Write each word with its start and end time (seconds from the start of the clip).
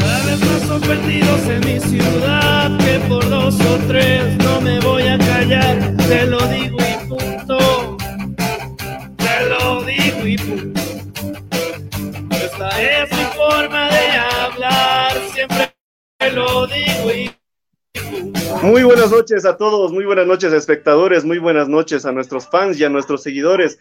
Cada 0.00 0.24
vez 0.26 0.40
más 0.40 0.62
sorprendidos 0.66 1.40
en 1.46 1.60
mi 1.60 1.78
ciudad, 1.80 2.76
que 2.78 2.98
por 3.08 3.28
dos 3.28 3.54
o 3.60 3.76
tres 3.86 4.36
no 4.38 4.60
me 4.60 4.80
voy 4.80 5.06
a 5.06 5.16
callar, 5.18 5.94
te 6.08 6.26
lo 6.26 6.44
digo 6.48 6.78
y 6.80 7.08
punto, 7.08 7.96
te 9.16 9.48
lo 9.48 9.84
digo 9.84 10.26
y 10.26 10.36
punto. 10.36 10.80
Esta 12.30 12.82
es 12.82 13.13
muy 18.64 18.82
buenas 18.82 19.10
noches 19.10 19.44
a 19.44 19.58
todos, 19.58 19.92
muy 19.92 20.06
buenas 20.06 20.26
noches 20.26 20.50
espectadores, 20.52 21.22
muy 21.22 21.38
buenas 21.38 21.68
noches 21.68 22.06
a 22.06 22.12
nuestros 22.12 22.48
fans 22.48 22.80
y 22.80 22.84
a 22.84 22.88
nuestros 22.88 23.22
seguidores. 23.22 23.78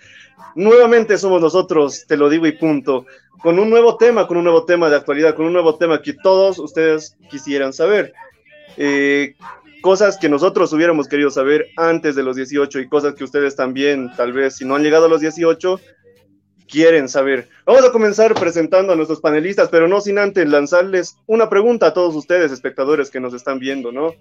Nuevamente 0.55 1.17
somos 1.17 1.41
nosotros, 1.41 2.05
te 2.05 2.17
lo 2.17 2.29
digo 2.29 2.45
y 2.47 2.51
punto, 2.51 3.05
con 3.41 3.59
un 3.59 3.69
nuevo 3.69 3.95
tema, 3.95 4.27
con 4.27 4.35
un 4.35 4.43
nuevo 4.43 4.65
tema 4.65 4.89
de 4.89 4.97
actualidad, 4.97 5.35
con 5.35 5.45
un 5.45 5.53
nuevo 5.53 5.75
tema 5.75 6.01
que 6.01 6.13
todos 6.13 6.59
ustedes 6.59 7.15
quisieran 7.29 7.71
saber. 7.71 8.13
Eh, 8.75 9.35
cosas 9.81 10.17
que 10.17 10.27
nosotros 10.27 10.73
hubiéramos 10.73 11.07
querido 11.07 11.29
saber 11.29 11.67
antes 11.77 12.15
de 12.15 12.23
los 12.23 12.35
18 12.35 12.79
y 12.79 12.89
cosas 12.89 13.13
que 13.15 13.23
ustedes 13.23 13.55
también, 13.55 14.11
tal 14.17 14.33
vez 14.33 14.57
si 14.57 14.65
no 14.65 14.75
han 14.75 14.83
llegado 14.83 15.05
a 15.05 15.09
los 15.09 15.21
18, 15.21 15.79
quieren 16.67 17.07
saber. 17.07 17.47
Vamos 17.65 17.85
a 17.85 17.91
comenzar 17.91 18.33
presentando 18.33 18.91
a 18.91 18.95
nuestros 18.97 19.21
panelistas, 19.21 19.69
pero 19.69 19.87
no 19.87 20.01
sin 20.01 20.17
antes 20.17 20.45
lanzarles 20.49 21.15
una 21.25 21.49
pregunta 21.49 21.87
a 21.87 21.93
todos 21.93 22.15
ustedes, 22.15 22.51
espectadores 22.51 23.09
que 23.09 23.21
nos 23.21 23.33
están 23.33 23.59
viendo, 23.59 23.93
¿no? 23.93 24.13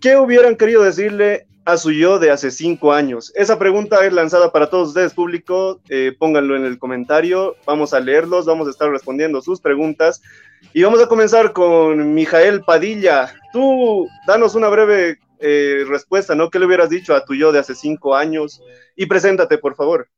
¿Qué 0.00 0.16
hubieran 0.16 0.56
querido 0.56 0.82
decirle 0.82 1.46
a 1.64 1.76
su 1.76 1.90
yo 1.90 2.18
de 2.18 2.30
hace 2.30 2.50
cinco 2.50 2.92
años? 2.92 3.32
Esa 3.34 3.58
pregunta 3.58 4.04
es 4.04 4.12
lanzada 4.12 4.52
para 4.52 4.68
todos 4.68 4.88
ustedes, 4.88 5.14
público. 5.14 5.80
Eh, 5.88 6.14
pónganlo 6.18 6.56
en 6.56 6.64
el 6.64 6.78
comentario. 6.78 7.56
Vamos 7.66 7.94
a 7.94 8.00
leerlos, 8.00 8.46
vamos 8.46 8.68
a 8.68 8.70
estar 8.70 8.90
respondiendo 8.90 9.40
sus 9.40 9.60
preguntas. 9.60 10.20
Y 10.72 10.82
vamos 10.82 11.02
a 11.02 11.08
comenzar 11.08 11.52
con 11.52 12.14
Mijael 12.14 12.60
Padilla. 12.62 13.34
Tú, 13.52 14.06
danos 14.26 14.54
una 14.54 14.68
breve 14.68 15.18
eh, 15.38 15.84
respuesta, 15.88 16.34
¿no? 16.34 16.50
¿Qué 16.50 16.58
le 16.58 16.66
hubieras 16.66 16.90
dicho 16.90 17.14
a 17.14 17.24
tu 17.24 17.34
yo 17.34 17.52
de 17.52 17.58
hace 17.58 17.74
cinco 17.74 18.14
años? 18.14 18.62
Y 18.94 19.06
preséntate, 19.06 19.58
por 19.58 19.74
favor. 19.74 20.08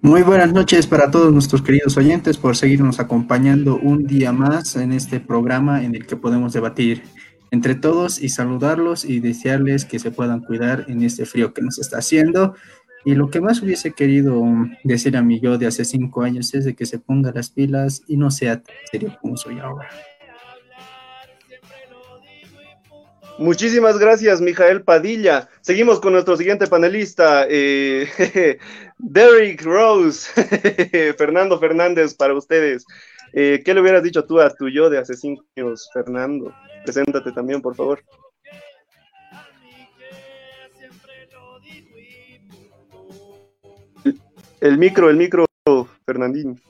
Muy 0.00 0.22
buenas 0.22 0.52
noches 0.52 0.86
para 0.86 1.10
todos 1.10 1.32
nuestros 1.32 1.60
queridos 1.60 1.96
oyentes 1.96 2.36
por 2.36 2.56
seguirnos 2.56 3.00
acompañando 3.00 3.76
un 3.76 4.06
día 4.06 4.30
más 4.30 4.76
en 4.76 4.92
este 4.92 5.18
programa 5.18 5.82
en 5.82 5.96
el 5.96 6.06
que 6.06 6.14
podemos 6.14 6.52
debatir 6.52 7.02
entre 7.50 7.74
todos 7.74 8.20
y 8.20 8.28
saludarlos 8.28 9.04
y 9.04 9.20
desearles 9.20 9.84
que 9.84 9.98
se 9.98 10.10
puedan 10.10 10.40
cuidar 10.40 10.84
en 10.88 11.02
este 11.02 11.26
frío 11.26 11.52
que 11.54 11.62
nos 11.62 11.78
está 11.78 11.98
haciendo. 11.98 12.54
Y 13.04 13.14
lo 13.14 13.30
que 13.30 13.40
más 13.40 13.62
hubiese 13.62 13.92
querido 13.92 14.42
decir 14.84 15.16
a 15.16 15.22
mi 15.22 15.40
yo 15.40 15.56
de 15.56 15.66
hace 15.66 15.84
cinco 15.84 16.22
años 16.22 16.52
es 16.54 16.64
de 16.64 16.74
que 16.74 16.86
se 16.86 16.98
ponga 16.98 17.32
las 17.32 17.50
pilas 17.50 18.02
y 18.06 18.16
no 18.16 18.30
sea 18.30 18.62
tan 18.62 18.74
serio 18.90 19.16
como 19.20 19.36
soy 19.36 19.58
ahora. 19.60 19.88
Muchísimas 23.38 23.98
gracias, 23.98 24.40
Mijael 24.40 24.82
Padilla. 24.82 25.48
Seguimos 25.60 26.00
con 26.00 26.12
nuestro 26.12 26.36
siguiente 26.36 26.66
panelista, 26.66 27.46
eh, 27.48 28.08
Derrick 28.98 29.62
Rose, 29.62 30.28
Fernando 31.16 31.56
Fernández, 31.60 32.14
para 32.14 32.34
ustedes. 32.34 32.84
Eh, 33.32 33.62
¿Qué 33.64 33.74
le 33.74 33.80
hubieras 33.80 34.02
dicho 34.02 34.24
tú 34.24 34.40
a 34.40 34.50
tu 34.50 34.68
yo 34.68 34.90
de 34.90 34.98
hace 34.98 35.14
cinco 35.14 35.44
años, 35.56 35.88
Fernando? 35.94 36.52
Preséntate 36.84 37.32
también, 37.32 37.60
por 37.60 37.74
favor. 37.74 38.02
El 44.60 44.76
micro, 44.76 45.08
el 45.08 45.16
micro, 45.16 45.46
Fernandín. 46.04 46.60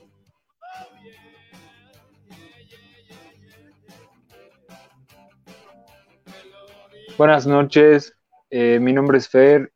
Buenas 7.17 7.47
noches, 7.47 8.13
eh, 8.49 8.79
mi 8.79 8.93
nombre 8.93 9.17
es 9.17 9.27
Fer. 9.27 9.73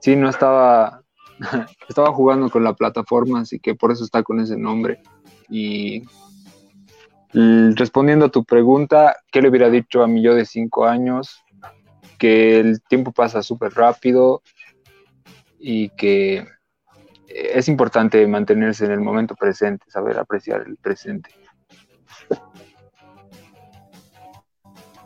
Sí, 0.00 0.14
no 0.14 0.28
estaba, 0.28 1.02
estaba 1.88 2.12
jugando 2.12 2.50
con 2.50 2.62
la 2.62 2.74
plataforma, 2.74 3.40
así 3.40 3.58
que 3.58 3.74
por 3.74 3.90
eso 3.90 4.04
está 4.04 4.22
con 4.22 4.38
ese 4.38 4.56
nombre. 4.56 5.00
Y 5.48 6.02
respondiendo 7.32 8.26
a 8.26 8.30
tu 8.30 8.44
pregunta, 8.44 9.16
¿qué 9.30 9.40
le 9.40 9.48
hubiera 9.48 9.70
dicho 9.70 10.02
a 10.02 10.06
mi 10.06 10.22
yo 10.22 10.34
de 10.34 10.44
cinco 10.44 10.86
años? 10.86 11.42
Que 12.18 12.60
el 12.60 12.82
tiempo 12.82 13.12
pasa 13.12 13.42
súper 13.42 13.72
rápido 13.72 14.42
y 15.58 15.88
que 15.90 16.46
es 17.26 17.68
importante 17.68 18.26
mantenerse 18.26 18.84
en 18.84 18.92
el 18.92 19.00
momento 19.00 19.34
presente, 19.34 19.90
saber 19.90 20.18
apreciar 20.18 20.64
el 20.66 20.76
presente. 20.76 21.30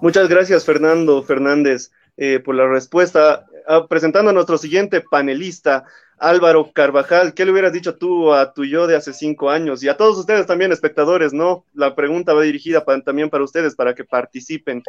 Muchas 0.01 0.29
gracias, 0.29 0.65
Fernando 0.65 1.23
Fernández, 1.23 1.91
eh, 2.17 2.41
por 2.41 2.55
la 2.55 2.69
respuesta. 2.69 3.47
Ah, 3.69 3.87
presentando 3.89 4.31
a 4.31 4.33
nuestro 4.33 4.59
siguiente 4.59 5.01
panelista, 5.01 5.85
Álvaro 6.19 6.71
Carvajal, 6.73 7.35
¿qué 7.35 7.45
le 7.45 7.51
hubieras 7.51 7.73
dicho 7.73 7.97
tú 7.97 8.33
a 8.33 8.53
tu 8.53 8.65
yo 8.65 8.87
de 8.87 8.95
hace 8.95 9.13
cinco 9.13 9.51
años? 9.51 9.83
Y 9.83 9.89
a 9.89 9.97
todos 9.97 10.17
ustedes 10.19 10.47
también, 10.47 10.71
espectadores, 10.71 11.33
¿no? 11.33 11.65
La 11.75 11.97
pregunta 11.97 12.33
va 12.33 12.43
dirigida 12.43 12.85
también 13.05 13.29
para 13.29 13.43
ustedes, 13.43 13.75
para 13.75 13.95
que 13.95 14.05
participen. 14.05 14.85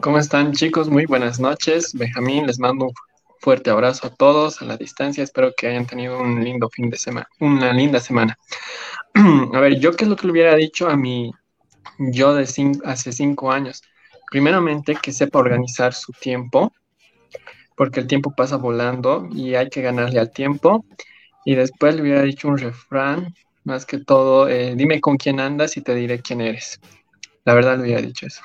¿Cómo 0.00 0.18
están 0.18 0.52
chicos? 0.52 0.88
Muy 0.88 1.06
buenas 1.06 1.40
noches. 1.40 1.92
Benjamín, 1.92 2.46
les 2.46 2.60
mando 2.60 2.84
un 2.86 2.92
fuerte 3.40 3.70
abrazo 3.70 4.06
a 4.06 4.10
todos 4.14 4.62
a 4.62 4.64
la 4.64 4.76
distancia. 4.76 5.24
Espero 5.24 5.52
que 5.56 5.66
hayan 5.66 5.86
tenido 5.86 6.20
un 6.20 6.44
lindo 6.44 6.68
fin 6.70 6.88
de 6.88 6.98
semana, 6.98 7.26
una 7.40 7.72
linda 7.72 7.98
semana. 7.98 8.38
a 9.52 9.60
ver, 9.60 9.80
yo 9.80 9.92
qué 9.92 10.04
es 10.04 10.08
lo 10.08 10.14
que 10.14 10.26
le 10.26 10.32
hubiera 10.32 10.54
dicho 10.54 10.88
a 10.88 10.96
mi 10.96 11.32
yo 11.98 12.34
de 12.34 12.44
hace 12.84 13.12
cinco 13.12 13.50
años. 13.50 13.82
Primeramente, 14.30 14.96
que 15.00 15.12
sepa 15.12 15.38
organizar 15.38 15.94
su 15.94 16.12
tiempo, 16.12 16.72
porque 17.76 18.00
el 18.00 18.06
tiempo 18.06 18.34
pasa 18.36 18.56
volando 18.56 19.28
y 19.32 19.54
hay 19.54 19.68
que 19.68 19.82
ganarle 19.82 20.20
al 20.20 20.30
tiempo. 20.30 20.84
Y 21.44 21.54
después 21.54 21.94
le 21.94 22.02
hubiera 22.02 22.22
dicho 22.22 22.48
un 22.48 22.58
refrán, 22.58 23.34
más 23.64 23.86
que 23.86 23.98
todo, 23.98 24.48
eh, 24.48 24.74
dime 24.76 25.00
con 25.00 25.16
quién 25.16 25.40
andas 25.40 25.76
y 25.76 25.82
te 25.82 25.94
diré 25.94 26.20
quién 26.20 26.40
eres. 26.40 26.80
La 27.44 27.54
verdad 27.54 27.76
le 27.76 27.84
hubiera 27.84 28.02
dicho 28.02 28.26
eso. 28.26 28.42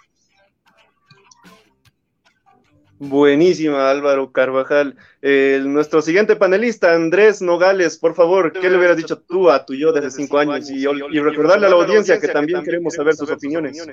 Buenísima, 2.99 3.89
Álvaro 3.89 4.31
Carvajal. 4.31 4.95
nuestro 5.21 6.01
siguiente 6.01 6.37
panelista, 6.37 6.93
Andrés 6.93 7.41
Nogales, 7.41 7.97
por 7.97 8.15
favor, 8.15 8.53
¿qué 8.53 8.69
le 8.69 8.77
hubieras 8.77 8.95
dicho 8.95 9.19
tú 9.19 9.49
a 9.49 9.65
tu 9.65 9.73
yo 9.73 9.91
de 9.91 9.99
hace 9.99 10.11
cinco 10.11 10.37
años? 10.37 10.69
Y, 10.69 10.85
y 10.85 11.19
recordarle 11.19 11.67
a 11.67 11.69
la 11.69 11.75
audiencia 11.75 12.19
que 12.19 12.29
también 12.29 12.63
queremos 12.63 12.93
saber 12.93 13.15
sus 13.15 13.29
opiniones. 13.29 13.85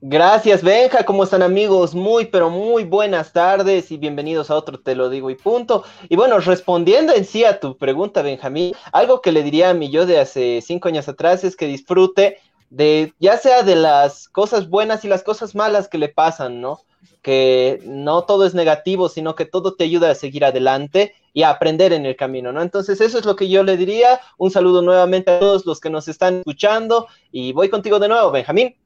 Gracias, 0.00 0.62
Benja. 0.62 1.04
¿Cómo 1.04 1.24
están, 1.24 1.42
amigos? 1.42 1.92
Muy, 1.92 2.26
pero 2.26 2.50
muy 2.50 2.84
buenas 2.84 3.32
tardes 3.32 3.90
y 3.90 3.96
bienvenidos 3.96 4.48
a 4.48 4.54
otro 4.54 4.78
Te 4.78 4.94
lo 4.94 5.10
digo 5.10 5.28
y 5.28 5.34
punto. 5.34 5.82
Y 6.08 6.14
bueno, 6.14 6.38
respondiendo 6.38 7.12
en 7.12 7.24
sí 7.24 7.44
a 7.44 7.58
tu 7.58 7.76
pregunta, 7.76 8.22
Benjamín, 8.22 8.76
algo 8.92 9.20
que 9.20 9.32
le 9.32 9.42
diría 9.42 9.70
a 9.70 9.74
mi 9.74 9.90
yo 9.90 10.06
de 10.06 10.20
hace 10.20 10.62
cinco 10.64 10.86
años 10.86 11.08
atrás 11.08 11.42
es 11.42 11.56
que 11.56 11.66
disfrute 11.66 12.38
de, 12.70 13.12
ya 13.18 13.38
sea 13.38 13.64
de 13.64 13.74
las 13.74 14.28
cosas 14.28 14.68
buenas 14.68 15.04
y 15.04 15.08
las 15.08 15.24
cosas 15.24 15.56
malas 15.56 15.88
que 15.88 15.98
le 15.98 16.08
pasan, 16.08 16.60
¿no? 16.60 16.82
Que 17.20 17.80
no 17.84 18.22
todo 18.22 18.46
es 18.46 18.54
negativo, 18.54 19.08
sino 19.08 19.34
que 19.34 19.46
todo 19.46 19.74
te 19.74 19.82
ayuda 19.82 20.12
a 20.12 20.14
seguir 20.14 20.44
adelante 20.44 21.12
y 21.32 21.42
a 21.42 21.50
aprender 21.50 21.92
en 21.92 22.06
el 22.06 22.14
camino, 22.14 22.52
¿no? 22.52 22.62
Entonces, 22.62 23.00
eso 23.00 23.18
es 23.18 23.24
lo 23.24 23.34
que 23.34 23.48
yo 23.48 23.64
le 23.64 23.76
diría. 23.76 24.20
Un 24.36 24.52
saludo 24.52 24.80
nuevamente 24.80 25.32
a 25.32 25.40
todos 25.40 25.66
los 25.66 25.80
que 25.80 25.90
nos 25.90 26.06
están 26.06 26.38
escuchando 26.38 27.08
y 27.32 27.52
voy 27.52 27.68
contigo 27.68 27.98
de 27.98 28.06
nuevo, 28.06 28.30
Benjamín. 28.30 28.76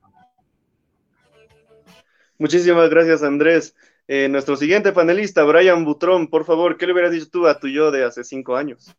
Muchísimas 2.43 2.91
gracias, 2.91 3.23
Andrés. 3.23 3.77
Eh, 4.09 4.29
nuestro 4.29 4.56
siguiente 4.56 4.91
panelista, 4.91 5.44
Brian 5.44 5.85
Butrón, 5.85 6.27
por 6.27 6.44
favor, 6.44 6.77
¿qué 6.77 6.89
le 6.89 6.93
hubieras 6.93 7.12
dicho 7.12 7.31
tú 7.31 7.47
a 7.47 7.61
tu 7.61 7.69
yo 7.69 7.93
de 7.93 8.03
hace 8.03 8.25
cinco 8.25 8.56
años? 8.56 8.93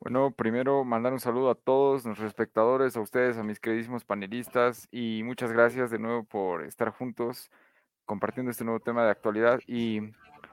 Bueno, 0.00 0.32
primero 0.32 0.82
mandar 0.82 1.12
un 1.12 1.20
saludo 1.20 1.50
a 1.50 1.54
todos 1.54 2.04
nuestros 2.04 2.26
espectadores, 2.26 2.96
a 2.96 3.00
ustedes, 3.00 3.36
a 3.36 3.44
mis 3.44 3.60
queridísimos 3.60 4.04
panelistas 4.04 4.88
y 4.90 5.22
muchas 5.22 5.52
gracias 5.52 5.92
de 5.92 6.00
nuevo 6.00 6.24
por 6.24 6.64
estar 6.64 6.90
juntos 6.90 7.48
compartiendo 8.06 8.50
este 8.50 8.64
nuevo 8.64 8.80
tema 8.80 9.04
de 9.04 9.12
actualidad. 9.12 9.60
Y 9.68 10.00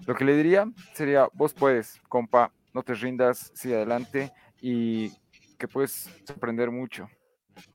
lo 0.06 0.14
que 0.14 0.26
le 0.26 0.38
diría 0.38 0.72
sería, 0.94 1.28
vos 1.34 1.56
puedes, 1.56 2.00
compa, 2.08 2.52
no 2.72 2.84
te 2.84 2.94
rindas, 2.94 3.52
sigue 3.56 3.78
adelante 3.78 4.32
y 4.62 5.10
que 5.58 5.68
puedes 5.68 6.08
aprender 6.30 6.70
mucho. 6.70 7.10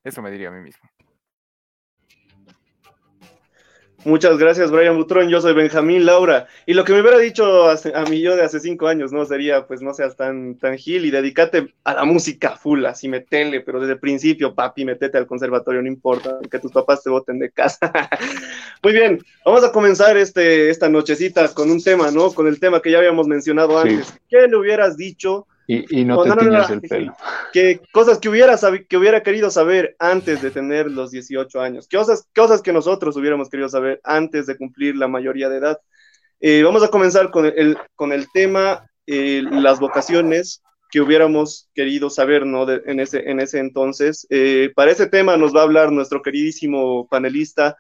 Eso 0.05 0.23
me 0.23 0.31
diría 0.31 0.51
a 0.51 0.53
mí 0.53 0.61
mismo. 0.61 0.89
Muchas 4.05 4.37
gracias, 4.37 4.73
Brian 4.73 4.97
Butrón. 4.97 5.29
Yo 5.29 5.41
soy 5.41 5.55
Benjamín 5.55 6.05
Laura. 6.05 6.49
Y 6.67 6.75
lo 6.75 6.85
que 6.85 6.93
me 6.93 7.01
hubiera 7.01 7.19
dicho 7.19 7.69
a 7.69 8.05
mí 8.11 8.21
yo 8.21 8.35
de 8.35 8.43
hace 8.43 8.59
cinco 8.59 8.89
años, 8.89 9.13
¿no? 9.13 9.25
Sería, 9.25 9.67
pues, 9.67 9.81
no 9.81 9.95
seas 9.95 10.17
tan, 10.17 10.57
tan 10.57 10.77
gil 10.77 11.05
y 11.05 11.11
dedícate 11.13 11.73
a 11.85 11.95
la 11.95 12.05
música 12.05 12.57
full, 12.57 12.85
así 12.85 13.07
metele, 13.07 13.61
pero 13.61 13.79
desde 13.79 13.95
el 13.95 14.01
principio, 14.01 14.55
papi, 14.55 14.85
metete 14.85 15.19
al 15.19 15.29
conservatorio, 15.29 15.83
no 15.83 15.89
importa, 15.89 16.39
que 16.51 16.59
tus 16.59 16.73
papás 16.73 17.05
te 17.05 17.11
voten 17.11 17.39
de 17.39 17.53
casa. 17.53 17.93
Muy 18.83 18.93
bien, 18.93 19.21
vamos 19.45 19.63
a 19.63 19.71
comenzar 19.71 20.17
este, 20.17 20.71
esta 20.71 20.89
nochecita 20.89 21.47
con 21.55 21.71
un 21.71 21.81
tema, 21.81 22.11
¿no? 22.11 22.33
Con 22.33 22.49
el 22.49 22.59
tema 22.59 22.83
que 22.83 22.91
ya 22.91 22.99
habíamos 22.99 23.29
mencionado 23.29 23.79
antes. 23.79 24.13
¿Qué 24.29 24.49
le 24.49 24.57
hubieras 24.57 24.97
dicho 24.97 25.47
y, 25.67 26.05
no, 26.05 26.23
te 26.23 26.29
no, 26.29 26.69
el 26.69 26.81
pelo. 26.83 27.17
Que 27.53 27.81
cosas 27.93 28.19
que 28.19 28.29
hubiera, 28.29 28.57
que 28.89 28.97
hubiera 28.97 29.23
querido 29.23 29.51
saber 29.51 29.95
antes 29.99 30.43
de 30.43 30.51
tener 30.51 30.91
los 30.91 31.11
18 31.11 31.61
años. 31.61 31.89
Cosas, 31.89 32.27
cosas 32.35 32.63
que 32.63 32.73
nosotros 32.73 33.17
hubiéramos 33.17 33.49
querido 33.49 33.69
saber 33.69 34.01
antes 34.05 34.47
de 34.47 34.57
cumplir 34.57 34.97
la 34.97 35.09
mayoría 35.09 35.49
de 35.49 35.59
edad. 35.59 35.79
Eh, 36.41 36.63
vamos 36.63 36.83
a 36.83 36.89
comenzar 36.89 37.31
con 37.31 37.47
el, 37.47 37.79
con 37.95 38.13
el 38.13 38.27
tema, 38.33 38.91
eh, 39.07 39.43
las 39.51 39.79
vocaciones 39.79 40.63
que 40.91 41.01
hubiéramos 41.01 41.71
querido 41.75 42.11
saber 42.11 42.45
¿no? 42.45 42.69
en, 42.69 43.01
ese, 43.01 43.31
en 43.31 43.41
ese 43.41 43.59
entonces. 43.59 44.27
Eh, 44.31 44.73
para 44.75 44.91
ese 44.91 45.07
tema 45.07 45.37
nos 45.37 45.55
va 45.55 45.61
a 45.61 45.65
hablar 45.65 45.93
nuestro 45.93 46.21
queridísimo 46.21 47.07
panelista 47.09 47.77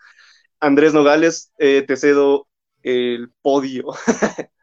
Andrés 0.60 0.94
Nogales. 0.94 1.50
te 1.58 1.96
cedo 1.96 2.46
el 2.82 3.30
podio. 3.42 3.86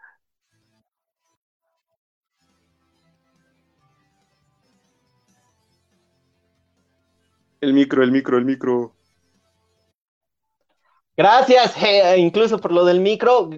El 7.61 7.73
micro, 7.73 8.03
el 8.03 8.11
micro, 8.11 8.37
el 8.37 8.45
micro. 8.45 8.93
Gracias, 11.17 11.75
incluso 12.17 12.59
por 12.59 12.71
lo 12.71 12.85
del 12.85 13.01
micro. 13.01 13.49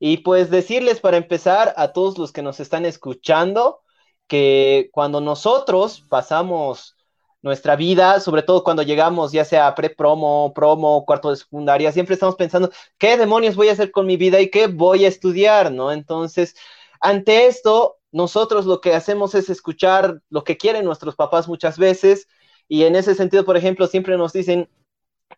Y 0.00 0.18
pues 0.18 0.50
decirles 0.50 1.00
para 1.00 1.16
empezar 1.16 1.72
a 1.76 1.92
todos 1.92 2.18
los 2.18 2.32
que 2.32 2.42
nos 2.42 2.58
están 2.58 2.84
escuchando 2.84 3.80
que 4.26 4.90
cuando 4.92 5.20
nosotros 5.20 6.04
pasamos 6.08 6.96
nuestra 7.42 7.76
vida, 7.76 8.20
sobre 8.20 8.42
todo 8.42 8.64
cuando 8.64 8.82
llegamos 8.82 9.30
ya 9.30 9.44
sea 9.44 9.74
pre-promo, 9.74 10.52
promo, 10.54 11.04
cuarto 11.04 11.30
de 11.30 11.36
secundaria, 11.36 11.92
siempre 11.92 12.14
estamos 12.14 12.34
pensando, 12.36 12.70
¿qué 12.98 13.16
demonios 13.16 13.54
voy 13.54 13.68
a 13.68 13.72
hacer 13.72 13.92
con 13.92 14.06
mi 14.06 14.16
vida 14.16 14.40
y 14.40 14.50
qué 14.50 14.66
voy 14.66 15.04
a 15.04 15.08
estudiar? 15.08 15.70
¿No? 15.70 15.92
Entonces, 15.92 16.56
ante 17.00 17.46
esto, 17.46 17.98
nosotros 18.10 18.66
lo 18.66 18.80
que 18.80 18.94
hacemos 18.94 19.34
es 19.34 19.50
escuchar 19.50 20.20
lo 20.30 20.42
que 20.42 20.56
quieren 20.56 20.84
nuestros 20.84 21.14
papás 21.14 21.46
muchas 21.46 21.78
veces 21.78 22.26
y 22.68 22.84
en 22.84 22.96
ese 22.96 23.14
sentido, 23.14 23.44
por 23.44 23.56
ejemplo, 23.56 23.86
siempre 23.86 24.16
nos 24.16 24.32
dicen, 24.32 24.68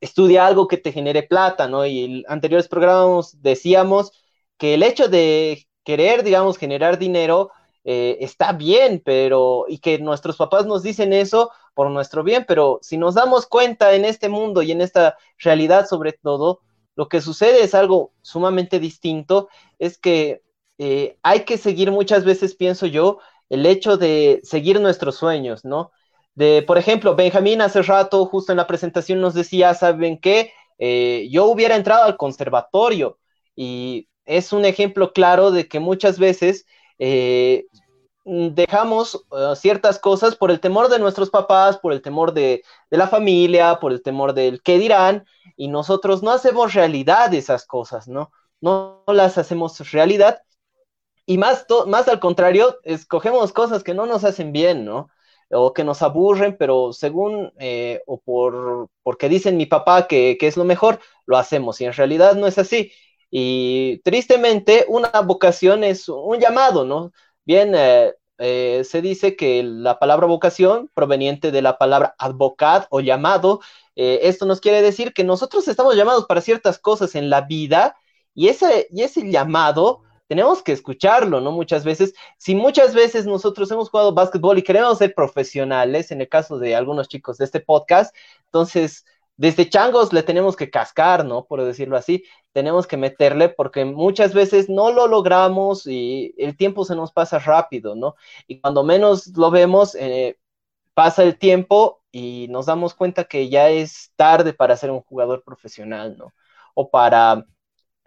estudia 0.01 0.47
algo 0.47 0.69
que 0.69 0.77
te 0.77 0.93
genere 0.93 1.23
plata, 1.23 1.69
¿no? 1.69 1.87
Y 1.87 2.05
en 2.05 2.25
anteriores 2.29 2.69
programas 2.69 3.41
decíamos 3.43 4.13
que 4.59 4.75
el 4.75 4.83
hecho 4.83 5.09
de 5.09 5.67
querer, 5.85 6.23
digamos, 6.23 6.59
generar 6.59 6.99
dinero 6.99 7.51
eh, 7.85 8.19
está 8.21 8.53
bien, 8.53 9.01
pero, 9.05 9.67
y 9.69 9.79
que 9.79 9.99
nuestros 9.99 10.37
papás 10.37 10.67
nos 10.67 10.83
dicen 10.83 11.13
eso 11.13 11.51
por 11.75 11.91
nuestro 11.91 12.25
bien, 12.25 12.45
pero 12.49 12.81
si 12.83 12.97
nos 12.99 13.15
damos 13.15 13.47
cuenta 13.47 13.95
en 13.95 14.05
este 14.05 14.29
mundo 14.29 14.63
y 14.63 14.73
en 14.73 14.81
esta 14.81 15.17
realidad 15.39 15.87
sobre 15.87 16.13
todo, 16.13 16.63
lo 16.97 17.09
que 17.09 17.21
sucede 17.21 17.63
es 17.63 17.75
algo 17.75 18.13
sumamente 18.23 18.81
distinto, 18.81 19.49
es 19.79 19.99
que 19.99 20.43
eh, 20.79 21.19
hay 21.23 21.45
que 21.45 21.59
seguir 21.59 21.93
muchas 21.93 22.25
veces, 22.25 22.55
pienso 22.57 22.87
yo, 22.87 23.19
el 23.51 23.65
hecho 23.67 23.97
de 23.97 24.41
seguir 24.43 24.81
nuestros 24.81 25.17
sueños, 25.17 25.65
¿no? 25.65 25.93
De, 26.37 26.63
por 26.63 26.79
ejemplo, 26.79 27.17
Benjamín 27.17 27.63
hace 27.63 27.83
rato, 27.83 28.27
justo 28.27 28.53
en 28.53 28.59
la 28.59 28.67
presentación, 28.67 29.21
nos 29.21 29.35
decía, 29.35 29.75
¿saben 29.75 30.19
qué? 30.19 30.53
Eh, 30.79 31.29
yo 31.31 31.47
hubiera 31.47 31.77
entrado 31.77 32.05
al 32.05 32.19
conservatorio 32.19 33.19
y 33.57 34.09
es 34.27 34.53
un 34.53 34.67
ejemplo 34.67 35.13
claro 35.15 35.51
de 35.51 35.67
que 35.67 35.81
muchas 35.81 36.19
veces 36.19 36.67
eh, 36.99 37.65
dejamos 38.27 39.25
eh, 39.33 39.57
ciertas 39.57 39.99
cosas 39.99 40.37
por 40.37 40.51
el 40.51 40.61
temor 40.61 40.91
de 40.91 40.99
nuestros 40.99 41.31
papás, 41.31 41.79
por 41.79 41.95
el 41.95 42.03
temor 42.03 42.35
de, 42.35 42.63
la 42.91 43.09
familia, 43.09 43.79
por 43.81 43.93
el 43.93 44.03
temor 44.03 44.35
del 44.35 44.63
qué 44.63 44.79
dirán, 44.79 45.25
y 45.57 45.69
nosotros 45.69 46.23
no 46.23 46.33
hacemos 46.33 46.75
realidad 46.75 47.33
esas 47.33 47.65
cosas, 47.65 48.09
¿no? 48.09 48.31
No, 48.61 49.05
las 49.07 49.39
hacemos 49.39 49.91
realidad. 49.91 50.43
Y 51.25 51.39
más, 51.39 51.67
más 51.87 52.09
al 52.09 52.21
contrario, 52.21 52.79
escogemos 52.83 53.53
cosas 53.53 53.83
que 53.83 53.95
no 53.95 54.05
nos 54.05 54.25
hacen 54.25 54.53
bien, 54.53 54.85
¿no? 54.85 55.09
O 55.51 55.73
que 55.73 55.85
nos 55.85 56.03
aburren, 56.03 56.57
pero 56.59 56.93
según 56.93 57.53
eh, 57.59 58.03
o 58.07 58.21
por 58.21 58.89
porque 59.03 59.29
dicen 59.29 59.57
mi 59.57 59.67
papá 59.67 60.07
que, 60.09 60.37
es 60.41 60.57
lo 60.57 60.65
mejor, 60.65 61.01
lo 61.27 61.37
hacemos 61.37 61.81
y 61.81 61.85
en 61.85 61.93
realidad 61.93 62.35
no 62.35 62.47
es 62.47 62.59
así. 62.59 62.93
Y 63.31 63.99
tristemente 64.05 64.87
una 64.89 65.11
vocación 65.23 65.85
es 65.85 66.09
un 66.09 66.39
llamado, 66.41 66.85
¿no? 66.85 67.13
Bien, 67.45 67.73
eh, 67.77 68.15
eh, 68.39 68.83
se 68.85 69.03
dice 69.03 69.37
que 69.37 69.63
la 69.63 69.99
palabra 69.99 70.27
vocación, 70.27 70.91
proveniente 70.95 71.51
de 71.51 71.63
la 71.63 71.79
palabra 71.79 72.15
advocat 72.19 72.87
o 72.91 73.01
llamado, 73.01 73.61
esto 73.99 74.45
nos 74.45 74.61
quiere 74.61 74.83
decir 74.83 75.15
que 75.15 75.25
nosotros 75.25 75.67
estamos 75.69 75.97
llamados 75.97 76.27
para 76.27 76.43
ciertas 76.43 76.79
cosas 76.79 77.15
en 77.15 77.31
la 77.31 77.41
vida 77.43 77.97
y 78.35 78.49
ese, 78.49 78.89
y 78.91 79.03
ese 79.03 79.31
llamado 79.31 80.03
tenemos 80.29 80.63
que 80.63 80.73
escucharlo, 80.73 81.41
¿no? 81.41 81.53
Muchas 81.53 81.85
veces, 81.85 82.15
si 82.39 82.55
muchas 82.55 82.95
veces 82.95 83.27
nosotros 83.27 83.71
hemos 83.71 83.91
jugado 83.91 84.15
básquetbol 84.15 84.59
y 84.59 84.63
queremos 84.63 84.99
ser 84.99 85.15
profesionales, 85.15 86.11
en 86.11 86.21
el 86.21 86.29
caso 86.29 86.59
de 86.59 86.75
algunos 86.75 87.09
chicos 87.09 87.39
de 87.39 87.45
este 87.45 87.61
podcast, 87.61 88.15
entonces, 88.47 89.05
desde 89.37 89.69
changos 89.69 90.13
le 90.13 90.23
tenemos 90.23 90.57
que 90.57 90.71
cascar, 90.71 91.25
¿no? 91.25 91.45
Por 91.47 91.63
decirlo 91.65 91.97
así, 91.97 92.25
tenemos 92.53 92.87
que 92.87 92.97
meterle 92.97 93.49
porque 93.51 93.85
muchas 93.85 94.33
veces 94.35 94.69
no 94.69 94.91
lo 94.91 95.07
logramos 95.07 95.87
y 95.87 96.35
el 96.39 96.57
tiempo 96.57 96.85
se 96.85 96.97
nos 96.97 97.13
pasa 97.13 97.39
rápido, 97.39 97.95
¿no? 97.95 98.15
Y 98.47 98.61
cuando 98.61 98.83
menos 98.83 99.29
lo 99.37 99.51
vemos, 99.51 99.95
eh, 99.95 100.39
pasa 100.95 101.23
el 101.25 101.39
tiempo 101.39 102.03
y 102.11 102.49
nos 102.49 102.67
damos 102.67 102.95
cuenta 102.95 103.25
que 103.25 103.51
ya 103.51 103.69
es 103.69 104.13
tarde 104.17 104.55
para 104.55 104.77
ser 104.77 104.91
un 104.91 105.03
jugador 105.03 105.45
profesional, 105.45 106.17
¿no? 106.17 106.33
O 106.75 106.91
para 106.91 107.45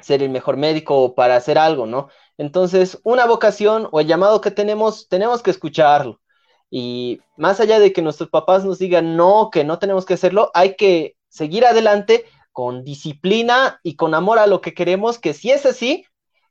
ser 0.02 0.24
el 0.24 0.30
mejor 0.30 0.58
médico 0.58 0.98
o 0.98 1.16
para 1.16 1.36
hacer 1.36 1.58
algo, 1.58 1.86
¿no? 1.86 2.10
Entonces, 2.38 3.00
una 3.04 3.26
vocación 3.26 3.88
o 3.92 4.00
el 4.00 4.08
llamado 4.08 4.42
que 4.42 4.52
tenemos, 4.52 5.08
tenemos 5.10 5.44
que 5.44 5.52
escucharlo. 5.52 6.22
Y 6.70 7.20
más 7.38 7.60
allá 7.60 7.80
de 7.80 7.94
que 7.94 8.02
nuestros 8.02 8.30
papás 8.30 8.64
nos 8.66 8.80
digan 8.80 9.16
no, 9.18 9.50
que 9.52 9.64
no 9.64 9.80
tenemos 9.80 10.06
que 10.06 10.14
hacerlo, 10.14 10.52
hay 10.54 10.76
que 10.76 11.16
seguir 11.28 11.66
adelante 11.66 12.26
con 12.52 12.84
disciplina 12.84 13.80
y 13.84 13.96
con 13.96 14.14
amor 14.14 14.40
a 14.40 14.48
lo 14.48 14.62
que 14.62 14.74
queremos, 14.74 15.20
que 15.20 15.34
si 15.34 15.52
es 15.52 15.66
así, 15.66 16.06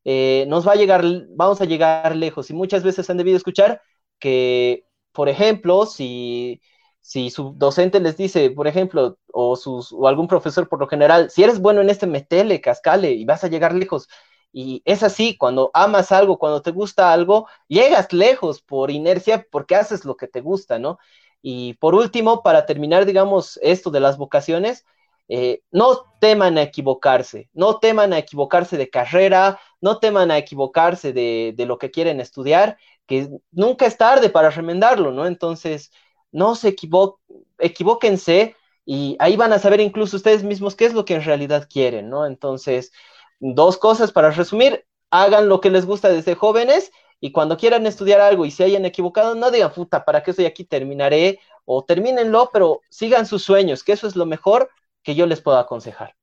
eh, 0.04 0.46
nos 0.48 0.66
va 0.66 0.72
a 0.72 0.76
llegar, 0.76 1.04
vamos 1.30 1.60
a 1.60 1.64
llegar 1.66 2.16
lejos. 2.16 2.50
Y 2.50 2.54
muchas 2.54 2.82
veces 2.82 3.08
han 3.10 3.16
debido 3.18 3.36
escuchar 3.36 3.82
que, 4.18 4.84
por 5.12 5.28
ejemplo, 5.28 5.86
si 5.86 6.60
si 7.08 7.30
su 7.30 7.54
docente 7.56 8.00
les 8.00 8.18
dice, 8.18 8.50
por 8.50 8.66
ejemplo, 8.68 9.16
o, 9.32 9.56
sus, 9.56 9.92
o 9.94 10.06
algún 10.08 10.28
profesor 10.28 10.68
por 10.68 10.78
lo 10.78 10.86
general, 10.88 11.30
si 11.30 11.42
eres 11.42 11.58
bueno 11.58 11.80
en 11.80 11.88
este, 11.88 12.06
metele, 12.06 12.60
cascale 12.60 13.12
y 13.12 13.24
vas 13.24 13.42
a 13.44 13.48
llegar 13.48 13.72
lejos. 13.74 14.08
Y 14.52 14.82
es 14.84 15.02
así, 15.02 15.34
cuando 15.38 15.70
amas 15.72 16.12
algo, 16.12 16.38
cuando 16.38 16.60
te 16.60 16.70
gusta 16.70 17.10
algo, 17.10 17.48
llegas 17.66 18.12
lejos 18.12 18.60
por 18.60 18.90
inercia 18.90 19.46
porque 19.50 19.74
haces 19.74 20.04
lo 20.04 20.16
que 20.18 20.28
te 20.28 20.42
gusta, 20.42 20.78
¿no? 20.78 20.98
Y 21.40 21.74
por 21.74 21.94
último, 21.94 22.42
para 22.42 22.66
terminar, 22.66 23.06
digamos, 23.06 23.58
esto 23.62 23.90
de 23.90 24.00
las 24.00 24.18
vocaciones, 24.18 24.84
eh, 25.28 25.62
no 25.70 26.12
teman 26.20 26.58
a 26.58 26.62
equivocarse, 26.62 27.48
no 27.54 27.78
teman 27.78 28.12
a 28.12 28.18
equivocarse 28.18 28.76
de 28.76 28.90
carrera, 28.90 29.58
no 29.80 29.98
teman 29.98 30.30
a 30.30 30.36
equivocarse 30.36 31.14
de, 31.14 31.54
de 31.56 31.64
lo 31.66 31.78
que 31.78 31.90
quieren 31.90 32.20
estudiar, 32.20 32.76
que 33.06 33.30
nunca 33.50 33.86
es 33.86 33.96
tarde 33.96 34.28
para 34.28 34.50
remendarlo, 34.50 35.10
¿no? 35.10 35.26
Entonces, 35.26 35.90
no 36.32 36.54
se 36.54 36.68
equivo 36.68 37.20
equivóquense 37.58 38.54
y 38.84 39.16
ahí 39.18 39.36
van 39.36 39.52
a 39.52 39.58
saber 39.58 39.80
incluso 39.80 40.16
ustedes 40.16 40.42
mismos 40.44 40.74
qué 40.74 40.86
es 40.86 40.94
lo 40.94 41.04
que 41.04 41.14
en 41.14 41.24
realidad 41.24 41.68
quieren, 41.70 42.08
¿no? 42.08 42.26
Entonces, 42.26 42.92
dos 43.40 43.76
cosas 43.76 44.12
para 44.12 44.30
resumir, 44.30 44.86
hagan 45.10 45.48
lo 45.48 45.60
que 45.60 45.70
les 45.70 45.84
gusta 45.86 46.08
desde 46.08 46.34
jóvenes 46.34 46.90
y 47.20 47.32
cuando 47.32 47.56
quieran 47.56 47.86
estudiar 47.86 48.20
algo 48.20 48.46
y 48.46 48.50
se 48.50 48.64
hayan 48.64 48.84
equivocado, 48.84 49.34
no 49.34 49.50
digan, 49.50 49.72
puta, 49.72 50.04
¿para 50.04 50.22
qué 50.22 50.30
estoy 50.30 50.46
aquí? 50.46 50.64
Terminaré 50.64 51.40
o 51.64 51.84
termínenlo, 51.84 52.50
pero 52.52 52.80
sigan 52.88 53.26
sus 53.26 53.42
sueños, 53.42 53.84
que 53.84 53.92
eso 53.92 54.06
es 54.06 54.16
lo 54.16 54.24
mejor 54.24 54.70
que 55.02 55.14
yo 55.14 55.26
les 55.26 55.40
puedo 55.40 55.58
aconsejar. 55.58 56.14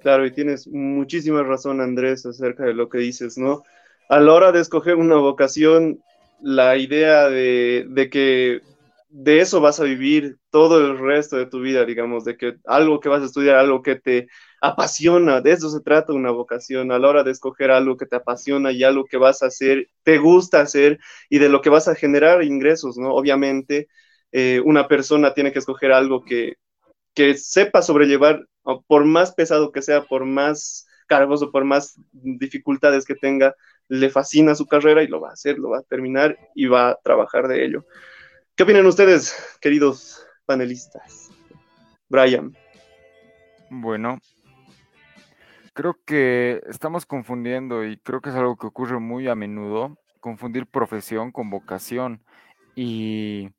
Claro, 0.00 0.26
y 0.26 0.32
tienes 0.32 0.66
muchísima 0.66 1.42
razón, 1.42 1.80
Andrés, 1.80 2.24
acerca 2.24 2.64
de 2.64 2.74
lo 2.74 2.88
que 2.88 2.98
dices, 2.98 3.36
¿no? 3.36 3.62
A 4.10 4.18
la 4.18 4.34
hora 4.34 4.52
de 4.52 4.60
escoger 4.60 4.96
una 4.96 5.14
vocación, 5.14 6.02
la 6.42 6.76
idea 6.76 7.28
de, 7.28 8.08
que 8.10 8.60
de 9.08 9.40
eso 9.40 9.60
vas 9.60 9.78
a 9.78 9.84
vivir 9.84 10.36
todo 10.50 10.80
el 10.80 10.98
resto 10.98 11.36
de 11.36 11.46
tu 11.46 11.60
vida, 11.60 11.84
digamos, 11.84 12.24
de 12.24 12.36
que 12.36 12.56
algo 12.66 12.98
que 12.98 13.08
vas 13.08 13.22
a 13.22 13.26
estudiar, 13.26 13.54
algo 13.54 13.82
que 13.82 13.94
te 13.94 14.26
apasiona, 14.60 15.40
de 15.40 15.52
eso 15.52 15.70
se 15.70 15.80
trata 15.80 16.12
una 16.12 16.32
vocación, 16.32 16.90
a 16.90 16.98
la 16.98 17.08
hora 17.08 17.22
de 17.22 17.30
escoger 17.30 17.70
algo 17.70 17.96
que 17.96 18.06
te 18.06 18.16
apasiona 18.16 18.72
y 18.72 18.82
algo 18.82 19.04
que 19.04 19.16
vas 19.16 19.44
a 19.44 19.46
hacer, 19.46 19.88
te 20.02 20.18
gusta 20.18 20.60
hacer 20.60 20.98
y 21.28 21.38
de 21.38 21.48
lo 21.48 21.60
que 21.60 21.70
vas 21.70 21.86
a 21.86 21.94
generar 21.94 22.42
ingresos, 22.42 22.98
¿no? 22.98 23.14
Obviamente, 23.14 23.86
eh, 24.32 24.60
una 24.64 24.88
persona 24.88 25.34
tiene 25.34 25.52
que 25.52 25.60
escoger 25.60 25.92
algo 25.92 26.24
que, 26.24 26.54
que 27.14 27.36
sepa 27.36 27.80
sobrellevar, 27.80 28.44
por 28.88 29.04
más 29.04 29.32
pesado 29.32 29.70
que 29.70 29.82
sea, 29.82 30.02
por 30.06 30.24
más 30.24 30.88
cargos 31.06 31.42
o 31.42 31.50
por 31.50 31.64
más 31.64 31.94
dificultades 32.12 33.04
que 33.04 33.14
tenga, 33.14 33.54
le 33.90 34.08
fascina 34.08 34.54
su 34.54 34.66
carrera 34.66 35.02
y 35.02 35.08
lo 35.08 35.20
va 35.20 35.30
a 35.30 35.32
hacer, 35.32 35.58
lo 35.58 35.70
va 35.70 35.78
a 35.78 35.82
terminar 35.82 36.38
y 36.54 36.66
va 36.66 36.90
a 36.90 36.98
trabajar 37.02 37.48
de 37.48 37.64
ello. 37.64 37.84
¿Qué 38.54 38.62
opinan 38.62 38.86
ustedes, 38.86 39.58
queridos 39.60 40.24
panelistas? 40.46 41.28
Brian. 42.08 42.56
Bueno, 43.68 44.18
creo 45.72 45.98
que 46.06 46.62
estamos 46.68 47.04
confundiendo 47.04 47.84
y 47.84 47.96
creo 47.98 48.20
que 48.20 48.30
es 48.30 48.36
algo 48.36 48.56
que 48.56 48.68
ocurre 48.68 49.00
muy 49.00 49.26
a 49.26 49.34
menudo, 49.34 49.98
confundir 50.20 50.66
profesión 50.66 51.32
con 51.32 51.50
vocación. 51.50 52.22
Y 52.76 53.50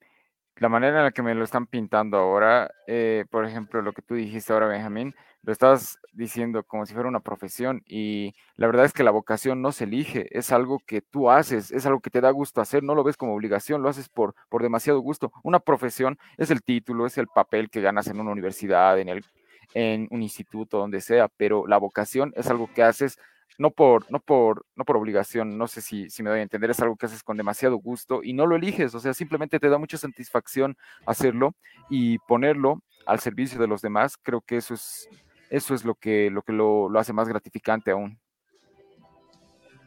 la 0.55 0.69
manera 0.69 0.99
en 0.99 1.03
la 1.03 1.11
que 1.11 1.23
me 1.23 1.35
lo 1.35 1.43
están 1.43 1.67
pintando 1.67 2.17
ahora, 2.17 2.71
eh, 2.87 3.25
por 3.29 3.45
ejemplo, 3.45 3.81
lo 3.81 3.91
que 3.91 4.01
tú 4.01 4.15
dijiste 4.15 4.53
ahora, 4.53 4.67
Benjamín, 4.67 5.13
lo 5.43 5.51
estás 5.51 5.99
diciendo 6.13 6.63
como 6.63 6.85
si 6.85 6.93
fuera 6.93 7.09
una 7.09 7.19
profesión 7.19 7.81
y 7.87 8.33
la 8.55 8.67
verdad 8.67 8.85
es 8.85 8.93
que 8.93 9.03
la 9.03 9.11
vocación 9.11 9.61
no 9.61 9.71
se 9.71 9.85
elige, 9.85 10.27
es 10.37 10.51
algo 10.51 10.79
que 10.85 11.01
tú 11.01 11.29
haces, 11.29 11.71
es 11.71 11.85
algo 11.85 11.99
que 11.99 12.09
te 12.09 12.21
da 12.21 12.29
gusto 12.31 12.61
hacer, 12.61 12.83
no 12.83 12.95
lo 12.95 13.03
ves 13.03 13.17
como 13.17 13.33
obligación, 13.33 13.81
lo 13.81 13.89
haces 13.89 14.09
por, 14.09 14.35
por 14.49 14.61
demasiado 14.61 14.99
gusto. 14.99 15.31
Una 15.43 15.59
profesión 15.59 16.19
es 16.37 16.51
el 16.51 16.61
título, 16.61 17.05
es 17.05 17.17
el 17.17 17.27
papel 17.27 17.69
que 17.69 17.81
ganas 17.81 18.07
en 18.07 18.19
una 18.19 18.31
universidad, 18.31 18.99
en, 18.99 19.09
el, 19.09 19.25
en 19.73 20.07
un 20.11 20.21
instituto, 20.21 20.77
donde 20.77 21.01
sea, 21.01 21.27
pero 21.27 21.65
la 21.65 21.77
vocación 21.77 22.33
es 22.35 22.47
algo 22.47 22.69
que 22.73 22.83
haces 22.83 23.17
no 23.57 23.71
por, 23.71 24.09
no 24.11 24.19
por, 24.19 24.65
no 24.75 24.85
por 24.85 24.97
obligación, 24.97 25.57
no 25.57 25.67
sé 25.67 25.81
si, 25.81 26.09
si 26.09 26.23
me 26.23 26.29
doy 26.29 26.39
a 26.39 26.43
entender, 26.43 26.71
es 26.71 26.79
algo 26.79 26.95
que 26.95 27.05
haces 27.05 27.23
con 27.23 27.37
demasiado 27.37 27.75
gusto 27.75 28.23
y 28.23 28.33
no 28.33 28.47
lo 28.47 28.55
eliges, 28.55 28.95
o 28.95 28.99
sea, 28.99 29.13
simplemente 29.13 29.59
te 29.59 29.69
da 29.69 29.77
mucha 29.77 29.97
satisfacción 29.97 30.77
hacerlo 31.05 31.53
y 31.89 32.17
ponerlo 32.19 32.81
al 33.05 33.19
servicio 33.19 33.59
de 33.59 33.67
los 33.67 33.81
demás, 33.81 34.17
creo 34.17 34.41
que 34.41 34.57
eso 34.57 34.73
es, 34.73 35.09
eso 35.51 35.75
es 35.75 35.85
lo 35.85 35.95
que 35.95 36.31
lo, 36.31 36.41
que 36.41 36.53
lo, 36.53 36.89
lo 36.89 36.99
hace 36.99 37.13
más 37.13 37.27
gratificante 37.27 37.91
aún. 37.91 38.17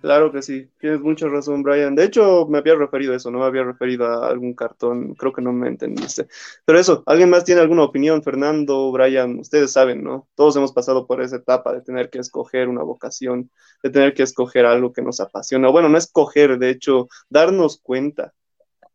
Claro 0.04 0.30
que 0.30 0.42
sí, 0.42 0.71
tienes 0.78 1.00
mucha 1.00 1.28
razón, 1.28 1.62
Brian. 1.62 1.94
De 1.94 2.04
hecho, 2.04 2.47
me 2.47 2.59
había 2.59 2.75
referido 2.75 3.14
a 3.14 3.16
eso, 3.16 3.30
no 3.30 3.38
me 3.38 3.47
había 3.47 3.64
referido 3.64 4.04
a 4.06 4.28
algún 4.28 4.52
cartón, 4.52 5.14
creo 5.14 5.33
que 5.33 5.40
no 5.40 5.50
me 5.50 5.66
entendiste. 5.66 6.26
Pero 6.66 6.78
eso, 6.78 7.02
¿alguien 7.06 7.30
más 7.30 7.44
tiene 7.47 7.62
alguna 7.62 7.85
opinión? 7.85 8.23
Fernando, 8.23 8.92
Brian, 8.92 9.38
ustedes 9.38 9.73
saben, 9.73 10.04
¿no? 10.04 10.28
Todos 10.35 10.56
hemos 10.56 10.75
pasado 10.75 11.06
por 11.06 11.23
esa 11.23 11.37
etapa 11.37 11.73
de 11.73 11.80
tener 11.80 12.11
que 12.11 12.18
escoger 12.18 12.68
una 12.68 12.83
vocación, 12.83 13.50
de 13.83 13.88
tener 13.88 14.12
que 14.12 14.25
escoger 14.25 14.66
algo 14.66 14.92
que 14.92 15.00
nos 15.00 15.21
apasiona. 15.21 15.71
Bueno, 15.71 15.88
no 15.88 15.97
escoger, 15.97 16.59
de 16.59 16.68
hecho, 16.68 17.09
darnos 17.30 17.80
cuenta, 17.80 18.35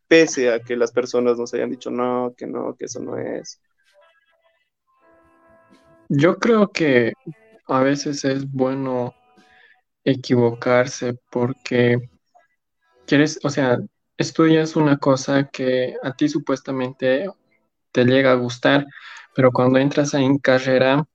pese 0.07 0.53
a 0.53 0.59
que 0.59 0.75
las 0.75 0.91
personas 0.91 1.39
nos 1.39 1.51
hayan 1.55 1.71
dicho, 1.71 1.89
no, 1.89 2.35
que 2.38 2.45
no, 2.45 2.75
que 2.75 2.85
eso 2.85 2.99
no 2.99 3.17
es. 3.17 3.59
Yo 6.09 6.37
creo 6.39 6.71
que 6.71 7.13
a 7.67 7.81
veces 7.81 8.25
es 8.25 8.51
bueno 8.51 9.13
equivocarse 10.03 11.15
porque 11.31 12.09
quieres, 13.05 13.39
o 13.43 13.49
sea, 13.49 13.79
estudias 14.17 14.75
una 14.75 14.97
cosa 14.97 15.49
que 15.49 15.95
a 16.03 16.13
ti 16.13 16.29
supuestamente 16.29 17.27
te 17.91 18.05
llega 18.05 18.31
a 18.31 18.35
gustar, 18.35 18.85
pero 19.35 19.51
cuando 19.51 19.79
entras 19.79 20.13
en 20.15 20.37
carrera 20.39 21.05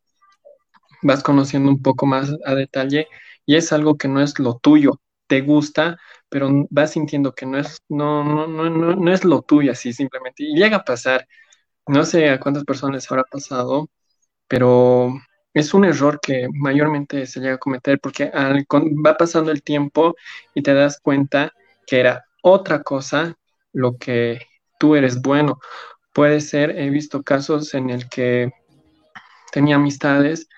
vas 1.03 1.23
conociendo 1.23 1.71
un 1.71 1.83
poco 1.83 2.07
más 2.07 2.35
a 2.45 2.55
detalle 2.55 3.09
y 3.47 3.57
es 3.57 3.73
algo 3.73 3.97
que 3.97 4.09
no 4.09 4.21
es 4.23 4.39
lo 4.39 4.59
tuyo, 4.59 5.01
te 5.27 5.41
gusta, 5.43 5.99
pero 6.29 6.51
vas 6.71 6.93
sintiendo 6.93 7.35
que 7.35 7.47
no 7.47 7.59
es, 7.59 7.79
no, 7.89 8.25
no, 8.25 8.47
no, 8.47 8.71
no, 8.71 8.95
no 8.97 9.13
es 9.13 9.25
lo 9.25 9.43
tuyo 9.43 9.73
así 9.73 9.93
simplemente. 9.93 10.45
Y 10.45 10.57
llega 10.57 10.79
a 10.79 10.85
pasar, 10.85 11.27
no 11.87 12.05
sé 12.05 12.31
a 12.31 12.41
cuántas 12.41 12.65
personas 12.65 13.11
habrá 13.11 13.25
pasado, 13.25 13.91
pero 14.49 15.15
es 15.53 15.73
un 15.75 15.85
error 15.85 16.21
que 16.21 16.49
mayormente 16.53 17.27
se 17.27 17.41
llega 17.41 17.55
a 17.55 17.59
cometer 17.59 18.01
porque 18.01 18.31
va 18.35 19.17
pasando 19.17 19.51
el 19.53 19.63
tiempo 19.63 20.17
y 20.55 20.63
te 20.63 20.75
das 20.75 21.01
cuenta 21.01 21.53
que 21.87 22.01
era 22.01 22.25
otra 22.43 22.83
cosa 22.83 23.37
lo 23.73 23.97
que 23.97 24.41
tú 24.79 24.97
eres 24.97 25.23
bueno. 25.23 25.59
Puede 26.13 26.41
ser, 26.41 26.71
he 26.79 26.91
visto 26.91 27.23
casos 27.23 27.75
en 27.75 27.91
el 27.91 28.09
que 28.09 28.53
tenía 29.53 29.77
amistades, 29.77 30.49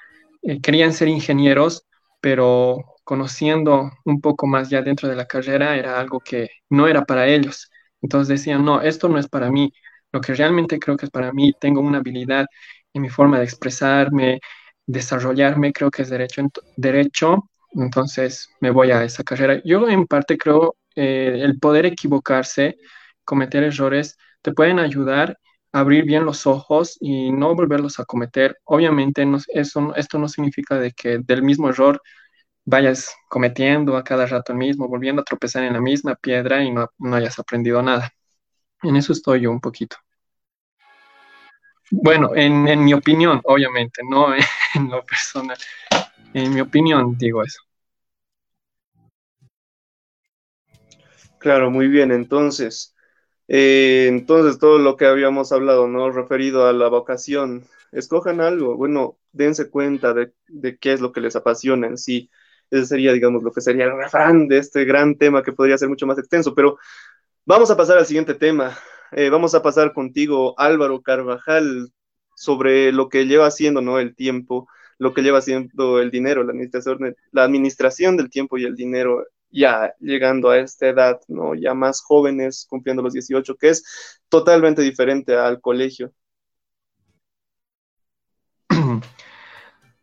eh, 0.42 0.60
querían 0.60 0.92
ser 0.92 1.08
ingenieros, 1.08 1.86
pero 2.20 2.78
conociendo 3.04 3.90
un 4.04 4.20
poco 4.20 4.46
más 4.46 4.70
ya 4.70 4.82
dentro 4.82 5.08
de 5.08 5.16
la 5.16 5.26
carrera 5.26 5.76
era 5.76 6.00
algo 6.00 6.20
que 6.20 6.48
no 6.70 6.88
era 6.88 7.04
para 7.04 7.26
ellos. 7.28 7.70
Entonces 8.02 8.28
decían, 8.40 8.64
no, 8.64 8.82
esto 8.82 9.08
no 9.08 9.18
es 9.18 9.28
para 9.28 9.50
mí. 9.50 9.72
Lo 10.12 10.20
que 10.20 10.34
realmente 10.34 10.78
creo 10.78 10.96
que 10.96 11.06
es 11.06 11.10
para 11.10 11.32
mí, 11.32 11.52
tengo 11.60 11.80
una 11.80 11.98
habilidad 11.98 12.46
en 12.96 13.02
mi 13.02 13.08
forma 13.10 13.38
de 13.38 13.44
expresarme, 13.44 14.40
desarrollarme, 14.86 15.72
creo 15.72 15.90
que 15.90 16.02
es 16.02 16.10
derecho, 16.10 16.42
derecho, 16.76 17.50
entonces 17.72 18.48
me 18.60 18.70
voy 18.70 18.90
a 18.90 19.04
esa 19.04 19.22
carrera. 19.24 19.60
Yo 19.64 19.88
en 19.88 20.06
parte 20.06 20.38
creo 20.38 20.76
eh, 20.96 21.40
el 21.42 21.58
poder 21.58 21.86
equivocarse, 21.86 22.76
cometer 23.24 23.64
errores, 23.64 24.16
te 24.42 24.52
pueden 24.52 24.78
ayudar 24.78 25.38
a 25.72 25.80
abrir 25.80 26.04
bien 26.04 26.24
los 26.24 26.46
ojos 26.46 26.96
y 27.00 27.32
no 27.32 27.54
volverlos 27.54 28.00
a 28.00 28.06
cometer. 28.06 28.56
Obviamente 28.64 29.26
no, 29.26 29.38
eso, 29.48 29.94
esto 29.96 30.18
no 30.18 30.28
significa 30.28 30.78
de 30.78 30.92
que 30.92 31.18
del 31.18 31.42
mismo 31.42 31.68
error 31.68 32.00
vayas 32.64 33.14
cometiendo 33.28 33.96
a 33.96 34.04
cada 34.04 34.26
rato 34.26 34.52
el 34.52 34.58
mismo, 34.58 34.88
volviendo 34.88 35.22
a 35.22 35.24
tropezar 35.24 35.64
en 35.64 35.74
la 35.74 35.80
misma 35.80 36.16
piedra 36.16 36.64
y 36.64 36.72
no, 36.72 36.88
no 36.98 37.16
hayas 37.16 37.38
aprendido 37.38 37.82
nada. 37.82 38.10
En 38.82 38.96
eso 38.96 39.12
estoy 39.12 39.42
yo 39.42 39.50
un 39.52 39.60
poquito. 39.60 39.96
Bueno, 41.90 42.34
en, 42.34 42.68
en 42.68 42.84
mi 42.84 42.94
opinión, 42.94 43.40
obviamente, 43.44 44.02
no 44.08 44.28
en 44.74 44.88
lo 44.90 45.04
personal. 45.04 45.56
En 46.34 46.54
mi 46.54 46.60
opinión, 46.62 47.16
digo 47.18 47.42
eso. 47.44 47.62
Claro, 51.38 51.70
muy 51.70 51.88
bien. 51.88 52.12
Entonces, 52.12 52.94
eh, 53.48 54.06
entonces 54.08 54.58
todo 54.58 54.78
lo 54.78 54.96
que 54.96 55.06
habíamos 55.06 55.52
hablado, 55.52 55.86
¿no? 55.88 56.10
Referido 56.10 56.66
a 56.66 56.72
la 56.72 56.88
vocación, 56.88 57.66
escojan 57.92 58.40
algo. 58.40 58.76
Bueno, 58.76 59.18
dense 59.32 59.70
cuenta 59.70 60.14
de, 60.14 60.32
de 60.48 60.78
qué 60.78 60.92
es 60.92 61.00
lo 61.00 61.12
que 61.12 61.20
les 61.20 61.36
apasiona 61.36 61.86
en 61.86 61.98
sí. 61.98 62.30
Ese 62.70 62.86
sería, 62.86 63.12
digamos, 63.12 63.42
lo 63.42 63.52
que 63.52 63.60
sería 63.60 63.84
el 63.84 63.96
refrán 63.96 64.48
de 64.48 64.58
este 64.58 64.84
gran 64.84 65.16
tema 65.18 65.42
que 65.42 65.52
podría 65.52 65.78
ser 65.78 65.88
mucho 65.88 66.06
más 66.06 66.18
extenso. 66.18 66.54
Pero 66.54 66.78
vamos 67.46 67.70
a 67.70 67.76
pasar 67.76 67.98
al 67.98 68.06
siguiente 68.06 68.34
tema. 68.34 68.76
Eh, 69.12 69.30
vamos 69.30 69.54
a 69.54 69.62
pasar 69.62 69.92
contigo, 69.92 70.58
Álvaro 70.58 71.02
Carvajal, 71.02 71.92
sobre 72.34 72.92
lo 72.92 73.08
que 73.08 73.26
lleva 73.26 73.46
haciendo 73.46 73.80
¿no? 73.80 73.98
el 73.98 74.14
tiempo, 74.14 74.68
lo 74.98 75.14
que 75.14 75.22
lleva 75.22 75.38
haciendo 75.38 76.00
el 76.00 76.10
dinero, 76.10 76.42
la 76.44 76.52
administración, 76.52 77.16
la 77.32 77.44
administración 77.44 78.16
del 78.16 78.30
tiempo 78.30 78.58
y 78.58 78.64
el 78.64 78.76
dinero 78.76 79.24
ya 79.50 79.94
llegando 80.00 80.50
a 80.50 80.58
esta 80.58 80.88
edad, 80.88 81.20
¿no? 81.28 81.54
ya 81.54 81.74
más 81.74 82.02
jóvenes, 82.02 82.66
cumpliendo 82.68 83.02
los 83.02 83.12
18, 83.14 83.56
que 83.56 83.70
es 83.70 84.20
totalmente 84.28 84.82
diferente 84.82 85.34
al 85.36 85.60
colegio. 85.60 86.12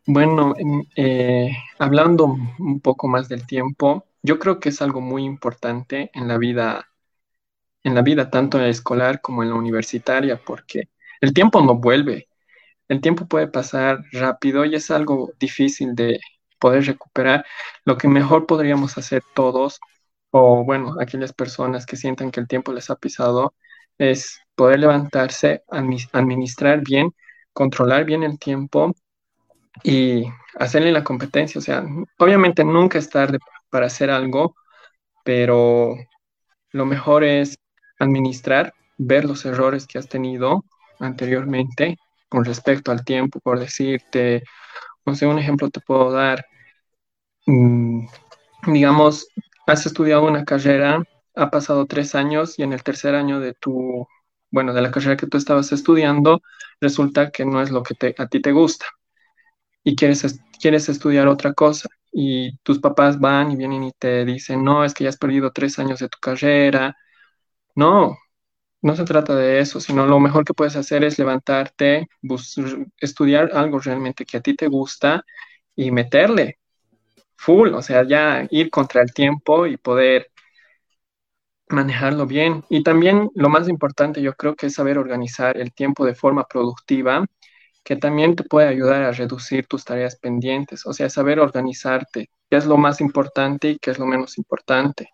Bueno, 0.06 0.54
eh, 0.96 1.50
hablando 1.78 2.36
un 2.58 2.80
poco 2.82 3.08
más 3.08 3.26
del 3.26 3.46
tiempo, 3.46 4.04
yo 4.22 4.38
creo 4.38 4.60
que 4.60 4.68
es 4.68 4.82
algo 4.82 5.00
muy 5.00 5.24
importante 5.24 6.10
en 6.12 6.28
la 6.28 6.36
vida 6.36 6.93
en 7.84 7.94
la 7.94 8.02
vida 8.02 8.30
tanto 8.30 8.58
en 8.58 8.64
la 8.64 8.70
escolar 8.70 9.20
como 9.20 9.42
en 9.42 9.50
la 9.50 9.56
universitaria, 9.56 10.40
porque 10.44 10.88
el 11.20 11.32
tiempo 11.34 11.60
no 11.62 11.76
vuelve. 11.76 12.28
El 12.88 13.00
tiempo 13.00 13.26
puede 13.26 13.48
pasar 13.48 14.00
rápido 14.12 14.64
y 14.64 14.74
es 14.74 14.90
algo 14.90 15.32
difícil 15.38 15.94
de 15.94 16.20
poder 16.58 16.84
recuperar. 16.86 17.44
Lo 17.84 17.96
que 17.98 18.08
mejor 18.08 18.46
podríamos 18.46 18.98
hacer 18.98 19.22
todos, 19.34 19.80
o 20.30 20.64
bueno, 20.64 20.96
aquellas 21.00 21.32
personas 21.32 21.86
que 21.86 21.96
sientan 21.96 22.30
que 22.30 22.40
el 22.40 22.48
tiempo 22.48 22.72
les 22.72 22.90
ha 22.90 22.96
pisado, 22.96 23.54
es 23.98 24.40
poder 24.54 24.80
levantarse, 24.80 25.62
administrar 25.68 26.80
bien, 26.82 27.14
controlar 27.52 28.04
bien 28.04 28.22
el 28.22 28.38
tiempo 28.38 28.94
y 29.82 30.24
hacerle 30.58 30.92
la 30.92 31.04
competencia. 31.04 31.58
O 31.58 31.62
sea, 31.62 31.84
obviamente 32.18 32.64
nunca 32.64 32.98
es 32.98 33.10
tarde 33.10 33.38
para 33.70 33.86
hacer 33.86 34.10
algo, 34.10 34.56
pero 35.24 35.96
lo 36.72 36.86
mejor 36.86 37.24
es 37.24 37.56
administrar, 37.98 38.74
ver 38.98 39.24
los 39.24 39.44
errores 39.44 39.86
que 39.86 39.98
has 39.98 40.08
tenido 40.08 40.64
anteriormente 41.00 41.98
con 42.28 42.44
respecto 42.44 42.92
al 42.92 43.04
tiempo, 43.04 43.40
por 43.40 43.58
decirte, 43.60 44.42
no 45.06 45.14
sé, 45.14 45.26
un 45.26 45.38
ejemplo 45.38 45.70
te 45.70 45.80
puedo 45.80 46.10
dar, 46.12 46.46
mm, 47.46 48.06
digamos, 48.68 49.28
has 49.66 49.86
estudiado 49.86 50.24
una 50.26 50.44
carrera, 50.44 51.02
ha 51.36 51.50
pasado 51.50 51.86
tres 51.86 52.14
años 52.14 52.58
y 52.58 52.62
en 52.62 52.72
el 52.72 52.82
tercer 52.82 53.14
año 53.14 53.40
de 53.40 53.54
tu, 53.54 54.06
bueno, 54.50 54.72
de 54.74 54.82
la 54.82 54.90
carrera 54.90 55.16
que 55.16 55.26
tú 55.26 55.36
estabas 55.38 55.72
estudiando, 55.72 56.42
resulta 56.80 57.30
que 57.30 57.44
no 57.44 57.62
es 57.62 57.70
lo 57.70 57.82
que 57.82 58.14
a 58.18 58.26
ti 58.28 58.40
te 58.40 58.52
gusta 58.52 58.86
y 59.84 59.96
quieres, 59.96 60.40
quieres 60.60 60.88
estudiar 60.88 61.28
otra 61.28 61.52
cosa 61.54 61.88
y 62.12 62.56
tus 62.58 62.80
papás 62.80 63.20
van 63.20 63.52
y 63.52 63.56
vienen 63.56 63.84
y 63.84 63.92
te 63.92 64.24
dicen, 64.24 64.64
no, 64.64 64.84
es 64.84 64.94
que 64.94 65.04
ya 65.04 65.10
has 65.10 65.18
perdido 65.18 65.52
tres 65.52 65.78
años 65.78 66.00
de 66.00 66.08
tu 66.08 66.18
carrera, 66.20 66.96
no, 67.74 68.18
no 68.82 68.96
se 68.96 69.04
trata 69.04 69.34
de 69.36 69.60
eso, 69.60 69.80
sino 69.80 70.06
lo 70.06 70.20
mejor 70.20 70.44
que 70.44 70.54
puedes 70.54 70.76
hacer 70.76 71.04
es 71.04 71.18
levantarte, 71.18 72.08
estudiar 72.98 73.50
algo 73.54 73.78
realmente 73.80 74.26
que 74.26 74.36
a 74.36 74.40
ti 74.40 74.54
te 74.54 74.68
gusta 74.68 75.24
y 75.74 75.90
meterle 75.90 76.58
full, 77.36 77.74
o 77.74 77.82
sea, 77.82 78.04
ya 78.04 78.46
ir 78.50 78.70
contra 78.70 79.02
el 79.02 79.12
tiempo 79.14 79.66
y 79.66 79.76
poder 79.76 80.30
manejarlo 81.68 82.26
bien. 82.26 82.64
Y 82.68 82.82
también 82.82 83.30
lo 83.34 83.48
más 83.48 83.68
importante 83.68 84.22
yo 84.22 84.34
creo 84.34 84.54
que 84.56 84.66
es 84.66 84.74
saber 84.74 84.98
organizar 84.98 85.56
el 85.56 85.72
tiempo 85.72 86.04
de 86.04 86.14
forma 86.14 86.44
productiva, 86.44 87.26
que 87.84 87.96
también 87.96 88.36
te 88.36 88.44
puede 88.44 88.68
ayudar 88.68 89.02
a 89.02 89.12
reducir 89.12 89.66
tus 89.66 89.84
tareas 89.84 90.16
pendientes, 90.16 90.86
o 90.86 90.92
sea, 90.92 91.10
saber 91.10 91.40
organizarte, 91.40 92.30
qué 92.50 92.56
es 92.56 92.66
lo 92.66 92.76
más 92.76 93.00
importante 93.00 93.70
y 93.70 93.78
qué 93.78 93.90
es 93.90 93.98
lo 93.98 94.06
menos 94.06 94.38
importante. 94.38 95.10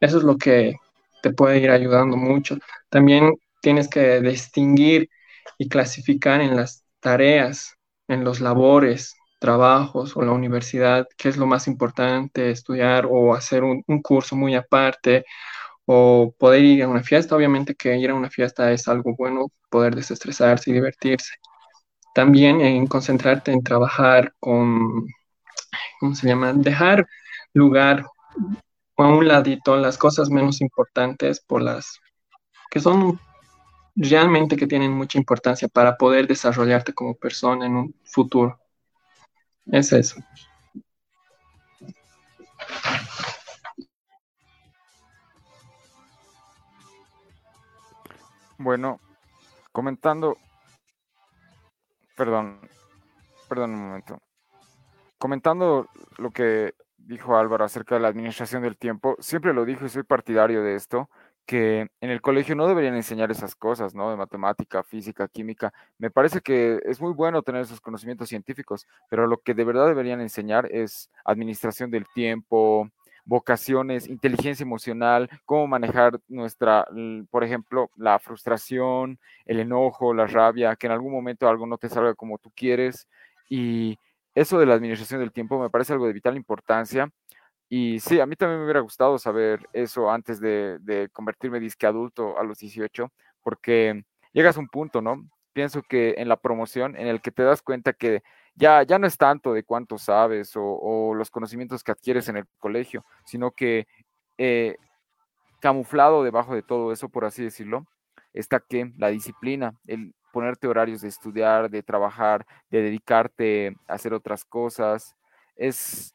Eso 0.00 0.18
es 0.18 0.24
lo 0.24 0.36
que 0.36 0.76
te 1.22 1.32
puede 1.32 1.58
ir 1.60 1.70
ayudando 1.70 2.16
mucho. 2.16 2.58
También 2.88 3.32
tienes 3.62 3.88
que 3.88 4.20
distinguir 4.20 5.10
y 5.58 5.68
clasificar 5.68 6.40
en 6.40 6.56
las 6.56 6.84
tareas, 7.00 7.76
en 8.08 8.24
los 8.24 8.40
labores, 8.40 9.16
trabajos 9.40 10.16
o 10.16 10.22
la 10.22 10.32
universidad, 10.32 11.08
qué 11.16 11.28
es 11.30 11.36
lo 11.36 11.46
más 11.46 11.66
importante, 11.66 12.50
estudiar 12.50 13.06
o 13.10 13.34
hacer 13.34 13.64
un, 13.64 13.82
curso 14.02 14.36
muy 14.36 14.54
aparte 14.54 15.24
o 15.86 16.34
poder 16.38 16.64
ir 16.64 16.82
a 16.84 16.88
una 16.88 17.02
fiesta. 17.02 17.36
Obviamente 17.36 17.74
que 17.74 17.96
ir 17.96 18.10
a 18.10 18.14
una 18.14 18.30
fiesta 18.30 18.72
es 18.72 18.88
algo 18.88 19.14
bueno, 19.16 19.48
poder 19.70 19.94
desestresarse 19.96 20.70
y 20.70 20.74
divertirse. 20.74 21.34
También 22.14 22.60
en 22.60 22.86
concentrarte 22.86 23.52
en 23.52 23.62
trabajar 23.62 24.34
con, 24.40 25.06
¿cómo 26.00 26.14
se 26.14 26.26
llama? 26.28 26.52
Dejar 26.54 27.06
lugar 27.54 28.04
a 29.02 29.08
un 29.08 29.26
ladito 29.28 29.76
las 29.76 29.98
cosas 29.98 30.30
menos 30.30 30.60
importantes 30.60 31.40
por 31.40 31.62
las 31.62 32.00
que 32.70 32.80
son 32.80 33.18
realmente 33.96 34.56
que 34.56 34.66
tienen 34.66 34.92
mucha 34.92 35.18
importancia 35.18 35.68
para 35.68 35.96
poder 35.96 36.26
desarrollarte 36.26 36.94
como 36.94 37.14
persona 37.14 37.66
en 37.66 37.76
un 37.76 37.94
futuro. 38.04 38.58
Es 39.66 39.92
eso. 39.92 40.16
Bueno, 48.58 49.00
comentando, 49.72 50.36
perdón, 52.14 52.60
perdón 53.48 53.70
un 53.72 53.88
momento. 53.88 54.18
Comentando 55.18 55.88
lo 56.18 56.30
que 56.30 56.74
dijo 57.10 57.36
Álvaro 57.36 57.64
acerca 57.64 57.96
de 57.96 58.00
la 58.00 58.08
administración 58.08 58.62
del 58.62 58.76
tiempo, 58.76 59.16
siempre 59.18 59.52
lo 59.52 59.64
dijo 59.64 59.84
y 59.84 59.88
soy 59.88 60.04
partidario 60.04 60.62
de 60.62 60.76
esto, 60.76 61.10
que 61.44 61.88
en 62.00 62.10
el 62.10 62.20
colegio 62.20 62.54
no 62.54 62.68
deberían 62.68 62.94
enseñar 62.94 63.32
esas 63.32 63.56
cosas, 63.56 63.94
¿no? 63.96 64.08
De 64.10 64.16
matemática, 64.16 64.84
física, 64.84 65.26
química. 65.26 65.72
Me 65.98 66.10
parece 66.10 66.40
que 66.40 66.78
es 66.84 67.00
muy 67.00 67.12
bueno 67.12 67.42
tener 67.42 67.62
esos 67.62 67.80
conocimientos 67.80 68.28
científicos, 68.28 68.86
pero 69.08 69.26
lo 69.26 69.38
que 69.38 69.54
de 69.54 69.64
verdad 69.64 69.88
deberían 69.88 70.20
enseñar 70.20 70.68
es 70.70 71.10
administración 71.24 71.90
del 71.90 72.06
tiempo, 72.14 72.88
vocaciones, 73.24 74.06
inteligencia 74.06 74.62
emocional, 74.62 75.28
cómo 75.44 75.66
manejar 75.66 76.20
nuestra, 76.28 76.86
por 77.30 77.42
ejemplo, 77.42 77.90
la 77.96 78.20
frustración, 78.20 79.18
el 79.46 79.58
enojo, 79.58 80.14
la 80.14 80.28
rabia, 80.28 80.76
que 80.76 80.86
en 80.86 80.92
algún 80.92 81.12
momento 81.12 81.48
algo 81.48 81.66
no 81.66 81.76
te 81.76 81.88
salga 81.88 82.14
como 82.14 82.38
tú 82.38 82.52
quieres 82.54 83.08
y 83.48 83.98
eso 84.40 84.58
de 84.58 84.66
la 84.66 84.74
administración 84.74 85.20
del 85.20 85.32
tiempo 85.32 85.60
me 85.60 85.70
parece 85.70 85.92
algo 85.92 86.06
de 86.06 86.12
vital 86.12 86.36
importancia. 86.36 87.10
Y 87.68 88.00
sí, 88.00 88.18
a 88.20 88.26
mí 88.26 88.36
también 88.36 88.58
me 88.58 88.64
hubiera 88.64 88.80
gustado 88.80 89.18
saber 89.18 89.68
eso 89.72 90.10
antes 90.10 90.40
de, 90.40 91.08
convertirme 91.12 91.60
disque 91.60 91.86
adulto 91.86 92.38
a 92.38 92.42
los 92.42 92.58
18, 92.58 93.12
porque 93.42 94.02
llegas 94.32 94.56
a 94.56 94.60
un 94.60 94.68
punto, 94.68 95.00
¿no? 95.02 95.28
Pienso 95.52 95.82
que 95.82 96.14
en 96.18 96.28
la 96.28 96.36
promoción, 96.36 96.96
en 96.96 97.06
el 97.06 97.20
que 97.20 97.30
te 97.30 97.42
das 97.42 97.62
cuenta 97.62 97.92
que 97.92 98.22
ya, 98.54 98.82
ya 98.82 98.98
no 98.98 99.06
es 99.06 99.16
tanto 99.16 99.52
de 99.52 99.62
cuánto 99.62 99.98
sabes 99.98 100.52
o, 100.56 101.14
los 101.14 101.30
conocimientos 101.30 101.84
que 101.84 101.92
adquieres 101.92 102.28
en 102.28 102.38
el 102.38 102.46
colegio, 102.58 103.04
sino 103.24 103.52
que 103.52 103.86
eh, 104.38 104.76
camuflado 105.60 106.24
debajo 106.24 106.54
de 106.54 106.62
todo 106.62 106.92
eso, 106.92 107.08
por 107.08 107.24
así 107.24 107.44
decirlo, 107.44 107.86
está 108.32 108.60
que 108.60 108.92
la 108.96 109.08
disciplina, 109.08 109.74
el 109.86 110.14
ponerte 110.32 110.66
horarios 110.66 111.00
de 111.00 111.08
estudiar, 111.08 111.70
de 111.70 111.82
trabajar, 111.82 112.46
de 112.70 112.82
dedicarte 112.82 113.76
a 113.86 113.94
hacer 113.94 114.14
otras 114.14 114.44
cosas. 114.44 115.16
Es, 115.56 116.14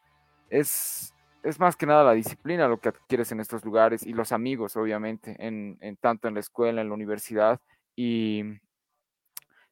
es, 0.49 1.13
es 1.43 1.59
más 1.59 1.75
que 1.75 1.85
nada 1.85 2.03
la 2.03 2.13
disciplina 2.13 2.67
lo 2.67 2.79
que 2.79 2.89
adquieres 2.89 3.31
en 3.31 3.39
estos 3.39 3.63
lugares 3.65 4.05
y 4.05 4.13
los 4.13 4.31
amigos, 4.31 4.75
obviamente, 4.75 5.35
en, 5.39 5.77
en 5.81 5.97
tanto 5.97 6.27
en 6.27 6.33
la 6.33 6.39
escuela, 6.39 6.81
en 6.81 6.89
la 6.89 6.93
universidad. 6.93 7.59
Y 7.95 8.43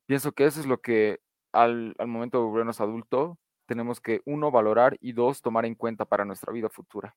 pienso 0.05 0.31
que 0.31 0.45
eso 0.45 0.59
es 0.59 0.65
lo 0.65 0.79
que 0.81 1.19
al, 1.51 1.95
al 1.97 2.07
momento 2.07 2.39
de 2.39 2.45
volvernos 2.45 2.81
adultos 2.81 3.37
tenemos 3.65 4.01
que, 4.01 4.21
uno, 4.25 4.51
valorar 4.51 4.97
y 4.99 5.13
dos, 5.13 5.41
tomar 5.41 5.65
en 5.65 5.75
cuenta 5.75 6.05
para 6.05 6.25
nuestra 6.25 6.51
vida 6.51 6.69
futura. 6.69 7.15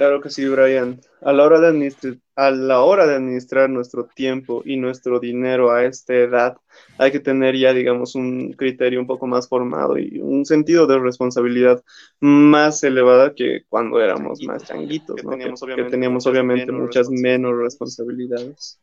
Claro 0.00 0.22
que 0.22 0.30
sí, 0.30 0.48
Brian. 0.48 0.98
A 1.20 1.30
la, 1.30 1.44
hora 1.44 1.60
de 1.60 1.66
administrar, 1.66 2.16
a 2.34 2.50
la 2.50 2.80
hora 2.80 3.06
de 3.06 3.16
administrar 3.16 3.68
nuestro 3.68 4.06
tiempo 4.06 4.62
y 4.64 4.78
nuestro 4.78 5.20
dinero 5.20 5.72
a 5.72 5.84
esta 5.84 6.14
edad, 6.14 6.56
hay 6.96 7.12
que 7.12 7.20
tener 7.20 7.54
ya, 7.54 7.74
digamos, 7.74 8.14
un 8.14 8.54
criterio 8.54 8.98
un 8.98 9.06
poco 9.06 9.26
más 9.26 9.46
formado 9.46 9.98
y 9.98 10.18
un 10.22 10.46
sentido 10.46 10.86
de 10.86 10.98
responsabilidad 10.98 11.84
más 12.18 12.82
elevada 12.82 13.34
que 13.34 13.64
cuando 13.68 14.00
éramos 14.00 14.42
más 14.42 14.64
changuitos, 14.64 15.22
¿no? 15.22 15.32
que 15.32 15.84
teníamos 15.90 16.26
obviamente, 16.26 16.72
muchas 16.72 17.10
menos 17.10 17.54
responsabilidades. 17.58 18.80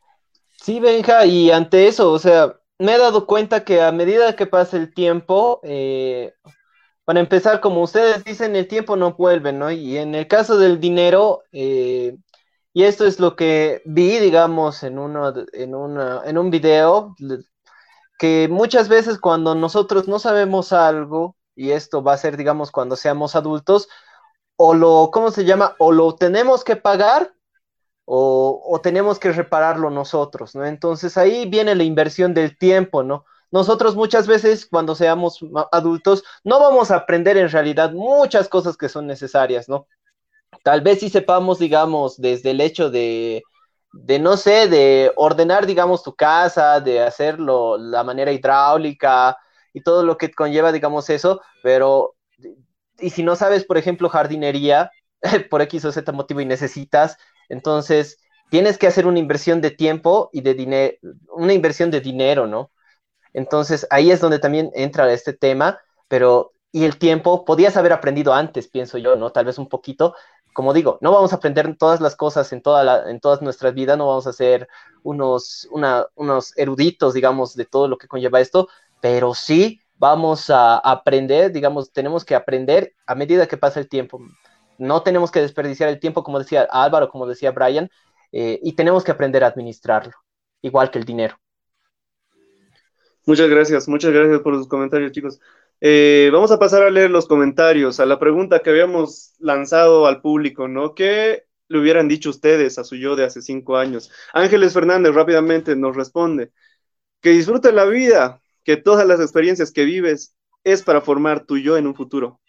Sí, 0.61 0.79
Benja, 0.79 1.25
y 1.25 1.49
ante 1.49 1.87
eso, 1.87 2.11
o 2.11 2.19
sea, 2.19 2.59
me 2.77 2.93
he 2.93 2.97
dado 2.99 3.25
cuenta 3.25 3.63
que 3.63 3.81
a 3.81 3.91
medida 3.91 4.35
que 4.35 4.45
pasa 4.45 4.77
el 4.77 4.93
tiempo, 4.93 5.61
eh, 5.63 6.35
para 7.07 7.21
empezar, 7.21 7.61
como 7.61 7.83
ustedes 7.83 8.25
dicen, 8.25 8.57
el 8.57 8.67
tiempo 8.67 8.97
no 8.97 9.13
vuelve, 9.13 9.53
¿no? 9.53 9.71
Y 9.71 9.95
en 9.97 10.13
el 10.13 10.27
caso 10.27 10.57
del 10.57 10.81
dinero, 10.81 11.43
eh, 11.53 12.17
y 12.73 12.83
esto 12.83 13.05
es 13.05 13.17
lo 13.21 13.37
que 13.37 13.81
vi, 13.85 14.19
digamos, 14.19 14.83
en, 14.83 14.99
uno, 14.99 15.33
en, 15.53 15.73
en 16.25 16.37
un 16.37 16.51
video, 16.51 17.15
que 18.19 18.49
muchas 18.49 18.89
veces 18.89 19.19
cuando 19.19 19.55
nosotros 19.55 20.09
no 20.09 20.19
sabemos 20.19 20.73
algo, 20.73 21.37
y 21.55 21.71
esto 21.71 22.03
va 22.03 22.11
a 22.11 22.17
ser, 22.17 22.35
digamos, 22.35 22.71
cuando 22.71 22.97
seamos 22.97 23.37
adultos, 23.37 23.87
o 24.57 24.73
lo, 24.73 25.09
¿cómo 25.13 25.31
se 25.31 25.45
llama? 25.45 25.77
O 25.79 25.93
lo 25.93 26.15
tenemos 26.15 26.65
que 26.65 26.75
pagar 26.75 27.33
o, 28.05 28.61
o 28.65 28.81
tenemos 28.81 29.19
que 29.19 29.31
repararlo 29.31 29.89
nosotros, 29.91 30.55
¿no? 30.55 30.65
Entonces 30.65 31.17
ahí 31.17 31.49
viene 31.49 31.73
la 31.75 31.83
inversión 31.83 32.33
del 32.33 32.57
tiempo, 32.57 33.03
¿no? 33.03 33.25
Nosotros 33.51 33.95
muchas 33.95 34.27
veces 34.27 34.65
cuando 34.65 34.95
seamos 34.95 35.39
adultos 35.71 36.23
no 36.43 36.59
vamos 36.59 36.91
a 36.91 36.97
aprender 36.97 37.37
en 37.37 37.49
realidad 37.49 37.91
muchas 37.93 38.49
cosas 38.49 38.77
que 38.77 38.89
son 38.89 39.07
necesarias, 39.07 39.69
¿no? 39.69 39.87
Tal 40.63 40.81
vez 40.81 40.99
si 40.99 41.09
sepamos, 41.09 41.59
digamos, 41.59 42.17
desde 42.19 42.51
el 42.51 42.61
hecho 42.61 42.89
de, 42.89 43.43
de 43.93 44.19
no 44.19 44.37
sé, 44.37 44.67
de 44.67 45.11
ordenar, 45.15 45.65
digamos, 45.65 46.03
tu 46.03 46.15
casa, 46.15 46.79
de 46.81 47.01
hacerlo 47.01 47.77
la 47.77 48.03
manera 48.03 48.31
hidráulica 48.31 49.37
y 49.73 49.81
todo 49.81 50.03
lo 50.03 50.17
que 50.17 50.31
conlleva, 50.31 50.71
digamos, 50.71 51.09
eso, 51.09 51.41
pero, 51.63 52.15
y 52.99 53.09
si 53.11 53.23
no 53.23 53.35
sabes, 53.35 53.65
por 53.65 53.77
ejemplo, 53.77 54.09
jardinería, 54.09 54.91
por 55.49 55.61
X 55.61 55.85
o 55.85 55.91
Z 55.91 56.11
motivo 56.11 56.41
y 56.41 56.45
necesitas, 56.45 57.17
entonces 57.49 58.19
tienes 58.49 58.77
que 58.77 58.87
hacer 58.87 59.07
una 59.07 59.19
inversión 59.19 59.61
de 59.61 59.71
tiempo 59.71 60.29
y 60.33 60.41
de 60.41 60.53
dinero, 60.53 60.97
una 61.29 61.53
inversión 61.53 61.91
de 61.91 62.01
dinero, 62.01 62.47
¿no? 62.47 62.71
Entonces 63.37 63.85
ahí 63.91 64.09
es 64.09 64.19
donde 64.19 64.39
también 64.39 64.71
entra 64.73 65.13
este 65.13 65.31
tema, 65.31 65.79
pero 66.07 66.53
y 66.71 66.85
el 66.85 66.97
tiempo, 66.97 67.45
podías 67.45 67.77
haber 67.77 67.93
aprendido 67.93 68.33
antes, 68.33 68.67
pienso 68.67 68.97
yo, 68.97 69.15
¿no? 69.15 69.31
Tal 69.31 69.45
vez 69.45 69.59
un 69.59 69.69
poquito. 69.69 70.15
Como 70.53 70.73
digo, 70.73 70.97
no 71.01 71.11
vamos 71.11 71.33
a 71.33 71.35
aprender 71.35 71.77
todas 71.77 72.01
las 72.01 72.15
cosas 72.15 72.51
en, 72.51 72.63
toda 72.63 73.11
en 73.11 73.19
todas 73.19 73.43
nuestras 73.43 73.75
vidas, 73.75 73.95
no 73.95 74.07
vamos 74.07 74.25
a 74.25 74.33
ser 74.33 74.67
unos, 75.03 75.67
unos 76.15 76.57
eruditos, 76.57 77.13
digamos, 77.13 77.55
de 77.55 77.65
todo 77.65 77.87
lo 77.87 77.99
que 77.99 78.07
conlleva 78.07 78.41
esto, 78.41 78.69
pero 79.01 79.35
sí 79.35 79.81
vamos 79.97 80.49
a 80.49 80.77
aprender, 80.77 81.51
digamos, 81.51 81.91
tenemos 81.93 82.25
que 82.25 82.33
aprender 82.33 82.95
a 83.05 83.13
medida 83.13 83.47
que 83.47 83.57
pasa 83.57 83.79
el 83.79 83.87
tiempo. 83.87 84.19
No 84.79 85.03
tenemos 85.03 85.29
que 85.29 85.41
desperdiciar 85.41 85.89
el 85.89 85.99
tiempo, 85.99 86.23
como 86.23 86.39
decía 86.39 86.67
Álvaro, 86.71 87.09
como 87.09 87.27
decía 87.27 87.51
Brian, 87.51 87.89
eh, 88.31 88.59
y 88.63 88.73
tenemos 88.73 89.03
que 89.03 89.11
aprender 89.11 89.43
a 89.43 89.47
administrarlo, 89.47 90.13
igual 90.63 90.89
que 90.89 90.97
el 90.97 91.05
dinero. 91.05 91.37
Muchas 93.27 93.49
gracias, 93.49 93.89
muchas 93.89 94.13
gracias 94.13 94.39
por 94.39 94.55
sus 94.55 94.69
comentarios, 94.69 95.11
chicos. 95.11 95.41
Eh, 95.81 96.29
vamos 96.31 96.49
a 96.53 96.59
pasar 96.59 96.83
a 96.83 96.89
leer 96.89 97.11
los 97.11 97.27
comentarios, 97.27 97.99
a 97.99 98.05
la 98.05 98.19
pregunta 98.19 98.59
que 98.59 98.69
habíamos 98.69 99.33
lanzado 99.39 100.07
al 100.07 100.21
público, 100.21 100.69
¿no? 100.69 100.95
¿Qué 100.95 101.43
le 101.67 101.77
hubieran 101.77 102.07
dicho 102.07 102.29
ustedes 102.29 102.79
a 102.79 102.85
su 102.85 102.95
yo 102.95 103.17
de 103.17 103.25
hace 103.25 103.41
cinco 103.41 103.75
años? 103.75 104.09
Ángeles 104.31 104.73
Fernández 104.73 105.13
rápidamente 105.13 105.75
nos 105.75 105.93
responde, 105.93 106.53
que 107.21 107.31
disfrute 107.31 107.73
la 107.73 107.83
vida, 107.83 108.41
que 108.63 108.77
todas 108.77 109.05
las 109.05 109.19
experiencias 109.19 109.73
que 109.73 109.83
vives 109.83 110.33
es 110.63 110.81
para 110.81 111.01
formar 111.01 111.45
tu 111.45 111.57
yo 111.57 111.75
en 111.75 111.85
un 111.85 111.95
futuro, 111.95 112.39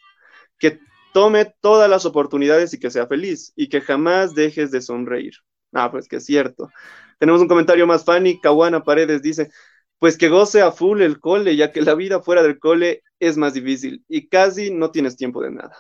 que 0.61 0.79
tome 1.13 1.55
todas 1.61 1.91
las 1.91 2.07
oportunidades 2.07 2.73
y 2.73 2.79
que 2.79 2.93
sea 2.93 3.09
feliz 3.09 3.53
y 3.57 3.69
que 3.69 3.81
jamás 3.81 4.33
dejes 4.37 4.71
de 4.71 4.81
sonreír. 4.81 5.35
Ah, 5.73 5.91
pues 5.91 6.07
que 6.07 6.17
es 6.17 6.25
cierto. 6.25 6.71
Tenemos 7.19 7.41
un 7.41 7.49
comentario 7.49 7.85
más 7.85 8.05
funny. 8.05 8.41
Kawana 8.41 8.85
Paredes 8.85 9.23
dice, 9.23 9.51
pues 9.99 10.17
que 10.17 10.29
goce 10.29 10.63
a 10.63 10.73
full 10.73 11.03
el 11.03 11.21
cole, 11.21 11.57
ya 11.57 11.73
que 11.73 11.83
la 11.83 11.95
vida 11.95 12.21
fuera 12.21 12.43
del 12.43 12.59
cole 12.59 13.03
es 13.19 13.37
más 13.37 13.55
difícil 13.55 14.05
y 14.09 14.29
casi 14.29 14.71
no 14.71 14.91
tienes 14.91 15.17
tiempo 15.17 15.43
de 15.43 15.51
nada. 15.51 15.77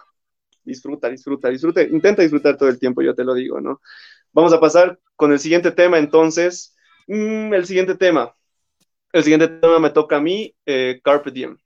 Disfruta, 0.64 1.08
disfruta, 1.08 1.48
disfruta, 1.48 1.82
intenta 1.82 2.22
disfrutar 2.22 2.56
todo 2.56 2.68
el 2.68 2.78
tiempo, 2.78 3.00
yo 3.02 3.14
te 3.14 3.24
lo 3.24 3.34
digo, 3.34 3.60
¿no? 3.60 3.80
Vamos 4.32 4.52
a 4.52 4.60
pasar 4.60 4.98
con 5.16 5.32
el 5.32 5.38
siguiente 5.38 5.70
tema, 5.70 5.98
entonces. 5.98 6.76
Mm, 7.06 7.54
el 7.54 7.64
siguiente 7.66 7.94
tema. 7.94 8.34
El 9.12 9.24
siguiente 9.24 9.48
tema 9.48 9.78
me 9.78 9.90
toca 9.90 10.16
a 10.16 10.20
mí, 10.20 10.54
eh, 10.66 11.00
Carpe 11.02 11.30
Diem. 11.30 11.56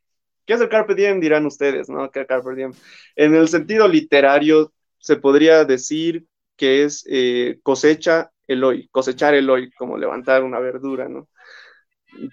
¿Qué 0.47 0.55
es 0.55 0.61
el 0.61 0.69
Carpe 0.69 0.95
Diem? 0.95 1.21
Dirán 1.21 1.47
ustedes, 1.47 1.89
¿no? 1.89 2.11
¿Qué 2.11 2.21
es 2.21 2.27
Carpe 2.27 2.55
Diem? 2.55 2.73
En 3.17 3.35
el 3.35 3.49
sentido 3.49 3.89
literario, 3.89 4.73
se 4.99 5.17
podría 5.17 5.65
decir 5.65 6.27
que 6.57 6.85
es 6.85 7.05
eh, 7.09 7.59
cosecha 7.63 8.31
el 8.47 8.63
hoy, 8.63 8.89
cosechar 8.89 9.35
el 9.35 9.51
hoy, 9.51 9.73
como 9.73 9.99
levantar 9.99 10.45
una 10.45 10.61
verdura, 10.61 11.09
¿no? 11.09 11.29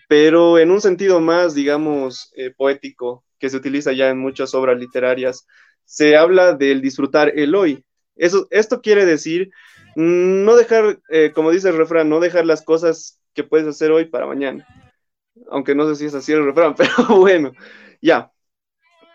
Pero 0.07 0.57
en 0.59 0.71
un 0.71 0.81
sentido 0.81 1.19
más, 1.19 1.53
digamos, 1.55 2.31
eh, 2.35 2.51
poético, 2.55 3.23
que 3.39 3.49
se 3.49 3.57
utiliza 3.57 3.93
ya 3.93 4.09
en 4.09 4.19
muchas 4.19 4.53
obras 4.53 4.77
literarias, 4.77 5.47
se 5.85 6.17
habla 6.17 6.53
del 6.53 6.81
disfrutar 6.81 7.31
el 7.35 7.55
hoy. 7.55 7.83
Eso, 8.15 8.47
esto 8.51 8.81
quiere 8.81 9.05
decir 9.05 9.49
mm, 9.95 10.43
no 10.43 10.55
dejar, 10.55 10.99
eh, 11.09 11.31
como 11.33 11.51
dice 11.51 11.69
el 11.69 11.77
refrán, 11.77 12.09
no 12.09 12.19
dejar 12.19 12.45
las 12.45 12.61
cosas 12.61 13.19
que 13.33 13.43
puedes 13.43 13.67
hacer 13.67 13.91
hoy 13.91 14.05
para 14.05 14.27
mañana. 14.27 14.67
Aunque 15.49 15.73
no 15.73 15.87
sé 15.87 15.95
si 15.95 16.05
es 16.05 16.13
así 16.13 16.33
el 16.33 16.45
refrán, 16.45 16.75
pero 16.77 17.17
bueno, 17.17 17.53
ya. 18.01 18.31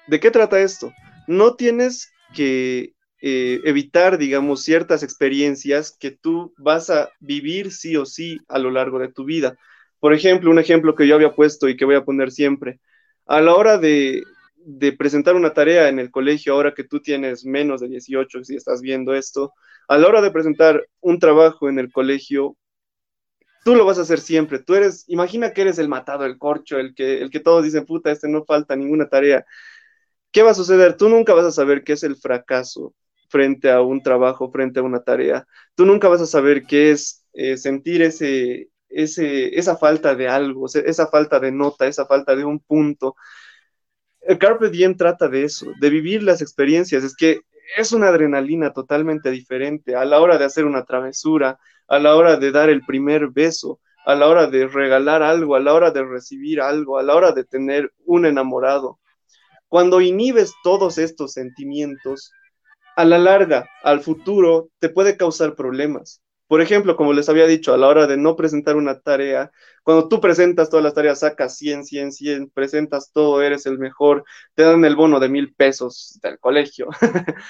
¿De 0.07 0.21
qué 0.21 0.31
trata 0.31 0.61
esto? 0.61 0.93
No 1.27 1.55
tienes 1.55 2.11
que 2.35 2.95
eh, 3.23 3.61
evitar, 3.65 4.19
digamos, 4.19 4.63
ciertas 4.63 5.03
experiencias 5.03 5.97
que 5.99 6.11
tú 6.11 6.53
vas 6.59 6.91
a 6.91 7.11
vivir 7.21 7.73
sí 7.73 7.97
o 7.97 8.05
sí 8.05 8.39
a 8.49 8.59
lo 8.59 8.71
largo 8.71 8.99
de 8.99 9.09
tu 9.09 9.25
vida. 9.25 9.57
Por 10.05 10.13
ejemplo, 10.13 10.51
un 10.51 10.59
ejemplo 10.59 10.95
que 10.95 11.09
yo 11.09 11.15
había 11.15 11.35
puesto 11.35 11.67
y 11.67 11.79
que 11.79 11.87
voy 11.87 11.95
a 11.95 12.05
poner 12.05 12.31
siempre. 12.31 12.79
A 13.25 13.41
la 13.41 13.55
hora 13.55 13.79
de, 13.79 14.23
presentar 14.99 15.35
una 15.35 15.55
tarea 15.55 15.89
en 15.89 15.99
el 15.99 16.11
colegio, 16.11 16.53
ahora 16.53 16.75
que 16.75 16.85
tú 16.85 17.01
tienes 17.01 17.47
menos 17.47 17.81
de 17.81 17.89
18, 17.89 18.45
si 18.45 18.55
estás 18.55 18.83
viendo 18.83 19.15
esto, 19.15 19.55
a 19.89 19.97
la 19.97 20.07
hora 20.07 20.21
de 20.21 20.31
presentar 20.31 20.87
un 21.01 21.19
trabajo 21.19 21.71
en 21.71 21.79
el 21.79 21.91
colegio, 21.91 22.55
tú 23.65 23.75
lo 23.75 23.87
vas 23.87 23.97
a 23.97 24.03
hacer 24.03 24.21
siempre. 24.21 24.59
Tú 24.59 24.75
eres, 24.75 25.07
imagina 25.09 25.55
que 25.55 25.63
eres 25.63 25.79
el 25.79 25.89
matado, 25.89 26.27
el 26.27 26.37
corcho, 26.37 26.79
el 26.79 26.95
que, 26.95 27.23
el 27.23 27.31
que 27.31 27.41
todos 27.41 27.65
dicen, 27.65 27.87
puta, 27.87 28.11
este 28.13 28.29
no 28.29 28.45
falta 28.45 28.77
ninguna 28.77 29.09
tarea. 29.09 29.47
¿Qué 30.33 30.43
va 30.43 30.51
a 30.51 30.55
suceder? 30.55 30.99
Tú 30.99 31.09
nunca 31.09 31.33
vas 31.33 31.47
a 31.47 31.51
saber 31.51 31.83
qué 31.83 31.95
es 31.95 32.03
el 32.03 32.17
fracaso 32.17 32.95
frente 33.31 33.71
a 33.71 33.81
un 33.81 34.03
trabajo, 34.03 34.51
frente 34.53 34.81
a 34.81 34.83
una 34.83 35.03
tarea. 35.03 35.47
Tú 35.75 35.87
nunca 35.87 36.09
vas 36.09 36.21
a 36.21 36.27
saber 36.27 36.65
qué 36.67 36.91
es 36.91 37.25
eh, 37.33 37.57
sentir 37.57 38.03
ese, 38.03 38.69
esa 38.95 39.77
falta 39.77 40.15
de 40.15 40.29
algo, 40.29 40.67
esa 40.67 41.07
falta 41.09 41.41
de 41.41 41.53
nota, 41.53 41.87
esa 41.87 42.07
falta 42.07 42.35
de 42.37 42.45
un 42.45 42.61
punto. 42.61 43.17
El 44.21 44.39
Carpe 44.39 44.71
Diem 44.71 44.97
trata 44.97 45.29
de 45.29 45.45
eso, 45.45 45.73
de 45.81 45.91
vivir 45.91 46.23
las 46.23 46.41
experiencias. 46.41 47.05
Es 47.05 47.15
que 47.15 47.41
es 47.77 47.93
una 47.93 48.09
adrenalina 48.09 48.73
totalmente 48.73 49.31
diferente 49.31 49.97
a 49.97 50.05
la 50.05 50.21
hora 50.21 50.39
de 50.39 50.45
hacer 50.45 50.65
una 50.65 50.85
travesura, 50.85 51.59
a 51.89 51.99
la 51.99 52.17
hora 52.17 52.37
de 52.37 52.51
dar 52.51 52.71
el 52.71 52.83
primer 52.85 53.29
beso, 53.29 53.81
a 54.07 54.15
la 54.15 54.29
hora 54.29 54.47
de 54.47 54.67
regalar 54.67 55.23
algo, 55.23 55.57
a 55.57 55.61
la 55.61 55.75
hora 55.75 55.91
de 55.91 56.05
recibir 56.05 56.61
algo, 56.61 56.99
a 56.99 57.03
la 57.03 57.15
hora 57.15 57.33
de 57.33 57.45
tener 57.45 57.93
un 58.05 58.27
enamorado. 58.27 58.99
Cuando 59.69 60.01
inhibes 60.01 60.55
todos 60.63 60.99
estos 60.99 61.33
sentimientos, 61.33 62.33
a 62.97 63.05
la 63.05 63.19
larga, 63.19 63.69
al 63.83 64.01
futuro, 64.01 64.69
te 64.79 64.89
puede 64.89 65.17
causar 65.17 65.57
problemas. 65.57 66.23
Por 66.47 66.61
ejemplo, 66.61 66.97
como 66.97 67.13
les 67.13 67.29
había 67.29 67.47
dicho, 67.47 67.73
a 67.73 67.79
la 67.79 67.89
hora 67.89 68.07
de 68.07 68.17
no 68.17 68.37
presentar 68.37 68.77
una 68.77 69.01
tarea, 69.01 69.51
cuando 69.83 70.09
tú 70.09 70.21
presentas 70.21 70.69
todas 70.71 70.85
las 70.85 70.95
tareas, 70.95 71.21
sacas 71.21 71.57
100, 71.57 71.85
100, 71.85 72.13
100, 72.13 72.51
presentas 72.51 73.11
todo, 73.13 73.43
eres 73.43 73.67
el 73.67 73.79
mejor, 73.79 74.25
te 74.55 74.63
dan 74.63 74.85
el 74.85 74.97
bono 74.97 75.21
de 75.21 75.29
mil 75.29 75.55
pesos 75.55 76.19
del 76.23 76.39
colegio. 76.39 76.89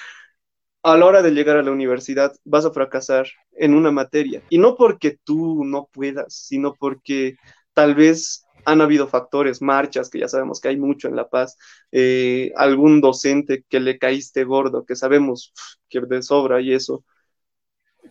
a 0.82 0.96
la 0.98 1.06
hora 1.06 1.22
de 1.22 1.30
llegar 1.30 1.56
a 1.56 1.62
la 1.62 1.70
universidad 1.72 2.34
vas 2.44 2.64
a 2.66 2.70
fracasar 2.72 3.26
en 3.52 3.74
una 3.74 3.90
materia. 3.90 4.42
Y 4.50 4.58
no 4.58 4.76
porque 4.76 5.18
tú 5.24 5.64
no 5.64 5.88
puedas, 5.92 6.34
sino 6.34 6.74
porque 6.74 7.36
tal 7.72 7.94
vez 7.94 8.44
han 8.66 8.80
habido 8.80 9.08
factores, 9.08 9.62
marchas, 9.62 10.10
que 10.10 10.20
ya 10.20 10.28
sabemos 10.28 10.60
que 10.60 10.68
hay 10.68 10.76
mucho 10.78 11.08
en 11.08 11.16
La 11.16 11.28
Paz, 11.28 11.56
eh, 11.92 12.52
algún 12.56 13.00
docente 13.00 13.64
que 13.68 13.80
le 13.80 13.98
caíste 13.98 14.44
gordo, 14.44 14.84
que 14.84 14.96
sabemos 14.96 15.52
que 15.88 16.00
de 16.00 16.22
sobra 16.22 16.60
y 16.60 16.72
eso. 16.72 17.04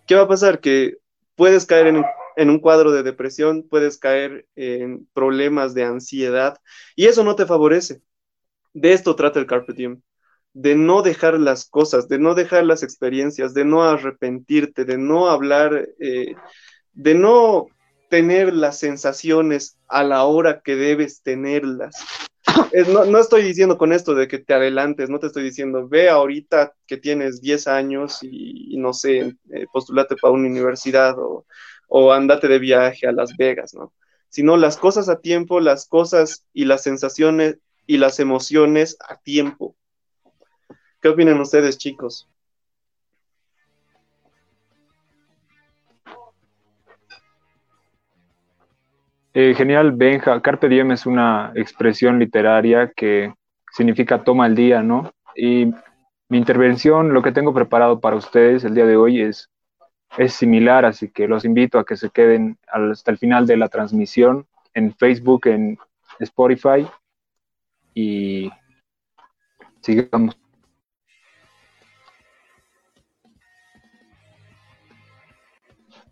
¿Qué 0.05 0.15
va 0.15 0.23
a 0.23 0.27
pasar? 0.27 0.59
Que 0.59 0.97
puedes 1.35 1.65
caer 1.65 1.87
en, 2.35 2.49
un 2.49 2.59
cuadro 2.59 2.91
de 2.91 3.03
depresión, 3.03 3.65
puedes 3.69 3.97
caer 3.97 4.47
en 4.55 5.07
problemas 5.13 5.73
de 5.73 5.83
ansiedad 5.83 6.57
y 6.95 7.05
eso 7.05 7.23
no 7.23 7.35
te 7.35 7.45
favorece. 7.45 8.01
De 8.73 8.93
esto 8.93 9.15
trata 9.15 9.39
el 9.39 9.45
Carpe 9.45 9.73
Diem, 9.73 10.01
de 10.53 10.75
no 10.75 11.01
dejar 11.01 11.39
las 11.39 11.65
cosas, 11.65 12.07
de 12.07 12.19
no 12.19 12.35
dejar 12.35 12.65
las 12.65 12.83
experiencias, 12.83 13.53
de 13.53 13.65
no 13.65 13.83
arrepentirte, 13.83 14.85
de 14.85 14.97
no 14.97 15.29
hablar, 15.29 15.89
eh, 15.99 16.35
de 16.93 17.15
no 17.15 17.67
tener 18.09 18.53
las 18.53 18.79
sensaciones 18.79 19.77
a 19.87 20.03
la 20.03 20.23
hora 20.25 20.61
que 20.61 20.75
debes 20.75 21.21
tenerlas. 21.21 21.95
no, 23.07 23.19
estoy 23.19 23.43
diciendo 23.43 23.77
con 23.77 23.93
esto 23.93 24.13
de 24.15 24.27
que 24.27 24.39
te 24.39 24.53
adelantes, 24.53 25.09
no 25.09 25.19
te 25.19 25.27
estoy 25.27 25.43
diciendo, 25.43 25.87
ve 25.87 26.09
ahorita 26.09 26.73
que 26.85 26.97
tienes 26.97 27.41
10 27.41 27.67
años 27.67 28.19
y, 28.21 28.75
no 28.77 28.93
sé, 28.93 29.35
eh, 29.51 29.65
postulate 29.71 30.15
para 30.15 30.33
una 30.33 30.47
universidad 30.47 31.17
o, 31.17 31.45
o 31.87 32.11
andate 32.11 32.47
de 32.47 32.59
viaje 32.59 33.07
a 33.07 33.11
Las 33.11 33.35
Vegas, 33.37 33.73
¿no? 33.73 33.93
Sino 34.29 34.57
las 34.57 34.77
cosas 34.77 35.09
a 35.09 35.19
tiempo, 35.19 35.59
las 35.59 35.87
cosas 35.87 36.45
y 36.53 36.65
las 36.65 36.83
sensaciones 36.83 37.59
y 37.85 37.97
las 37.97 38.19
emociones 38.19 38.97
a 39.07 39.19
tiempo. 39.19 39.75
¿Qué 41.01 41.09
opinan 41.09 41.39
ustedes, 41.39 41.77
chicos? 41.77 42.29
Eh, 49.35 49.55
genial, 49.55 49.93
Benja. 49.93 50.39
Carpe 50.41 50.69
diem 50.69 50.91
es 50.91 51.07
una 51.07 51.51
expresión 51.55 52.19
literaria 52.19 52.91
que 52.95 53.33
significa 53.71 54.23
toma 54.23 54.45
el 54.45 54.53
día, 54.53 54.83
¿no? 54.83 55.11
Y 55.35 55.71
mi 56.29 56.37
intervención, 56.37 57.13
lo 57.13 57.23
que 57.23 57.31
tengo 57.31 57.51
preparado 57.51 57.99
para 57.99 58.15
ustedes 58.15 58.63
el 58.63 58.75
día 58.75 58.85
de 58.85 58.95
hoy 58.95 59.21
es, 59.21 59.49
es 60.17 60.33
similar, 60.33 60.85
así 60.85 61.09
que 61.09 61.27
los 61.27 61.45
invito 61.45 61.79
a 61.79 61.85
que 61.85 61.97
se 61.97 62.11
queden 62.11 62.59
hasta 62.67 63.09
el 63.09 63.17
final 63.17 63.47
de 63.47 63.57
la 63.57 63.69
transmisión 63.69 64.45
en 64.75 64.93
Facebook, 64.95 65.47
en 65.47 65.79
Spotify 66.19 66.87
y 67.95 68.51
sigamos. 69.81 70.37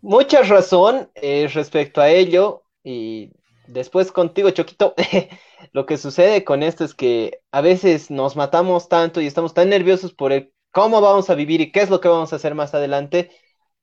Mucha 0.00 0.42
razón 0.42 1.08
eh, 1.14 1.48
respecto 1.54 2.00
a 2.00 2.08
ello. 2.08 2.61
Y 2.84 3.32
después 3.66 4.12
contigo, 4.12 4.50
Choquito, 4.50 4.94
lo 5.72 5.86
que 5.86 5.98
sucede 5.98 6.44
con 6.44 6.62
esto 6.62 6.84
es 6.84 6.94
que 6.94 7.40
a 7.52 7.60
veces 7.60 8.10
nos 8.10 8.36
matamos 8.36 8.88
tanto 8.88 9.20
y 9.20 9.26
estamos 9.26 9.54
tan 9.54 9.68
nerviosos 9.68 10.12
por 10.12 10.32
el 10.32 10.52
cómo 10.72 11.00
vamos 11.00 11.30
a 11.30 11.34
vivir 11.34 11.60
y 11.60 11.72
qué 11.72 11.82
es 11.82 11.90
lo 11.90 12.00
que 12.00 12.08
vamos 12.08 12.32
a 12.32 12.36
hacer 12.36 12.54
más 12.54 12.74
adelante, 12.74 13.30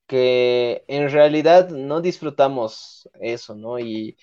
que 0.06 0.84
en 0.88 1.10
realidad 1.10 1.70
no 1.70 2.00
disfrutamos 2.00 3.08
eso, 3.20 3.54
¿no? 3.54 3.78
Y, 3.78 4.16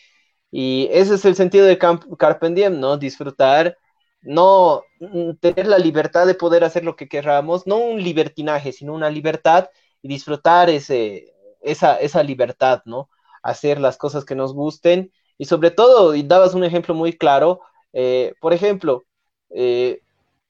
ese 0.52 1.16
es 1.16 1.26
el 1.26 1.36
sentido 1.36 1.66
de 1.66 1.78
Carpe 1.78 2.50
Diem, 2.52 2.80
¿no? 2.80 2.98
Disfrutar, 2.98 3.78
no 4.22 4.84
mm, 5.00 5.34
tener 5.40 5.68
la 5.68 5.78
libertad 5.78 6.26
de 6.28 6.36
poder 6.36 6.64
hacer 6.64 6.84
lo 6.84 6.96
que 6.96 7.08
queramos, 7.08 7.68
no 7.68 7.78
un 7.78 8.02
libertinaje, 8.04 8.72
sino 8.72 8.94
una 8.94 9.10
libertad 9.10 9.70
y 10.02 10.08
disfrutar 10.10 10.70
ese, 10.70 11.34
esa, 11.62 12.00
esa 12.00 12.24
libertad, 12.24 12.82
¿no? 12.86 13.10
Hacer 13.44 13.80
las 13.80 13.98
cosas 13.98 14.26
que 14.26 14.36
nos 14.36 14.54
gusten 14.54 15.12
y 15.38 15.46
sobre 15.46 15.72
todo, 15.72 16.16
y 16.16 16.24
dabas 16.24 16.54
un 16.56 16.64
ejemplo 16.64 16.96
muy 16.96 17.14
claro, 17.18 17.62
eh, 17.94 18.34
por 18.42 18.54
ejemplo, 18.54 19.06
eh, 19.50 20.02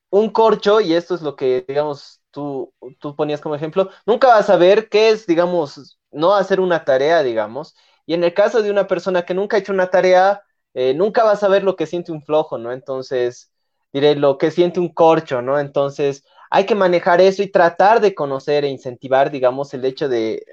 un 0.10 0.30
corcho, 0.30 0.82
y 0.82 0.94
esto 0.94 1.16
es 1.16 1.22
lo 1.22 1.36
que, 1.36 1.66
digamos, 1.68 2.22
tú, 2.32 2.74
tú 3.00 3.16
ponías 3.16 3.42
como 3.42 3.56
ejemplo, 3.56 3.90
nunca 4.06 4.28
vas 4.28 4.50
a 4.50 4.58
ver 4.58 4.90
qué 4.90 5.10
es, 5.10 5.28
digamos, 5.28 6.00
no 6.12 6.34
hacer 6.36 6.60
una 6.60 6.86
tarea, 6.86 7.24
digamos, 7.24 7.76
y 8.06 8.14
en 8.14 8.24
el 8.24 8.34
caso 8.34 8.62
de 8.62 8.72
una 8.72 8.88
persona 8.88 9.26
que 9.26 9.34
nunca 9.34 9.58
ha 9.58 9.60
hecho 9.60 9.74
una 9.74 9.90
tarea, 9.90 10.42
eh, 10.74 10.94
nunca 10.94 11.24
vas 11.24 11.44
a 11.44 11.48
ver 11.50 11.64
lo 11.64 11.76
que 11.76 11.86
siente 11.88 12.12
un 12.12 12.22
flojo, 12.24 12.58
¿no? 12.58 12.72
Entonces, 12.72 13.52
diré, 13.92 14.16
lo 14.16 14.38
que 14.38 14.52
siente 14.52 14.80
un 14.80 14.94
corcho, 14.94 15.42
¿no? 15.42 15.60
Entonces, 15.60 16.24
hay 16.50 16.66
que 16.66 16.76
manejar 16.76 17.20
eso 17.22 17.44
y 17.44 17.52
tratar 17.52 18.00
de 18.00 18.16
conocer 18.16 18.64
e 18.64 18.70
incentivar, 18.70 19.30
digamos, 19.32 19.74
el 19.74 19.84
hecho 19.86 20.08
de 20.10 20.46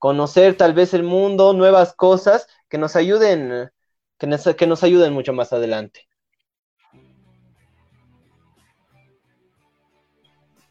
conocer 0.00 0.56
tal 0.56 0.72
vez 0.72 0.94
el 0.94 1.04
mundo, 1.04 1.52
nuevas 1.52 1.94
cosas 1.94 2.48
que 2.68 2.78
nos 2.78 2.96
ayuden, 2.96 3.70
que 4.18 4.26
nos, 4.26 4.42
que 4.56 4.66
nos 4.66 4.82
ayuden 4.82 5.12
mucho 5.12 5.32
más 5.32 5.52
adelante. 5.52 6.08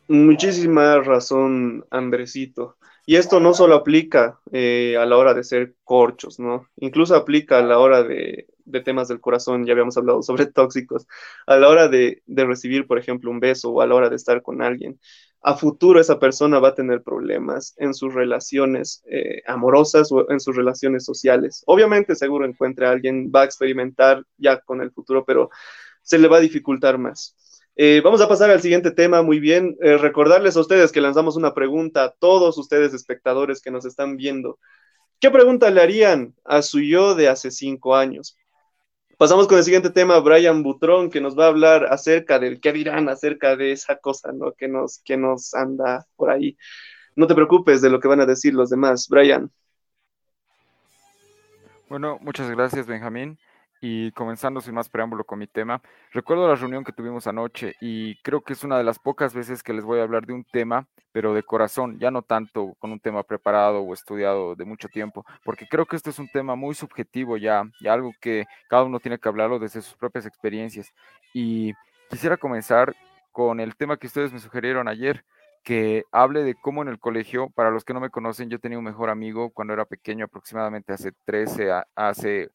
Muchísima 0.08 1.00
razón, 1.02 1.86
Andresito. 1.92 2.78
Y 3.06 3.18
esto 3.18 3.39
no 3.39 3.54
solo 3.54 3.76
aplica 3.76 4.39
eh, 4.52 4.98
a 4.98 5.06
la 5.06 5.18
hora 5.18 5.36
de 5.36 5.44
ser 5.44 5.76
corchos, 5.84 6.39
¿no? 6.39 6.68
Incluso 6.78 7.15
aplica 7.15 7.60
a 7.60 7.62
la 7.62 7.78
hora 7.78 8.02
de, 8.02 8.48
de 8.65 8.82
temas 8.82 9.08
del 9.08 9.22
corazón, 9.22 9.65
ya 9.65 9.74
habíamos 9.74 9.98
hablado 9.98 10.22
sobre 10.24 10.48
tóxicos, 10.48 11.06
a 11.46 11.58
la 11.58 11.70
hora 11.70 11.88
de, 11.88 12.24
de, 12.26 12.46
recibir, 12.46 12.88
por 12.88 12.98
ejemplo, 12.98 13.30
un 13.30 13.39
beso 13.39 13.72
o 13.72 13.82
a 13.82 13.88
la 13.88 13.96
hora 13.96 14.10
de 14.10 14.15
estar 14.15 14.42
con 14.42 14.63
alguien. 14.63 15.00
A 15.41 15.56
futuro 15.56 16.02
esa 16.02 16.19
persona 16.19 16.60
va 16.60 16.69
a 16.69 16.75
tener 16.75 17.02
problemas 17.02 17.73
en 17.78 17.93
sus 17.93 18.13
relaciones 18.13 19.02
eh, 19.10 19.41
amorosas 19.47 20.12
o 20.12 20.30
en 20.30 20.39
sus 20.39 20.56
relaciones 20.56 21.06
sociales. 21.06 21.63
Obviamente 21.65 22.15
seguro 22.15 22.45
encuentre 22.45 22.86
a 22.86 22.91
alguien, 22.91 23.32
va 23.34 23.41
a 23.41 23.45
experimentar 23.45 24.23
ya 24.38 24.60
con 24.60 24.82
el 24.82 24.91
futuro, 24.91 25.23
pero 25.23 25.49
se 26.02 26.17
le 26.17 26.28
va 26.28 26.38
a 26.38 26.41
dificultar 26.41 26.97
más. 26.97 27.36
Eh, 27.82 28.02
vamos 28.04 28.19
a 28.19 28.28
pasar 28.28 28.49
al 28.49 28.62
siguiente 28.62 28.91
tema, 28.91 29.21
muy 29.21 29.39
bien. 29.39 29.78
Eh, 29.82 29.97
recordarles 29.97 30.58
a 30.58 30.60
ustedes 30.60 30.91
que 30.91 30.99
lanzamos 30.99 31.38
una 31.38 31.54
pregunta 31.54 32.04
a 32.04 32.12
todos 32.12 32.58
ustedes 32.58 32.93
espectadores 32.93 33.62
que 33.62 33.71
nos 33.71 33.86
están 33.86 34.17
viendo. 34.17 34.60
¿Qué 35.21 35.32
pregunta 35.32 35.69
le 35.69 35.82
harían 35.82 36.36
a 36.43 36.62
su 36.62 36.82
yo 36.82 37.15
de 37.15 37.30
hace 37.30 37.52
cinco 37.52 37.95
años? 37.95 38.36
Pasamos 39.20 39.50
con 39.50 39.58
el 39.58 39.66
siguiente 39.66 39.90
tema, 39.90 40.18
Brian 40.22 40.64
Butrón, 40.64 41.10
que 41.10 41.20
nos 41.20 41.38
va 41.38 41.44
a 41.44 41.48
hablar 41.50 41.88
acerca 41.92 42.40
del 42.40 42.62
qué 42.62 42.72
dirán 42.72 43.10
acerca 43.10 43.58
de 43.58 43.74
esa 43.74 43.98
cosa, 43.98 44.32
¿no? 44.32 44.54
Que 44.54 44.70
nos, 44.70 45.00
que 45.04 45.18
nos 45.18 45.54
anda 45.54 46.08
por 46.16 46.30
ahí. 46.30 46.58
No 47.18 47.28
te 47.28 47.36
preocupes 47.36 47.82
de 47.82 47.90
lo 47.90 48.00
que 48.00 48.08
van 48.08 48.22
a 48.22 48.26
decir 48.26 48.54
los 48.54 48.70
demás, 48.70 49.10
Brian. 49.10 49.52
Bueno, 51.90 52.18
muchas 52.22 52.50
gracias, 52.50 52.88
Benjamín. 52.88 53.38
Y 53.82 54.12
comenzando 54.12 54.60
sin 54.60 54.74
más 54.76 54.89
preámbulo 54.89 55.24
con 55.24 55.39
mi 55.39 55.48
tema, 55.48 55.82
recuerdo 56.12 56.48
la 56.48 56.56
reunión 56.56 56.84
que 56.84 56.92
tuvimos 56.92 57.28
anoche 57.28 57.76
y 57.80 58.22
creo 58.24 58.42
que 58.42 58.52
es 58.54 58.63
una 58.65 58.78
de 58.78 58.84
las 58.84 59.00
pocas 59.00 59.34
veces 59.34 59.63
que 59.63 59.72
les 59.72 59.86
voy 59.86 60.00
a 60.00 60.04
hablar 60.04 60.26
de 60.26 60.34
un 60.34 60.44
tema, 60.44 60.88
pero 61.13 61.34
de 61.34 61.44
corazón, 61.44 61.98
ya 61.98 62.12
no 62.12 62.22
tanto 62.22 62.76
con 62.80 62.92
un 62.92 63.00
tema 63.00 63.24
preparado 63.24 63.80
o 63.82 63.94
estudiado 63.94 64.56
de 64.56 64.65
mucho 64.65 64.89
tiempo, 64.89 65.26
porque 65.46 65.65
creo 65.65 65.86
que 65.86 65.96
este 65.96 66.10
es 66.10 66.20
un 66.20 66.28
tema 66.28 66.56
muy 66.56 66.76
subjetivo 66.76 67.38
ya, 67.38 67.63
y 67.80 67.88
algo 67.88 68.12
que 68.20 68.46
cada 68.70 68.84
uno 68.84 69.00
tiene 69.00 69.18
que 69.18 69.30
hablarlo 69.30 69.60
desde 69.60 69.82
sus 69.82 69.96
propias 69.96 70.26
experiencias. 70.26 70.94
Y 71.34 71.74
quisiera 72.10 72.38
comenzar 72.38 72.96
con 73.32 73.60
el 73.60 73.76
tema 73.76 73.98
que 73.98 74.08
ustedes 74.08 74.34
me 74.34 74.39
sugirieron 74.39 74.88
ayer, 74.88 75.24
que 75.63 76.04
hable 76.12 76.44
de 76.44 76.56
cómo 76.56 76.82
en 76.82 76.89
el 76.89 77.00
colegio, 77.00 77.50
para 77.50 77.72
los 77.72 77.84
que 77.84 77.94
no 77.94 78.00
me 78.00 78.10
conocen, 78.10 78.50
yo 78.50 78.60
tenía 78.60 78.78
un 78.78 78.86
mejor 78.86 79.10
amigo 79.10 79.52
cuando 79.52 79.74
era 79.74 79.86
pequeño, 79.86 80.26
aproximadamente 80.26 80.94
hace 80.94 81.12
13, 81.26 81.70
hace 81.96 82.50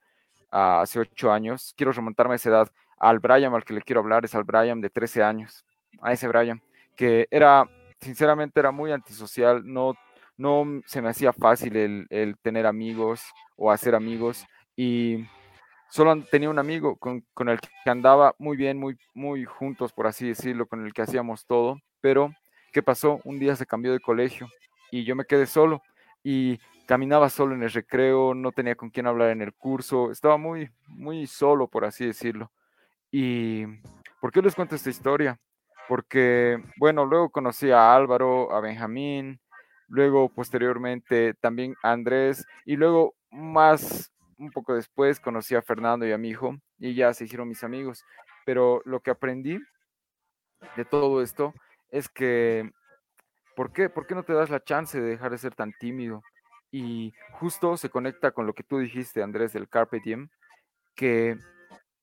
hace 0.54 1.00
ocho 1.00 1.32
años. 1.32 1.74
Quiero 1.76 1.92
remontarme 1.92 2.34
a 2.34 2.36
esa 2.36 2.50
edad. 2.50 2.72
Al 2.98 3.18
Brian 3.18 3.52
al 3.54 3.64
que 3.64 3.74
le 3.74 3.82
quiero 3.82 4.00
hablar 4.00 4.24
es 4.24 4.34
al 4.34 4.44
Brian 4.44 4.80
de 4.80 4.88
13 4.88 5.22
años, 5.22 5.64
a 6.00 6.12
ese 6.12 6.28
Brian, 6.28 6.62
que 6.96 7.26
era, 7.30 7.68
sinceramente, 8.00 8.60
era 8.60 8.70
muy 8.70 8.92
antisocial, 8.92 9.62
no, 9.64 9.94
no 10.36 10.80
se 10.86 11.02
me 11.02 11.08
hacía 11.08 11.32
fácil 11.32 11.76
el, 11.76 12.06
el 12.08 12.38
tener 12.38 12.66
amigos 12.66 13.22
o 13.56 13.70
hacer 13.70 13.94
amigos 13.94 14.46
y 14.76 15.26
solo 15.90 16.24
tenía 16.30 16.48
un 16.48 16.58
amigo 16.58 16.96
con, 16.96 17.24
con, 17.34 17.48
el 17.48 17.60
que 17.60 17.90
andaba 17.90 18.34
muy 18.38 18.56
bien, 18.56 18.78
muy, 18.78 18.96
muy 19.12 19.44
juntos, 19.44 19.92
por 19.92 20.06
así 20.06 20.28
decirlo, 20.28 20.66
con 20.66 20.86
el 20.86 20.94
que 20.94 21.02
hacíamos 21.02 21.46
todo, 21.46 21.80
pero 22.00 22.32
¿qué 22.72 22.82
pasó? 22.82 23.20
Un 23.24 23.38
día 23.38 23.56
se 23.56 23.66
cambió 23.66 23.92
de 23.92 24.00
colegio 24.00 24.48
y 24.90 25.04
yo 25.04 25.16
me 25.16 25.24
quedé 25.24 25.46
solo 25.46 25.82
y 26.24 26.58
caminaba 26.86 27.28
solo 27.28 27.54
en 27.54 27.62
el 27.62 27.70
recreo, 27.70 28.34
no 28.34 28.50
tenía 28.50 28.74
con 28.74 28.90
quién 28.90 29.06
hablar 29.06 29.30
en 29.30 29.42
el 29.42 29.54
curso, 29.54 30.10
estaba 30.10 30.38
muy, 30.38 30.70
muy 30.88 31.26
solo, 31.26 31.68
por 31.68 31.84
así 31.84 32.06
decirlo. 32.06 32.50
¿Y 33.12 33.64
por 34.20 34.32
qué 34.32 34.42
les 34.42 34.54
cuento 34.54 34.74
esta 34.74 34.90
historia? 34.90 35.38
Porque, 35.86 36.60
bueno, 36.78 37.04
luego 37.04 37.30
conocí 37.30 37.70
a 37.70 37.94
Álvaro, 37.94 38.52
a 38.52 38.60
Benjamín, 38.60 39.38
luego 39.86 40.30
posteriormente 40.30 41.34
también 41.34 41.76
a 41.82 41.92
Andrés, 41.92 42.46
y 42.64 42.76
luego 42.76 43.14
más, 43.30 44.10
un 44.38 44.50
poco 44.50 44.74
después, 44.74 45.20
conocí 45.20 45.54
a 45.54 45.62
Fernando 45.62 46.06
y 46.06 46.12
a 46.12 46.18
mi 46.18 46.30
hijo, 46.30 46.56
y 46.78 46.94
ya 46.94 47.12
se 47.12 47.24
hicieron 47.24 47.48
mis 47.48 47.62
amigos. 47.64 48.02
Pero 48.46 48.80
lo 48.86 49.00
que 49.00 49.10
aprendí 49.10 49.58
de 50.76 50.84
todo 50.84 51.22
esto 51.22 51.52
es 51.90 52.08
que, 52.08 52.70
¿por 53.56 53.72
qué? 53.72 53.88
¿Por 53.88 54.06
qué 54.06 54.14
no 54.14 54.22
te 54.22 54.32
das 54.32 54.50
la 54.50 54.62
chance 54.62 55.00
de 55.00 55.10
dejar 55.10 55.30
de 55.30 55.38
ser 55.38 55.54
tan 55.54 55.72
tímido? 55.78 56.22
y 56.74 57.14
justo 57.30 57.76
se 57.76 57.88
conecta 57.88 58.32
con 58.32 58.48
lo 58.48 58.52
que 58.52 58.64
tú 58.64 58.80
dijiste, 58.80 59.22
Andrés, 59.22 59.52
del 59.52 59.68
Carpe 59.68 60.00
Diem, 60.04 60.28
que 60.96 61.38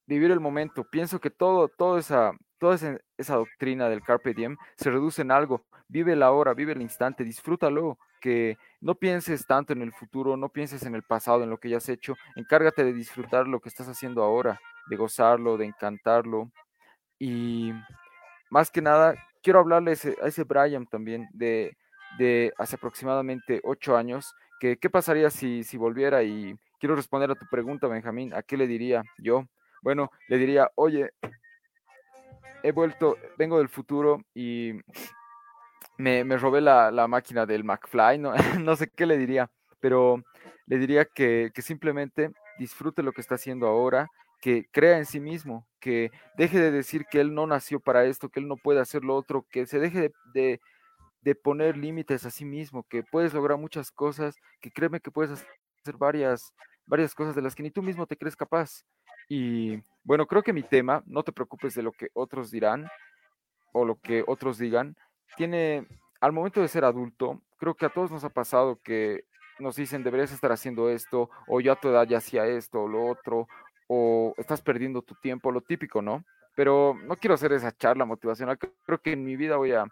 vivir 0.05 0.31
el 0.31 0.39
momento, 0.39 0.85
pienso 0.89 1.19
que 1.19 1.29
todo, 1.29 1.69
esa, 1.97 2.31
toda 2.57 2.75
esa, 3.17 3.35
doctrina 3.35 3.89
del 3.89 4.01
Carpe 4.01 4.33
Diem 4.33 4.55
se 4.77 4.89
reduce 4.89 5.23
en 5.23 5.31
algo, 5.31 5.65
vive 5.89 6.15
la 6.15 6.31
hora, 6.31 6.53
vive 6.53 6.71
el 6.71 6.81
instante, 6.81 7.25
disfrútalo, 7.25 7.97
que 8.21 8.57
no 8.79 8.95
pienses 8.95 9.45
tanto 9.45 9.73
en 9.73 9.81
el 9.81 9.91
futuro, 9.91 10.37
no 10.37 10.47
pienses 10.47 10.83
en 10.85 10.95
el 10.95 11.03
pasado, 11.03 11.43
en 11.43 11.49
lo 11.49 11.57
que 11.57 11.67
ya 11.67 11.75
has 11.75 11.89
hecho, 11.89 12.15
encárgate 12.37 12.85
de 12.85 12.93
disfrutar 12.93 13.49
lo 13.49 13.59
que 13.59 13.67
estás 13.67 13.89
haciendo 13.89 14.23
ahora, 14.23 14.61
de 14.89 14.95
gozarlo, 14.95 15.57
de 15.57 15.65
encantarlo, 15.65 16.49
y 17.19 17.73
más 18.51 18.69
que 18.69 18.81
nada, 18.81 19.15
quiero 19.41 19.59
hablarle 19.59 19.91
a 19.91 20.27
ese, 20.27 20.43
Brian 20.43 20.85
también, 20.85 21.27
de, 21.33 21.75
de 22.19 22.53
hace 22.57 22.75
aproximadamente 22.75 23.61
ocho 23.63 23.97
años, 23.97 24.35
¿qué 24.59 24.89
pasaría 24.91 25.31
si, 25.31 25.63
si 25.63 25.77
volviera? 25.77 26.21
Y 26.21 26.55
quiero 26.79 26.95
responder 26.95 27.31
a 27.31 27.35
tu 27.35 27.47
pregunta, 27.47 27.87
Benjamín, 27.87 28.33
¿a 28.35 28.43
qué 28.43 28.57
le 28.57 28.67
diría 28.67 29.03
yo? 29.17 29.45
Bueno, 29.81 30.11
le 30.27 30.37
diría, 30.37 30.69
oye, 30.75 31.11
he 32.61 32.71
vuelto, 32.71 33.17
vengo 33.37 33.57
del 33.57 33.69
futuro 33.69 34.21
y 34.35 34.73
me, 35.97 36.23
me 36.23 36.37
robé 36.37 36.61
la, 36.61 36.91
la, 36.91 37.07
máquina 37.07 37.45
del 37.45 37.63
McFly, 37.63 38.19
no, 38.19 38.33
no 38.59 38.75
sé 38.75 38.89
qué 38.89 39.05
le 39.05 39.17
diría, 39.17 39.49
pero 39.79 40.21
le 40.67 40.77
diría 40.77 41.05
que, 41.05 41.51
que, 41.53 41.61
simplemente 41.61 42.31
disfrute 42.59 43.01
lo 43.01 43.11
que 43.11 43.21
está 43.21 43.35
haciendo 43.35 43.67
ahora, 43.67 44.07
que 44.41 44.67
crea 44.71 44.97
en 44.97 45.05
sí 45.05 45.19
mismo, 45.19 45.67
que 45.79 46.11
deje 46.35 46.59
de 46.59 46.71
decir 46.71 47.05
que 47.05 47.21
él 47.21 47.33
no 47.33 47.45
nació 47.45 47.79
para 47.79 48.05
esto, 48.05 48.29
que 48.29 48.39
él 48.39 48.47
no 48.47 48.57
puede 48.57 48.79
hacer 48.79 49.03
lo 49.03 49.15
otro, 49.15 49.45
que 49.49 49.67
se 49.67 49.79
deje 49.79 50.11
de, 50.33 50.59
de, 51.21 51.35
poner 51.35 51.77
límites 51.77 52.25
a 52.25 52.31
sí 52.31 52.43
mismo, 52.43 52.83
que 52.89 53.03
puedes 53.03 53.33
lograr 53.33 53.57
muchas 53.57 53.91
cosas, 53.91 54.35
que 54.59 54.71
créeme 54.71 54.99
que 54.99 55.11
puedes 55.11 55.31
hacer 55.31 55.97
varias, 55.97 56.53
varias 56.87 57.13
cosas 57.13 57.35
de 57.35 57.43
las 57.43 57.55
que 57.55 57.63
ni 57.63 57.71
tú 57.71 57.83
mismo 57.83 58.07
te 58.07 58.17
crees 58.17 58.35
capaz. 58.35 58.83
Y 59.29 59.81
bueno, 60.03 60.25
creo 60.25 60.41
que 60.41 60.53
mi 60.53 60.63
tema, 60.63 61.03
no 61.05 61.23
te 61.23 61.31
preocupes 61.31 61.75
de 61.75 61.83
lo 61.83 61.91
que 61.91 62.09
otros 62.13 62.49
dirán 62.49 62.87
o 63.71 63.85
lo 63.85 63.95
que 63.95 64.23
otros 64.25 64.57
digan, 64.57 64.97
tiene, 65.37 65.87
al 66.19 66.33
momento 66.33 66.61
de 66.61 66.67
ser 66.67 66.83
adulto, 66.83 67.41
creo 67.57 67.75
que 67.75 67.85
a 67.85 67.89
todos 67.89 68.11
nos 68.11 68.23
ha 68.23 68.29
pasado 68.29 68.79
que 68.83 69.23
nos 69.59 69.75
dicen 69.75 70.03
deberías 70.03 70.31
estar 70.31 70.51
haciendo 70.51 70.89
esto, 70.89 71.29
o 71.47 71.61
yo 71.61 71.71
a 71.71 71.79
tu 71.79 71.89
edad 71.89 72.07
ya 72.07 72.17
hacía 72.17 72.47
esto 72.47 72.81
o 72.81 72.87
lo 72.87 73.05
otro, 73.05 73.47
o 73.93 74.33
estás 74.37 74.61
perdiendo 74.61 75.01
tu 75.01 75.15
tiempo, 75.15 75.51
lo 75.51 75.59
típico, 75.59 76.01
¿no? 76.01 76.23
Pero 76.55 76.95
no 77.03 77.17
quiero 77.17 77.33
hacer 77.33 77.51
esa 77.51 77.75
charla 77.75 78.05
motivacional, 78.05 78.57
creo 78.57 79.01
que 79.01 79.11
en 79.11 79.25
mi 79.25 79.35
vida 79.35 79.57
voy 79.57 79.73
a 79.73 79.85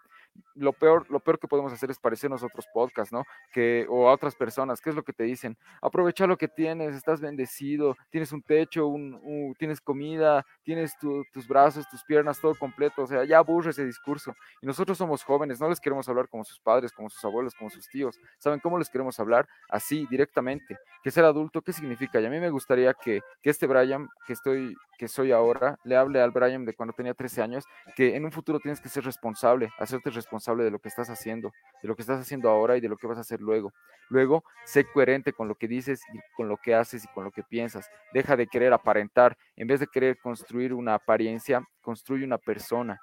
lo 0.54 0.72
peor, 0.72 1.06
lo 1.10 1.20
peor 1.20 1.38
que 1.38 1.48
podemos 1.48 1.72
hacer 1.72 1.90
es 1.90 1.98
parecernos 1.98 2.42
a 2.42 2.46
otros 2.46 2.66
podcasts, 2.72 3.12
¿no? 3.12 3.24
Que, 3.52 3.86
o 3.88 4.08
a 4.08 4.12
otras 4.12 4.34
personas, 4.34 4.80
¿qué 4.80 4.90
es 4.90 4.96
lo 4.96 5.02
que 5.02 5.12
te 5.12 5.24
dicen? 5.24 5.56
Aprovecha 5.80 6.26
lo 6.26 6.36
que 6.36 6.48
tienes, 6.48 6.94
estás 6.94 7.20
bendecido, 7.20 7.96
tienes 8.10 8.32
un 8.32 8.42
techo, 8.42 8.86
un, 8.86 9.54
tienes 9.58 9.80
comida, 9.80 10.44
tienes 10.62 10.96
tus 10.98 11.48
brazos, 11.48 11.88
tus 11.88 12.04
piernas, 12.04 12.40
todo 12.40 12.54
completo, 12.54 13.02
o 13.02 13.06
sea, 13.06 13.24
ya 13.24 13.38
aburre 13.38 13.70
ese 13.70 13.84
discurso. 13.84 14.34
Y 14.60 14.66
nosotros 14.66 14.98
somos 14.98 15.22
jóvenes, 15.24 15.60
no 15.60 15.68
les 15.68 15.80
queremos 15.80 16.08
hablar 16.08 16.28
como 16.28 16.44
sus 16.44 16.60
padres, 16.60 16.92
como 16.92 17.08
sus 17.08 17.24
abuelos, 17.24 17.54
como 17.54 17.70
sus 17.70 17.88
tíos. 17.88 18.18
¿Saben 18.38 18.60
cómo 18.60 18.78
les 18.78 18.90
queremos 18.90 19.18
hablar? 19.18 19.48
Así, 19.68 20.06
directamente. 20.10 20.78
Que 21.02 21.10
ser 21.10 21.24
adulto, 21.24 21.62
¿qué 21.62 21.72
significa? 21.72 22.20
Y 22.20 22.26
a 22.26 22.30
mí 22.30 22.38
me 22.38 22.50
gustaría 22.50 22.94
que, 22.94 23.20
que 23.42 23.50
este 23.50 23.66
Brian, 23.66 24.08
que 24.26 24.34
estoy, 24.34 24.76
que 24.98 25.08
soy 25.08 25.32
ahora, 25.32 25.78
le 25.84 25.96
hable 25.96 26.20
al 26.20 26.30
Brian 26.30 26.64
de 26.64 26.74
cuando 26.74 26.92
tenía 26.92 27.14
13 27.14 27.42
años, 27.42 27.64
que 27.96 28.16
en 28.16 28.24
un 28.24 28.32
futuro 28.32 28.60
tienes 28.60 28.80
que 28.80 28.88
ser 28.88 29.04
responsable, 29.04 29.70
hacerte 29.78 30.10
responsable 30.10 30.19
de 30.26 30.70
lo 30.70 30.78
que 30.78 30.88
estás 30.88 31.10
haciendo, 31.10 31.52
de 31.82 31.88
lo 31.88 31.96
que 31.96 32.02
estás 32.02 32.20
haciendo 32.20 32.48
ahora 32.48 32.76
y 32.76 32.80
de 32.80 32.88
lo 32.88 32.96
que 32.96 33.06
vas 33.06 33.18
a 33.18 33.22
hacer 33.22 33.40
luego. 33.40 33.72
Luego, 34.08 34.44
sé 34.64 34.84
coherente 34.84 35.32
con 35.32 35.48
lo 35.48 35.54
que 35.54 35.68
dices 35.68 36.02
y 36.12 36.18
con 36.36 36.48
lo 36.48 36.56
que 36.56 36.74
haces 36.74 37.04
y 37.04 37.08
con 37.08 37.24
lo 37.24 37.30
que 37.30 37.42
piensas. 37.42 37.88
Deja 38.12 38.36
de 38.36 38.46
querer 38.46 38.72
aparentar. 38.72 39.36
En 39.56 39.68
vez 39.68 39.80
de 39.80 39.86
querer 39.86 40.18
construir 40.18 40.74
una 40.74 40.94
apariencia, 40.94 41.62
construye 41.80 42.24
una 42.24 42.38
persona. 42.38 43.00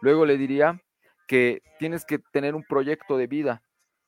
Luego 0.00 0.24
le 0.26 0.36
diría 0.36 0.80
que 1.26 1.60
tienes 1.78 2.04
que 2.04 2.18
tener 2.32 2.54
un 2.54 2.64
proyecto 2.64 3.16
de 3.16 3.26
vida, 3.26 3.62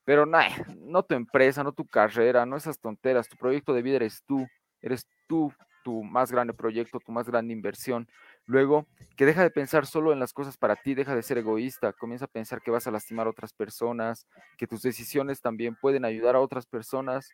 pero 0.05 0.25
no 0.25 1.03
tu 1.03 1.15
empresa, 1.15 1.63
no 1.63 1.71
tu 1.73 1.85
carrera, 1.85 2.45
no 2.45 2.55
esas 2.55 2.79
tonteras. 2.79 3.27
Tu 3.27 3.37
proyecto 3.37 3.73
de 3.73 3.81
vida 3.81 3.97
eres 3.97 4.23
tú, 4.25 4.47
eres 4.81 5.05
tú, 5.27 5.53
tu 5.83 6.03
más 6.03 6.31
grande 6.31 6.53
proyecto, 6.53 6.99
tu 6.99 7.11
más 7.11 7.27
grande 7.27 7.53
inversión. 7.53 8.07
Luego, 8.49 8.87
que 9.15 9.27
deja 9.27 9.43
de 9.43 9.51
pensar 9.51 9.85
solo 9.85 10.11
en 10.11 10.19
las 10.19 10.33
cosas 10.33 10.57
para 10.57 10.75
ti, 10.75 10.95
deja 10.95 11.13
de 11.13 11.21
ser 11.21 11.37
egoísta, 11.37 11.93
comienza 11.93 12.25
a 12.25 12.29
pensar 12.29 12.63
que 12.63 12.71
vas 12.71 12.87
a 12.87 12.91
lastimar 12.91 13.27
a 13.27 13.29
otras 13.29 13.53
personas, 13.53 14.25
que 14.57 14.65
tus 14.65 14.81
decisiones 14.81 15.39
también 15.39 15.75
pueden 15.75 16.03
ayudar 16.03 16.35
a 16.35 16.39
otras 16.39 16.65
personas. 16.65 17.29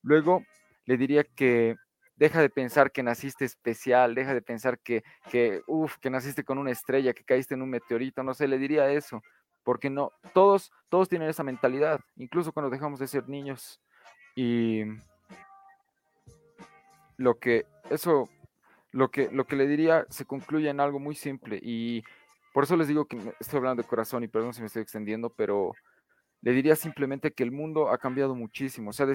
Luego, 0.00 0.42
le 0.86 0.96
diría 0.96 1.22
que 1.22 1.76
deja 2.16 2.40
de 2.40 2.48
pensar 2.48 2.92
que 2.92 3.02
naciste 3.02 3.44
especial, 3.44 4.14
deja 4.14 4.32
de 4.32 4.40
pensar 4.40 4.78
que, 4.78 5.04
que, 5.30 5.60
uff, 5.66 5.98
que 5.98 6.08
naciste 6.08 6.44
con 6.44 6.56
una 6.56 6.70
estrella, 6.70 7.12
que 7.12 7.24
caíste 7.24 7.52
en 7.52 7.60
un 7.60 7.68
meteorito, 7.68 8.22
no 8.22 8.32
sé, 8.32 8.48
le 8.48 8.56
diría 8.56 8.90
eso, 8.90 9.22
porque 9.64 9.90
no, 9.90 10.12
todos, 10.32 10.72
todos 10.88 11.10
tienen 11.10 11.28
esa 11.28 11.42
mentalidad, 11.42 12.00
incluso 12.16 12.52
cuando 12.52 12.70
dejamos 12.70 12.98
de 12.98 13.06
ser 13.06 13.28
niños. 13.28 13.82
Y 14.34 14.84
lo 17.18 17.38
que, 17.38 17.66
eso, 17.90 18.30
lo 18.94 19.10
que, 19.10 19.28
lo 19.32 19.44
que 19.44 19.56
le 19.56 19.66
diría 19.66 20.06
se 20.08 20.24
concluye 20.24 20.70
en 20.70 20.78
algo 20.78 21.00
muy 21.00 21.16
simple 21.16 21.58
y 21.60 22.04
por 22.52 22.62
eso 22.62 22.76
les 22.76 22.86
digo 22.86 23.06
que 23.06 23.18
estoy 23.40 23.58
hablando 23.58 23.82
de 23.82 23.88
corazón 23.88 24.22
y 24.22 24.28
perdón 24.28 24.54
si 24.54 24.60
me 24.60 24.68
estoy 24.68 24.82
extendiendo, 24.82 25.30
pero 25.30 25.72
le 26.42 26.52
diría 26.52 26.76
simplemente 26.76 27.32
que 27.32 27.42
el 27.42 27.50
mundo 27.50 27.90
ha 27.90 27.98
cambiado 27.98 28.36
muchísimo, 28.36 28.92
se 28.92 29.02
ha 29.02 29.06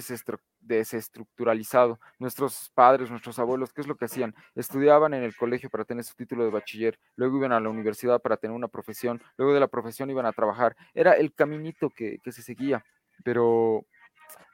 desestructuralizado. 0.60 1.98
Nuestros 2.18 2.72
padres, 2.74 3.10
nuestros 3.10 3.40
abuelos, 3.40 3.72
¿qué 3.72 3.80
es 3.80 3.88
lo 3.88 3.96
que 3.96 4.06
hacían? 4.06 4.36
Estudiaban 4.56 5.14
en 5.14 5.24
el 5.24 5.34
colegio 5.34 5.70
para 5.70 5.86
tener 5.86 6.04
su 6.04 6.16
título 6.16 6.44
de 6.44 6.50
bachiller, 6.50 7.00
luego 7.16 7.38
iban 7.38 7.54
a 7.54 7.62
la 7.62 7.70
universidad 7.70 8.22
para 8.22 8.36
tener 8.36 8.58
una 8.58 8.68
profesión, 8.68 9.22
luego 9.38 9.54
de 9.54 9.62
la 9.62 9.68
profesión 9.68 10.10
iban 10.10 10.26
a 10.26 10.34
trabajar. 10.34 10.76
Era 10.94 11.14
el 11.14 11.34
caminito 11.34 11.90
que, 11.90 12.20
que 12.22 12.34
se 12.34 12.42
seguía, 12.42 12.84
pero 13.24 13.86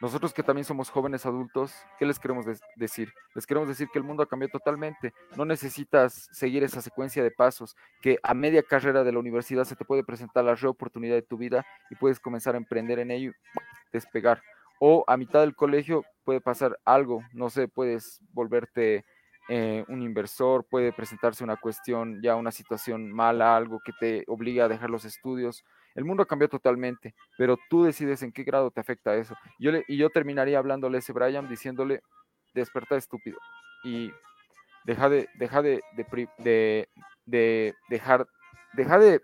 nosotros 0.02 0.34
que 0.34 0.44
también 0.44 0.66
somos 0.66 0.90
jóvenes 0.90 1.26
adultos, 1.26 1.74
¿qué 1.98 2.06
les 2.06 2.20
queremos 2.20 2.46
decir? 2.76 3.14
Les 3.34 3.48
queremos 3.48 3.68
decir 3.68 3.88
que 3.92 4.00
el 4.00 4.06
mundo 4.06 4.24
ha 4.24 4.28
cambiado 4.28 4.52
totalmente. 4.52 5.14
No 5.36 5.46
necesitas 5.46 6.28
seguir 6.32 6.64
esa 6.64 6.82
secuencia 6.82 7.24
de 7.24 7.32
pasos, 7.32 7.76
que 8.02 8.20
a 8.24 8.34
media 8.34 8.64
carrera 8.64 9.04
de 9.04 9.12
la 9.12 9.20
universidad 9.20 9.64
se 9.64 9.76
te 9.76 9.86
puede 9.86 10.04
presentar 10.04 10.44
la 10.44 10.56
reoportunidad 10.56 11.16
de 11.16 11.22
tu 11.22 11.38
vida 11.38 11.66
y 11.90 11.96
puedes 11.96 12.20
comenzar 12.20 12.56
a 12.56 12.58
emprender 12.58 13.00
en 13.00 13.12
ello, 13.12 13.32
despegar. 13.92 14.42
O 14.80 15.06
a 15.08 15.16
mitad 15.18 15.42
del 15.42 15.56
colegio 15.56 16.04
puede 16.24 16.42
pasar 16.42 16.78
algo, 16.84 17.22
no 17.34 17.50
sé, 17.50 17.68
puedes 17.68 18.20
volverte 18.34 19.06
eh, 19.48 19.86
un 19.88 20.02
inversor, 20.02 20.66
puede 20.66 20.92
presentarse 20.92 21.44
una 21.44 21.56
cuestión, 21.56 22.22
ya 22.22 22.36
una 22.36 22.52
situación 22.52 23.12
mala, 23.12 23.56
algo 23.56 23.80
que 23.86 23.94
te 24.00 24.26
obliga 24.28 24.66
a 24.66 24.68
dejar 24.68 24.90
los 24.90 25.06
estudios 25.06 25.64
el 25.96 26.06
mundo 26.06 26.28
cambió 26.28 26.50
totalmente, 26.50 27.16
pero 27.38 27.58
tú 27.70 27.84
decides 27.84 28.22
en 28.22 28.32
qué 28.32 28.44
grado 28.44 28.70
te 28.70 28.82
afecta 28.82 29.16
eso. 29.16 29.36
Yo 29.60 29.72
le, 29.72 29.84
y 29.88 29.98
yo 29.98 30.10
terminaría 30.10 30.60
hablándole 30.60 30.98
a 30.98 31.00
ese 31.00 31.14
Brian 31.14 31.48
diciéndole, 31.48 32.02
desperta 32.54 32.96
estúpido 32.96 33.38
y 33.84 34.12
deja 34.86 35.10
de, 35.10 35.30
deja 35.36 35.62
de, 35.62 35.82
de, 36.38 36.90
de 37.26 37.76
dejar, 37.90 38.28
deja 38.74 39.00
de, 39.00 39.22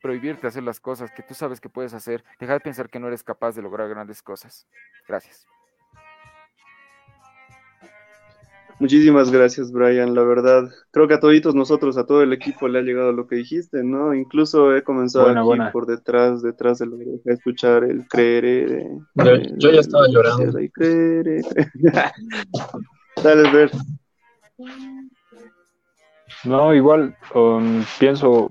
prohibirte 0.00 0.46
hacer 0.46 0.62
las 0.62 0.78
cosas 0.78 1.10
que 1.10 1.24
tú 1.24 1.34
sabes 1.34 1.60
que 1.60 1.68
puedes 1.68 1.92
hacer, 1.92 2.22
deja 2.38 2.52
de 2.52 2.60
pensar 2.60 2.88
que 2.88 3.00
no 3.00 3.08
eres 3.08 3.24
capaz 3.24 3.56
de 3.56 3.62
lograr 3.62 3.88
grandes 3.88 4.22
cosas. 4.22 4.68
Gracias. 5.08 5.44
Muchísimas 8.82 9.30
gracias, 9.30 9.70
Brian. 9.70 10.12
La 10.12 10.24
verdad, 10.24 10.68
creo 10.90 11.06
que 11.06 11.14
a 11.14 11.20
toditos 11.20 11.54
nosotros, 11.54 11.96
a 11.96 12.04
todo 12.04 12.20
el 12.20 12.32
equipo 12.32 12.66
le 12.66 12.80
ha 12.80 12.82
llegado 12.82 13.12
lo 13.12 13.28
que 13.28 13.36
dijiste, 13.36 13.84
¿no? 13.84 14.12
Incluso 14.12 14.76
he 14.76 14.82
comenzado 14.82 15.28
aquí 15.28 15.70
por 15.72 15.86
detrás, 15.86 16.42
detrás 16.42 16.80
de 16.80 16.86
lo 16.86 16.98
que 16.98 17.30
a 17.30 17.32
escuchar 17.32 17.84
el 17.84 18.08
creer. 18.08 18.88
yo, 19.14 19.70
ya 19.70 19.78
estaba 19.78 20.08
llorando. 20.08 20.58
Y 20.58 20.68
creer, 20.70 21.42
Dale, 23.22 23.52
ver. 23.52 23.70
No, 26.42 26.74
igual 26.74 27.16
um, 27.36 27.84
pienso 28.00 28.50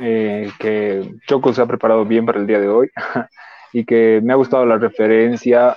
eh, 0.00 0.50
que 0.58 1.08
Choco 1.28 1.52
se 1.52 1.62
ha 1.62 1.66
preparado 1.66 2.04
bien 2.04 2.26
para 2.26 2.40
el 2.40 2.48
día 2.48 2.58
de 2.58 2.66
hoy 2.66 2.90
y 3.72 3.84
que 3.84 4.20
me 4.24 4.32
ha 4.32 4.36
gustado 4.36 4.66
la 4.66 4.76
referencia 4.76 5.76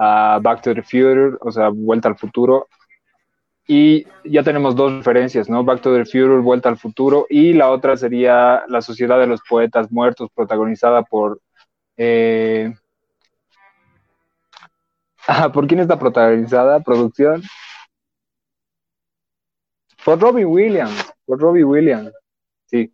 Back 0.00 0.62
to 0.62 0.74
the 0.74 0.82
Future, 0.82 1.36
o 1.40 1.50
sea, 1.50 1.68
Vuelta 1.68 2.08
al 2.08 2.16
Futuro. 2.16 2.68
Y 3.66 4.06
ya 4.24 4.42
tenemos 4.42 4.74
dos 4.74 4.92
referencias, 4.92 5.48
¿no? 5.48 5.62
Back 5.62 5.82
to 5.82 5.94
the 5.94 6.04
Future, 6.04 6.38
Vuelta 6.38 6.70
al 6.70 6.78
Futuro, 6.78 7.26
y 7.28 7.52
la 7.52 7.70
otra 7.70 7.96
sería 7.96 8.64
La 8.68 8.80
Sociedad 8.80 9.18
de 9.20 9.26
los 9.26 9.42
Poetas 9.48 9.92
Muertos, 9.92 10.30
protagonizada 10.34 11.02
por... 11.02 11.40
Eh... 11.96 12.72
¿Por 15.52 15.66
quién 15.66 15.80
está 15.80 15.98
protagonizada? 15.98 16.80
¿Producción? 16.80 17.42
Por 20.02 20.18
Robbie 20.18 20.46
Williams, 20.46 21.12
por 21.26 21.38
Robbie 21.38 21.62
Williams, 21.62 22.10
sí. 22.64 22.90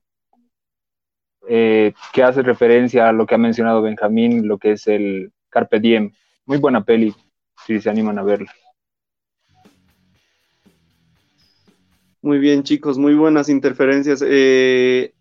Eh, 1.48 1.94
que 2.12 2.24
hace 2.24 2.42
referencia 2.42 3.08
a 3.08 3.12
lo 3.12 3.26
que 3.26 3.36
ha 3.36 3.38
mencionado 3.38 3.80
Benjamín, 3.80 4.48
lo 4.48 4.58
que 4.58 4.72
es 4.72 4.88
el 4.88 5.32
Carpe 5.48 5.78
Diem, 5.78 6.12
muy 6.46 6.58
buena 6.58 6.84
peli, 6.84 7.14
si 7.66 7.80
se 7.80 7.90
animan 7.90 8.18
a 8.18 8.22
verla. 8.22 8.52
Muy 12.22 12.38
bien, 12.38 12.62
chicos, 12.62 12.98
muy 12.98 13.14
buenas 13.14 13.48
interferencias. 13.48 14.24
Eh, 14.26 15.14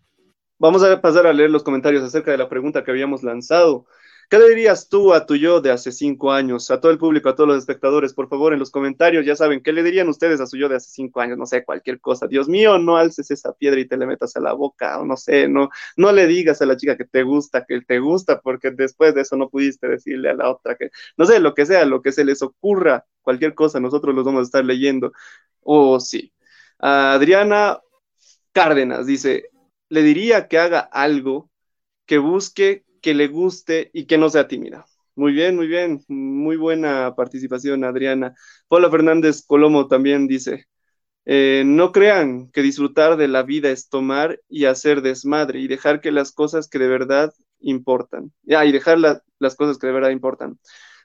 vamos 0.58 0.82
a 0.82 1.00
pasar 1.00 1.26
a 1.26 1.32
leer 1.32 1.50
los 1.50 1.62
comentarios 1.62 2.02
acerca 2.02 2.30
de 2.30 2.38
la 2.38 2.48
pregunta 2.48 2.82
que 2.82 2.90
habíamos 2.90 3.22
lanzado. 3.22 3.86
¿Qué 4.28 4.38
le 4.38 4.48
dirías 4.48 4.88
tú 4.88 5.12
a 5.14 5.24
tu 5.24 5.36
yo 5.36 5.60
de 5.60 5.70
hace 5.70 5.92
cinco 5.92 6.32
años? 6.32 6.70
A 6.72 6.80
todo 6.80 6.90
el 6.90 6.98
público, 6.98 7.28
a 7.28 7.36
todos 7.36 7.48
los 7.48 7.58
espectadores, 7.58 8.12
por 8.12 8.28
favor, 8.28 8.52
en 8.52 8.58
los 8.58 8.70
comentarios, 8.72 9.24
ya 9.24 9.36
saben, 9.36 9.62
¿qué 9.62 9.72
le 9.72 9.84
dirían 9.84 10.08
ustedes 10.08 10.40
a 10.40 10.46
su 10.46 10.56
yo 10.56 10.68
de 10.68 10.76
hace 10.76 10.90
cinco 10.90 11.20
años? 11.20 11.38
No 11.38 11.46
sé, 11.46 11.64
cualquier 11.64 12.00
cosa. 12.00 12.26
Dios 12.26 12.48
mío, 12.48 12.76
no 12.78 12.96
alces 12.96 13.30
esa 13.30 13.52
piedra 13.52 13.80
y 13.80 13.86
te 13.86 13.96
le 13.96 14.06
metas 14.06 14.34
a 14.36 14.40
la 14.40 14.52
boca, 14.52 14.98
o 15.00 15.04
no 15.04 15.16
sé, 15.16 15.48
no, 15.48 15.68
no 15.96 16.10
le 16.12 16.26
digas 16.26 16.60
a 16.60 16.66
la 16.66 16.76
chica 16.76 16.96
que 16.96 17.04
te 17.04 17.22
gusta, 17.22 17.64
que 17.64 17.80
te 17.82 18.00
gusta, 18.00 18.40
porque 18.40 18.72
después 18.72 19.14
de 19.14 19.20
eso 19.22 19.36
no 19.36 19.48
pudiste 19.48 19.86
decirle 19.88 20.30
a 20.30 20.34
la 20.34 20.50
otra 20.50 20.76
que, 20.76 20.90
no 21.16 21.24
sé, 21.24 21.38
lo 21.38 21.54
que 21.54 21.64
sea, 21.66 21.84
lo 21.84 22.02
que 22.02 22.10
se 22.12 22.24
les 22.24 22.42
ocurra, 22.42 23.06
cualquier 23.22 23.54
cosa, 23.54 23.78
nosotros 23.80 24.14
los 24.14 24.24
vamos 24.24 24.40
a 24.40 24.44
estar 24.44 24.64
leyendo. 24.64 25.12
Oh, 25.62 26.00
sí. 26.00 26.32
Adriana 26.78 27.80
Cárdenas 28.52 29.06
dice, 29.06 29.50
le 29.88 30.02
diría 30.02 30.48
que 30.48 30.58
haga 30.58 30.80
algo 30.80 31.50
que 32.06 32.18
busque 32.18 32.85
que 33.06 33.14
le 33.14 33.28
guste 33.28 33.88
y 33.94 34.06
que 34.06 34.18
no 34.18 34.28
sea 34.28 34.48
tímida. 34.48 34.84
Muy 35.14 35.30
bien, 35.30 35.54
muy 35.54 35.68
bien, 35.68 36.02
muy 36.08 36.56
buena 36.56 37.14
participación, 37.14 37.84
Adriana. 37.84 38.34
Paula 38.66 38.90
Fernández 38.90 39.46
Colomo 39.46 39.86
también 39.86 40.26
dice, 40.26 40.66
eh, 41.24 41.62
no 41.64 41.92
crean 41.92 42.50
que 42.50 42.62
disfrutar 42.62 43.16
de 43.16 43.28
la 43.28 43.44
vida 43.44 43.70
es 43.70 43.88
tomar 43.88 44.40
y 44.48 44.64
hacer 44.64 45.02
desmadre 45.02 45.60
y 45.60 45.68
dejar 45.68 46.00
que 46.00 46.10
las 46.10 46.32
cosas 46.32 46.66
que 46.66 46.80
de 46.80 46.88
verdad 46.88 47.32
importan. 47.60 48.32
Ya, 48.42 48.64
y 48.64 48.72
dejar 48.72 48.98
las 48.98 49.54
cosas 49.54 49.78
que 49.78 49.86
de 49.86 49.92
verdad 49.92 50.10
importan. 50.10 50.58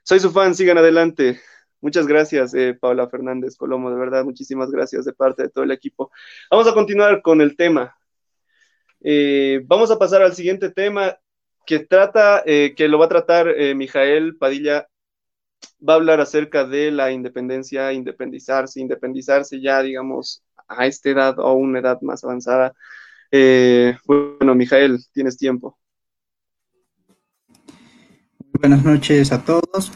Soy 0.04 0.20
su 0.20 0.32
fan, 0.32 0.56
sigan 0.56 0.80
adelante. 0.80 1.40
Muchas 1.82 2.08
gracias, 2.08 2.56
eh, 2.56 2.74
Paula 2.74 3.10
Fernández 3.10 3.56
Colomo, 3.56 3.92
de 3.92 4.00
verdad, 4.00 4.24
muchísimas 4.24 4.72
gracias 4.72 5.06
de 5.06 5.14
parte 5.14 5.44
de 5.44 5.50
todo 5.50 5.66
el 5.66 5.72
equipo. 5.72 6.12
Vamos 6.50 6.68
a 6.68 6.74
continuar 6.74 7.22
con 7.22 7.42
el 7.42 7.56
tema. 7.56 7.96
Eh, 9.04 9.62
vamos 9.66 9.92
a 9.92 10.00
pasar 10.00 10.24
al 10.24 10.34
siguiente 10.34 10.72
tema 10.72 11.16
que 11.66 11.80
trata, 11.80 12.44
eh, 12.46 12.74
que 12.76 12.88
lo 12.88 13.00
va 13.00 13.06
a 13.06 13.10
tratar 13.10 13.48
eh, 13.48 13.76
Mijael 13.76 14.36
Padilla, 14.38 14.88
va 15.88 15.94
a 15.94 15.96
hablar 15.98 16.20
acerca 16.22 16.66
de 16.66 16.92
la 16.92 17.12
independencia, 17.12 17.94
independizarse, 17.94 18.80
independizarse 18.80 19.62
ya, 19.62 19.82
digamos, 19.82 20.44
a 20.68 20.86
esta 20.86 21.10
edad 21.10 21.40
o 21.40 21.54
una 21.54 21.80
edad 21.80 22.02
más 22.02 22.24
avanzada. 22.24 22.74
Eh, 23.32 23.96
bueno, 24.06 24.56
Mijael, 24.56 25.00
tienes 25.14 25.38
tiempo. 25.38 25.78
Buenas 28.60 28.84
noches 28.84 29.32
a 29.32 29.44
todos. 29.44 29.92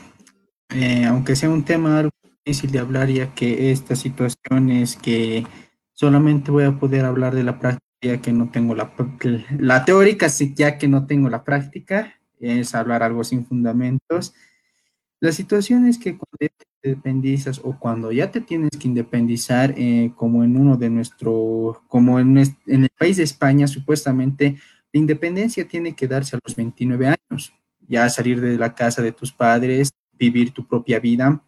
aunque 1.07 1.35
sea 1.35 1.49
un 1.49 1.63
tema 1.63 2.09
difícil 2.45 2.71
de 2.71 2.79
hablar, 2.79 3.09
ya 3.09 3.33
que 3.33 3.71
esta 3.71 3.95
situación 3.95 4.69
es 4.69 4.95
que 4.95 5.45
solamente 5.93 6.51
voy 6.51 6.63
a 6.63 6.77
poder 6.77 7.05
hablar 7.05 7.33
de 7.35 7.43
la 7.43 7.59
práctica 7.59 7.84
ya 8.05 8.21
que 8.21 8.31
no 8.31 8.49
tengo 8.49 8.75
la, 8.75 8.91
la 9.57 9.85
teórica, 9.85 10.27
ya 10.55 10.77
que 10.77 10.87
no 10.87 11.05
tengo 11.05 11.29
la 11.29 11.43
práctica, 11.43 12.15
es 12.39 12.75
hablar 12.75 13.03
algo 13.03 13.23
sin 13.23 13.45
fundamentos. 13.45 14.33
La 15.19 15.31
situación 15.31 15.87
es 15.87 15.97
que 15.97 16.17
cuando 16.17 16.37
te 16.37 16.51
independizas 16.83 17.59
o 17.63 17.79
cuando 17.79 18.11
ya 18.11 18.29
te 18.29 18.41
tienes 18.41 18.71
que 18.79 18.87
independizar, 18.87 19.73
eh, 19.77 20.11
como 20.15 20.43
en 20.43 20.55
uno 20.55 20.77
de 20.77 20.89
nuestro, 20.89 21.81
como 21.87 22.19
en, 22.19 22.37
en 22.37 22.83
el 22.83 22.89
país 22.97 23.17
de 23.17 23.23
España, 23.23 23.67
supuestamente 23.67 24.57
la 24.93 24.99
independencia 24.99 25.67
tiene 25.67 25.95
que 25.95 26.07
darse 26.07 26.35
a 26.35 26.39
los 26.43 26.55
29 26.55 27.07
años, 27.07 27.53
ya 27.87 28.07
salir 28.09 28.39
de 28.39 28.57
la 28.57 28.75
casa 28.75 29.01
de 29.01 29.11
tus 29.11 29.31
padres, 29.31 29.91
vivir 30.13 30.51
tu 30.51 30.67
propia 30.67 30.99
vida 30.99 31.41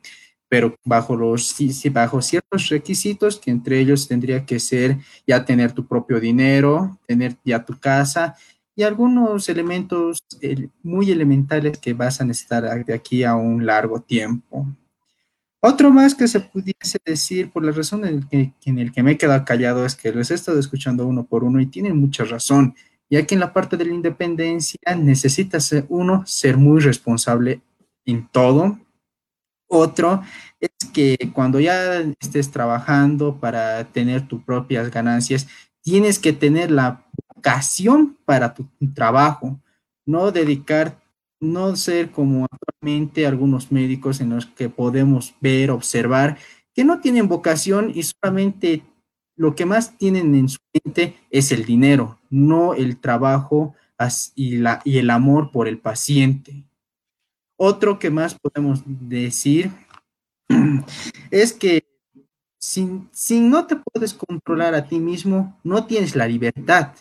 pero 0.50 0.76
bajo, 0.84 1.16
los, 1.16 1.56
bajo 1.92 2.22
ciertos 2.22 2.70
requisitos 2.70 3.40
que 3.40 3.52
entre 3.52 3.80
ellos 3.80 4.08
tendría 4.08 4.46
que 4.46 4.60
ser 4.60 4.98
ya 5.26 5.44
tener 5.44 5.72
tu 5.74 5.86
propio 5.86 6.20
dinero, 6.20 6.98
tener 7.06 7.36
ya 7.44 7.64
tu 7.64 7.78
casa 7.80 8.36
y 8.76 8.84
algunos 8.84 9.50
elementos 9.50 10.20
eh, 10.42 10.70
muy 10.84 11.12
elementales 11.12 11.78
que 11.80 11.94
vas 11.94 12.22
a 12.22 12.26
necesitar 12.26 12.86
de 12.86 12.94
aquí 12.94 13.24
a 13.24 13.36
un 13.36 13.66
largo 13.66 14.00
tiempo. 14.02 14.68
Otro 15.60 15.92
más 15.92 16.14
que 16.14 16.28
se 16.28 16.40
pudiese 16.40 17.00
decir 17.04 17.52
por 17.52 17.66
la 17.66 17.72
razón 17.72 18.06
en 18.06 18.14
el 18.14 18.28
que, 18.28 18.54
en 18.66 18.78
el 18.78 18.92
que 18.92 19.02
me 19.02 19.14
he 19.14 19.18
quedado 19.18 19.44
callado 19.44 19.86
es 19.86 19.96
que 19.96 20.12
los 20.12 20.30
he 20.30 20.36
estado 20.36 20.60
escuchando 20.60 21.08
uno 21.08 21.26
por 21.26 21.44
uno 21.44 21.60
y 21.60 21.66
tienen 21.66 21.98
mucha 21.98 22.24
razón, 22.24 22.76
ya 23.10 23.26
que 23.26 23.34
en 23.34 23.42
la 23.42 23.52
parte 23.52 23.76
de 23.76 23.86
la 23.86 23.94
independencia 23.94 24.80
necesita 24.96 25.60
ser 25.60 25.86
uno 25.90 26.24
ser 26.28 26.58
muy 26.58 26.80
responsable 26.80 27.62
en 28.06 28.28
todo, 28.28 28.80
otro 29.68 30.22
es 30.60 30.70
que 30.94 31.18
cuando 31.34 31.60
ya 31.60 32.02
estés 32.20 32.52
trabajando 32.52 33.40
para 33.40 33.84
tener 33.86 34.28
tus 34.28 34.44
propias 34.44 34.90
ganancias, 34.92 35.48
tienes 35.82 36.20
que 36.20 36.34
tener 36.34 36.72
la 36.72 37.06
vocación 37.36 38.18
para 38.26 38.54
tu 38.54 38.68
trabajo, 38.94 39.60
no 40.06 40.32
dedicar, 40.32 41.00
no 41.40 41.76
ser 41.76 42.12
como 42.12 42.48
actualmente 42.52 43.28
algunos 43.28 43.72
médicos 43.72 44.20
en 44.20 44.32
los 44.32 44.46
que 44.48 44.70
podemos 44.70 45.36
ver, 45.40 45.72
observar, 45.72 46.38
que 46.74 46.84
no 46.84 47.00
tienen 47.00 47.28
vocación 47.28 47.92
y 47.94 48.04
solamente 48.04 48.84
lo 49.36 49.56
que 49.56 49.66
más 49.66 49.98
tienen 49.98 50.34
en 50.36 50.50
su 50.50 50.60
mente 50.74 51.16
es 51.30 51.52
el 51.52 51.64
dinero, 51.64 52.20
no 52.30 52.74
el 52.74 52.98
trabajo 52.98 53.76
y, 54.36 54.58
la, 54.58 54.82
y 54.84 54.98
el 54.98 55.10
amor 55.10 55.52
por 55.52 55.68
el 55.68 55.80
paciente. 55.80 56.67
Otro 57.58 57.98
que 57.98 58.12
más 58.12 58.36
podemos 58.36 58.84
decir 58.86 59.72
es 61.32 61.54
que 61.54 61.84
si, 62.60 63.40
no 63.40 63.66
te 63.66 63.76
puedes 63.78 64.14
controlar 64.14 64.76
a 64.76 64.88
ti 64.88 65.00
mismo, 65.00 65.58
no 65.64 65.86
tienes 65.86 66.16
la 66.16 66.28
libertad, 66.28 66.94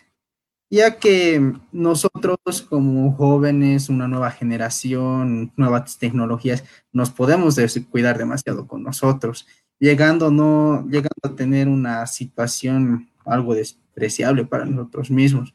ya 0.70 0.98
que 0.98 1.54
nosotros 1.72 2.38
como 2.68 3.12
jóvenes, 3.12 3.88
una 3.88 4.08
nueva 4.08 4.30
generación, 4.30 5.52
nuevas 5.56 5.98
tecnologías, 5.98 6.64
nos 6.92 7.10
podemos 7.10 7.56
cuidar 7.90 8.18
demasiado 8.18 8.66
con 8.66 8.82
nosotros, 8.82 9.46
llegando, 9.78 10.30
no, 10.30 10.86
llegando 10.86 11.22
a 11.24 11.34
tener 11.34 11.68
una 11.68 12.06
situación 12.06 13.10
algo 13.24 13.54
despreciable 13.54 14.44
para 14.44 14.64
nosotros 14.64 15.10
mismos, 15.10 15.52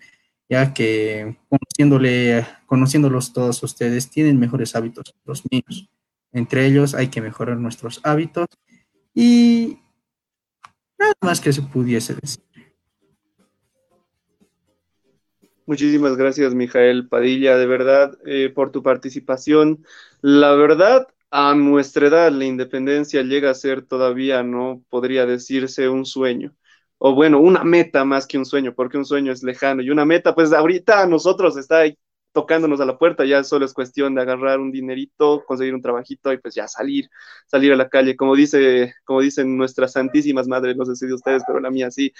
ya 0.51 0.71
que 0.75 1.35
conociéndole, 1.49 2.45
conociéndolos 2.67 3.33
todos 3.33 3.63
ustedes, 3.63 4.11
tienen 4.11 4.39
mejores 4.39 4.75
hábitos 4.75 5.15
los 5.25 5.41
míos. 5.49 5.89
Entre 6.31 6.67
ellos 6.67 6.93
hay 6.93 7.07
que 7.07 7.21
mejorar 7.21 7.57
nuestros 7.57 7.99
hábitos 8.03 8.45
y 9.15 9.79
Nada 11.01 11.13
más 11.21 11.41
que 11.41 11.51
se 11.51 11.63
pudiese 11.63 12.13
decir. 12.13 12.43
Muchísimas 15.65 16.15
gracias, 16.15 16.53
Mijael 16.53 17.07
Padilla, 17.07 17.57
de 17.57 17.65
verdad, 17.65 18.19
eh, 18.23 18.51
por 18.53 18.71
tu 18.71 18.83
participación. 18.83 19.83
La 20.21 20.51
verdad, 20.51 21.07
a 21.31 21.55
nuestra 21.55 22.07
edad, 22.07 22.31
la 22.31 22.45
independencia 22.45 23.23
llega 23.23 23.49
a 23.49 23.55
ser 23.55 23.81
todavía, 23.81 24.43
no 24.43 24.83
podría 24.89 25.25
decirse 25.25 25.89
un 25.89 26.05
sueño. 26.05 26.53
O 27.03 27.15
bueno, 27.15 27.39
una 27.39 27.63
meta 27.63 28.05
más 28.05 28.27
que 28.27 28.37
un 28.37 28.45
sueño, 28.45 28.75
porque 28.75 28.95
un 28.95 29.05
sueño 29.05 29.31
es 29.31 29.41
lejano. 29.41 29.81
Y 29.81 29.89
una 29.89 30.05
meta, 30.05 30.35
pues 30.35 30.53
ahorita 30.53 31.01
a 31.01 31.07
nosotros 31.07 31.57
está 31.57 31.79
ahí 31.79 31.97
tocándonos 32.31 32.79
a 32.79 32.85
la 32.85 32.99
puerta, 32.99 33.25
ya 33.25 33.43
solo 33.43 33.65
es 33.65 33.73
cuestión 33.73 34.13
de 34.13 34.21
agarrar 34.21 34.59
un 34.59 34.71
dinerito, 34.71 35.43
conseguir 35.47 35.73
un 35.73 35.81
trabajito 35.81 36.31
y 36.31 36.37
pues 36.37 36.53
ya 36.53 36.67
salir, 36.67 37.09
salir 37.47 37.73
a 37.73 37.75
la 37.75 37.89
calle, 37.89 38.15
como 38.15 38.35
dice, 38.35 38.93
como 39.03 39.21
dicen 39.21 39.57
nuestras 39.57 39.93
santísimas 39.93 40.47
madres, 40.47 40.77
no 40.77 40.85
sé 40.85 40.95
si 40.95 41.07
de 41.07 41.15
ustedes, 41.15 41.41
pero 41.47 41.59
la 41.59 41.71
mía 41.71 41.89
sí, 41.89 42.13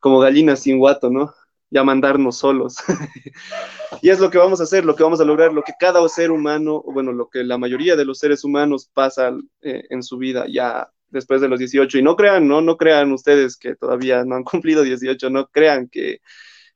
como 0.00 0.18
gallinas 0.18 0.60
sin 0.60 0.78
guato, 0.78 1.10
¿no? 1.10 1.34
Ya 1.68 1.84
mandarnos 1.84 2.38
solos. 2.38 2.76
y 4.02 4.08
es 4.08 4.18
lo 4.18 4.30
que 4.30 4.38
vamos 4.38 4.60
a 4.60 4.64
hacer, 4.64 4.86
lo 4.86 4.96
que 4.96 5.02
vamos 5.02 5.20
a 5.20 5.24
lograr, 5.26 5.52
lo 5.52 5.62
que 5.62 5.74
cada 5.78 6.06
ser 6.08 6.30
humano, 6.30 6.82
bueno, 6.86 7.12
lo 7.12 7.28
que 7.28 7.44
la 7.44 7.58
mayoría 7.58 7.96
de 7.96 8.06
los 8.06 8.18
seres 8.18 8.44
humanos 8.44 8.90
pasa 8.94 9.36
eh, 9.60 9.84
en 9.90 10.02
su 10.02 10.16
vida 10.16 10.46
ya 10.48 10.90
después 11.12 11.40
de 11.40 11.48
los 11.48 11.58
18. 11.58 11.98
Y 11.98 12.02
no 12.02 12.16
crean, 12.16 12.48
no, 12.48 12.60
no 12.60 12.76
crean 12.76 13.12
ustedes 13.12 13.56
que 13.56 13.76
todavía 13.76 14.24
no 14.24 14.34
han 14.34 14.44
cumplido 14.44 14.82
18, 14.82 15.30
no 15.30 15.46
crean 15.46 15.88
que, 15.88 16.20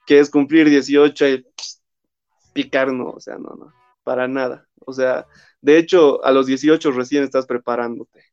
que 0.06 0.20
es 0.20 0.30
cumplir 0.30 0.70
18 0.70 1.28
y 1.28 1.46
picar, 2.52 2.92
no, 2.92 3.10
o 3.10 3.20
sea, 3.20 3.36
no, 3.36 3.54
no, 3.56 3.72
para 4.04 4.28
nada. 4.28 4.66
O 4.84 4.92
sea, 4.92 5.26
de 5.60 5.78
hecho, 5.78 6.24
a 6.24 6.30
los 6.30 6.46
18 6.46 6.92
recién 6.92 7.24
estás 7.24 7.46
preparándote. 7.46 8.24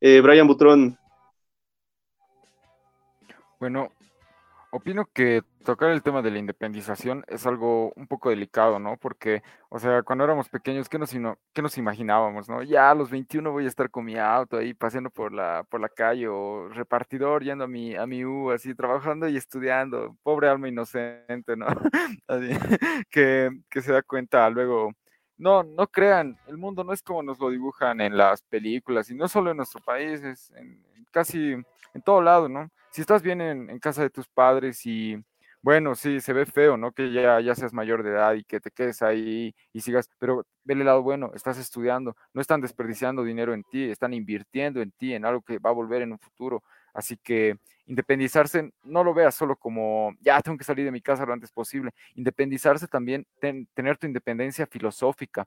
Eh, 0.00 0.20
Brian 0.20 0.46
Butrón. 0.46 0.98
Bueno, 3.58 3.92
opino 4.70 5.06
que 5.12 5.42
tocar 5.64 5.90
el 5.90 6.02
tema 6.02 6.22
de 6.22 6.30
la 6.30 6.38
independización 6.38 7.24
es 7.28 7.46
algo 7.46 7.92
un 7.96 8.06
poco 8.06 8.30
delicado, 8.30 8.78
¿no? 8.78 8.96
Porque, 8.96 9.42
o 9.68 9.78
sea, 9.78 10.02
cuando 10.02 10.24
éramos 10.24 10.48
pequeños, 10.48 10.88
¿qué 10.88 10.98
nos, 10.98 11.10
qué 11.52 11.62
nos 11.62 11.78
imaginábamos, 11.78 12.48
no? 12.48 12.62
Ya 12.62 12.90
a 12.90 12.94
los 12.94 13.10
21 13.10 13.50
voy 13.50 13.64
a 13.64 13.68
estar 13.68 13.90
con 13.90 14.04
mi 14.04 14.16
auto 14.16 14.58
ahí 14.58 14.74
paseando 14.74 15.10
por 15.10 15.32
la, 15.32 15.64
por 15.68 15.80
la 15.80 15.88
calle 15.88 16.28
o 16.28 16.68
repartidor 16.68 17.42
yendo 17.44 17.64
a 17.64 17.68
mi, 17.68 17.94
a 17.94 18.06
mi 18.06 18.24
U, 18.24 18.50
así, 18.50 18.74
trabajando 18.74 19.28
y 19.28 19.36
estudiando. 19.36 20.16
Pobre 20.22 20.48
alma 20.48 20.68
inocente, 20.68 21.56
¿no? 21.56 21.66
que, 23.10 23.50
que 23.68 23.82
se 23.82 23.92
da 23.92 24.02
cuenta 24.02 24.48
luego. 24.50 24.92
No, 25.36 25.62
no 25.62 25.86
crean, 25.86 26.38
el 26.48 26.58
mundo 26.58 26.84
no 26.84 26.92
es 26.92 27.02
como 27.02 27.22
nos 27.22 27.38
lo 27.38 27.48
dibujan 27.48 28.02
en 28.02 28.14
las 28.14 28.42
películas 28.42 29.10
y 29.10 29.14
no 29.14 29.26
solo 29.26 29.50
en 29.50 29.56
nuestro 29.56 29.80
país, 29.80 30.22
es 30.22 30.50
en, 30.50 30.84
casi 31.10 31.52
en 31.94 32.02
todo 32.04 32.22
lado, 32.22 32.48
¿no? 32.48 32.70
Si 32.90 33.00
estás 33.00 33.22
bien 33.22 33.40
en, 33.40 33.78
casa 33.78 34.02
de 34.02 34.10
tus 34.10 34.28
padres 34.28 34.84
y 34.86 35.16
bueno, 35.62 35.94
sí, 35.94 36.20
se 36.20 36.32
ve 36.32 36.46
feo, 36.46 36.76
¿no? 36.76 36.92
Que 36.92 37.12
ya, 37.12 37.40
ya 37.40 37.54
seas 37.54 37.72
mayor 37.72 38.02
de 38.02 38.10
edad 38.10 38.34
y 38.34 38.44
que 38.44 38.60
te 38.60 38.70
quedes 38.70 39.02
ahí 39.02 39.54
y 39.72 39.80
sigas, 39.80 40.08
pero 40.18 40.46
ve 40.64 40.74
el 40.74 40.84
lado 40.84 41.02
bueno, 41.02 41.32
estás 41.34 41.58
estudiando, 41.58 42.16
no 42.32 42.40
están 42.40 42.60
desperdiciando 42.60 43.22
dinero 43.24 43.52
en 43.54 43.64
ti, 43.64 43.90
están 43.90 44.14
invirtiendo 44.14 44.80
en 44.80 44.90
ti, 44.92 45.14
en 45.14 45.24
algo 45.24 45.42
que 45.42 45.58
va 45.58 45.70
a 45.70 45.74
volver 45.74 46.02
en 46.02 46.12
un 46.12 46.18
futuro. 46.18 46.62
Así 46.94 47.16
que 47.16 47.58
independizarse, 47.86 48.72
no 48.84 49.04
lo 49.04 49.12
veas 49.14 49.34
solo 49.34 49.56
como, 49.56 50.14
ya 50.20 50.40
tengo 50.40 50.56
que 50.56 50.64
salir 50.64 50.84
de 50.84 50.92
mi 50.92 51.00
casa 51.00 51.26
lo 51.26 51.32
antes 51.32 51.50
posible. 51.52 51.90
Independizarse 52.14 52.86
también, 52.88 53.26
tener 53.74 53.98
tu 53.98 54.06
independencia 54.06 54.66
filosófica, 54.66 55.46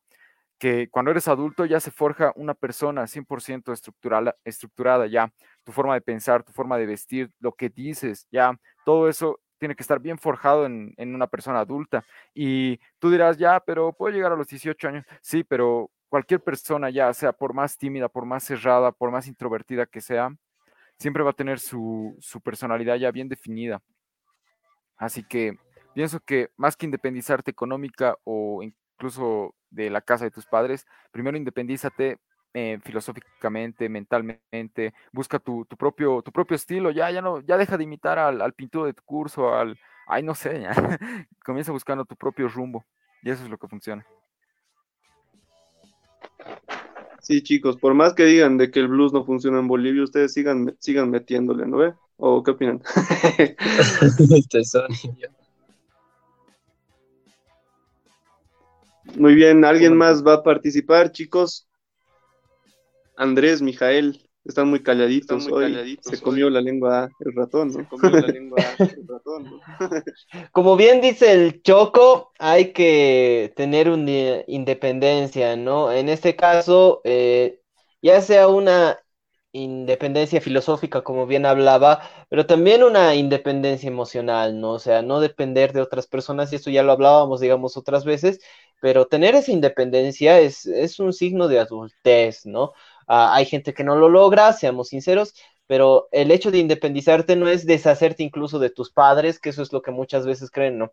que 0.58 0.90
cuando 0.90 1.12
eres 1.12 1.28
adulto 1.28 1.66
ya 1.66 1.80
se 1.80 1.92
forja 1.92 2.32
una 2.36 2.54
persona 2.54 3.08
100% 3.08 3.74
estructurada, 3.74 4.36
estructurada 4.44 5.08
ya, 5.08 5.32
tu 5.64 5.72
forma 5.72 5.94
de 5.94 6.02
pensar, 6.02 6.44
tu 6.44 6.52
forma 6.54 6.78
de 6.78 6.86
vestir, 6.86 7.32
lo 7.40 7.54
que 7.54 7.70
dices, 7.70 8.28
ya, 8.32 8.58
todo 8.86 9.10
eso 9.10 9.40
tiene 9.64 9.76
que 9.76 9.84
estar 9.84 10.00
bien 10.00 10.18
forjado 10.18 10.66
en, 10.66 10.94
una 10.98 11.28
persona 11.28 11.62
adulta. 11.62 12.04
Y 12.34 12.80
tú 13.00 13.10
dirás, 13.10 13.38
ya, 13.38 13.62
pero 13.62 13.94
puedo 13.94 14.14
llegar 14.14 14.34
a 14.34 14.36
los 14.36 14.48
18 14.48 14.88
años. 14.90 15.06
Sí, 15.22 15.46
pero 15.46 15.90
cualquier 16.10 16.42
persona, 16.42 16.90
ya 16.90 17.14
sea 17.14 17.32
por 17.32 17.54
más 17.54 17.78
tímida, 17.78 18.10
por 18.10 18.26
más 18.26 18.44
cerrada, 18.44 18.92
por 18.92 19.10
más 19.10 19.26
introvertida 19.26 19.86
que 19.86 20.02
sea, 20.02 20.36
siempre 20.98 21.24
va 21.24 21.30
a 21.30 21.34
tener 21.34 21.60
su, 21.60 22.18
su 22.20 22.42
personalidad 22.42 22.98
ya 22.98 23.10
bien 23.12 23.30
definida. 23.30 23.82
Así 24.98 25.24
que 25.24 25.56
pienso 25.94 26.20
que 26.20 26.50
más 26.58 26.76
que 26.76 26.86
independizarte 26.86 27.52
económica 27.52 28.18
o 28.26 28.62
incluso 29.04 29.54
de 29.70 29.90
la 29.90 30.00
casa 30.00 30.24
de 30.24 30.32
tus 30.32 30.46
padres, 30.46 30.88
primero 31.12 31.36
independízate 31.36 32.20
eh, 32.54 32.80
filosóficamente, 32.84 33.90
mentalmente, 33.90 34.94
busca 35.12 35.40
tu, 35.40 35.66
propio, 35.78 36.22
tu 36.22 36.32
propio 36.32 36.56
estilo, 36.56 36.90
ya, 36.92 37.12
ya 37.12 37.22
no, 37.22 37.42
ya 37.42 37.58
deja 37.58 37.78
de 37.78 37.84
imitar 37.84 38.18
al, 38.18 38.42
al 38.42 38.54
pintor 38.54 38.86
de 38.86 38.94
tu 38.94 39.04
curso, 39.04 39.54
al, 39.54 39.78
ay, 40.08 40.24
no 40.24 40.36
sé, 40.36 40.62
ya. 40.62 40.72
comienza 41.46 41.74
buscando 41.74 42.06
tu 42.06 42.16
propio 42.16 42.48
rumbo, 42.48 42.86
y 43.24 43.30
eso 43.30 43.44
es 43.44 43.50
lo 43.50 43.58
que 43.58 43.68
funciona. 43.68 44.06
Sí, 47.20 47.44
chicos, 47.44 47.76
por 47.76 47.94
más 47.94 48.14
que 48.14 48.24
digan 48.24 48.58
de 48.58 48.72
que 48.72 48.80
el 48.80 48.88
blues 48.88 49.12
no 49.12 49.26
funciona 49.26 49.60
en 49.60 49.68
Bolivia, 49.68 50.04
ustedes 50.04 50.32
sigan, 50.32 50.78
sigan 50.80 51.10
metiéndole, 51.10 51.66
¿no 51.66 51.78
ve? 51.78 51.94
¿O 52.16 52.42
qué 52.42 52.52
opinan? 52.52 52.82
Muy 59.18 59.36
bien, 59.36 59.64
¿alguien 59.64 59.96
más 59.96 60.26
va 60.26 60.36
a 60.36 60.44
participar, 60.44 61.12
chicos? 61.12 61.68
Andrés, 63.16 63.62
Mijael, 63.62 64.28
están 64.44 64.68
muy 64.68 64.82
calladitos, 64.82 65.48
hoy. 65.48 65.98
Se 66.02 66.20
comió 66.20 66.50
la 66.50 66.62
lengua 66.62 67.10
el 67.20 67.34
ratón, 67.34 67.70
¿no? 67.70 67.74
Se 67.74 67.88
comió 67.88 68.10
la 68.10 68.28
lengua 68.28 68.58
el 68.80 69.08
ratón, 69.08 69.62
Como 70.52 70.76
bien 70.76 71.00
dice 71.00 71.32
el 71.32 71.62
Choco, 71.62 72.32
hay 72.40 72.74
que 72.74 73.54
tener 73.56 73.90
una 73.90 74.44
independencia, 74.48 75.56
¿no? 75.56 75.92
En 75.92 76.10
este 76.10 76.36
caso, 76.36 77.02
eh, 77.04 77.62
ya 78.02 78.20
sea 78.22 78.48
una 78.48 78.98
independencia 79.54 80.42
filosófica, 80.42 81.04
como 81.04 81.28
bien 81.28 81.46
hablaba, 81.46 82.02
pero 82.30 82.46
también 82.48 82.84
una 82.84 83.16
independencia 83.16 83.88
emocional, 83.88 84.60
¿no? 84.60 84.74
O 84.74 84.80
sea, 84.80 85.02
no 85.04 85.20
depender 85.22 85.74
de 85.74 85.82
otras 85.82 86.08
personas, 86.08 86.52
y 86.52 86.58
esto 86.58 86.72
ya 86.72 86.84
lo 86.84 86.92
hablábamos, 86.92 87.40
digamos, 87.42 87.78
otras 87.78 88.06
veces, 88.06 88.42
pero 88.82 89.08
tener 89.08 89.36
esa 89.36 89.52
independencia 89.52 90.40
es, 90.40 90.66
es 90.66 91.00
un 91.00 91.14
signo 91.14 91.48
de 91.48 91.60
adultez, 91.60 92.46
¿no? 92.46 92.74
Ah, 93.08 93.36
hay 93.36 93.46
gente 93.46 93.74
que 93.74 93.84
no 93.84 93.96
lo 93.96 94.10
logra, 94.10 94.54
seamos 94.54 94.90
sinceros, 94.90 95.36
pero 95.68 96.10
el 96.12 96.32
hecho 96.32 96.52
de 96.52 96.58
independizarte 96.60 97.36
no 97.36 97.48
es 97.48 97.66
deshacerte 97.66 98.24
incluso 98.24 98.60
de 98.60 98.70
tus 98.72 98.92
padres, 98.92 99.40
que 99.40 99.50
eso 99.50 99.62
es 99.62 99.72
lo 99.74 99.82
que 99.82 99.92
muchas 99.92 100.26
veces 100.26 100.52
creen, 100.52 100.80
¿no? 100.80 100.92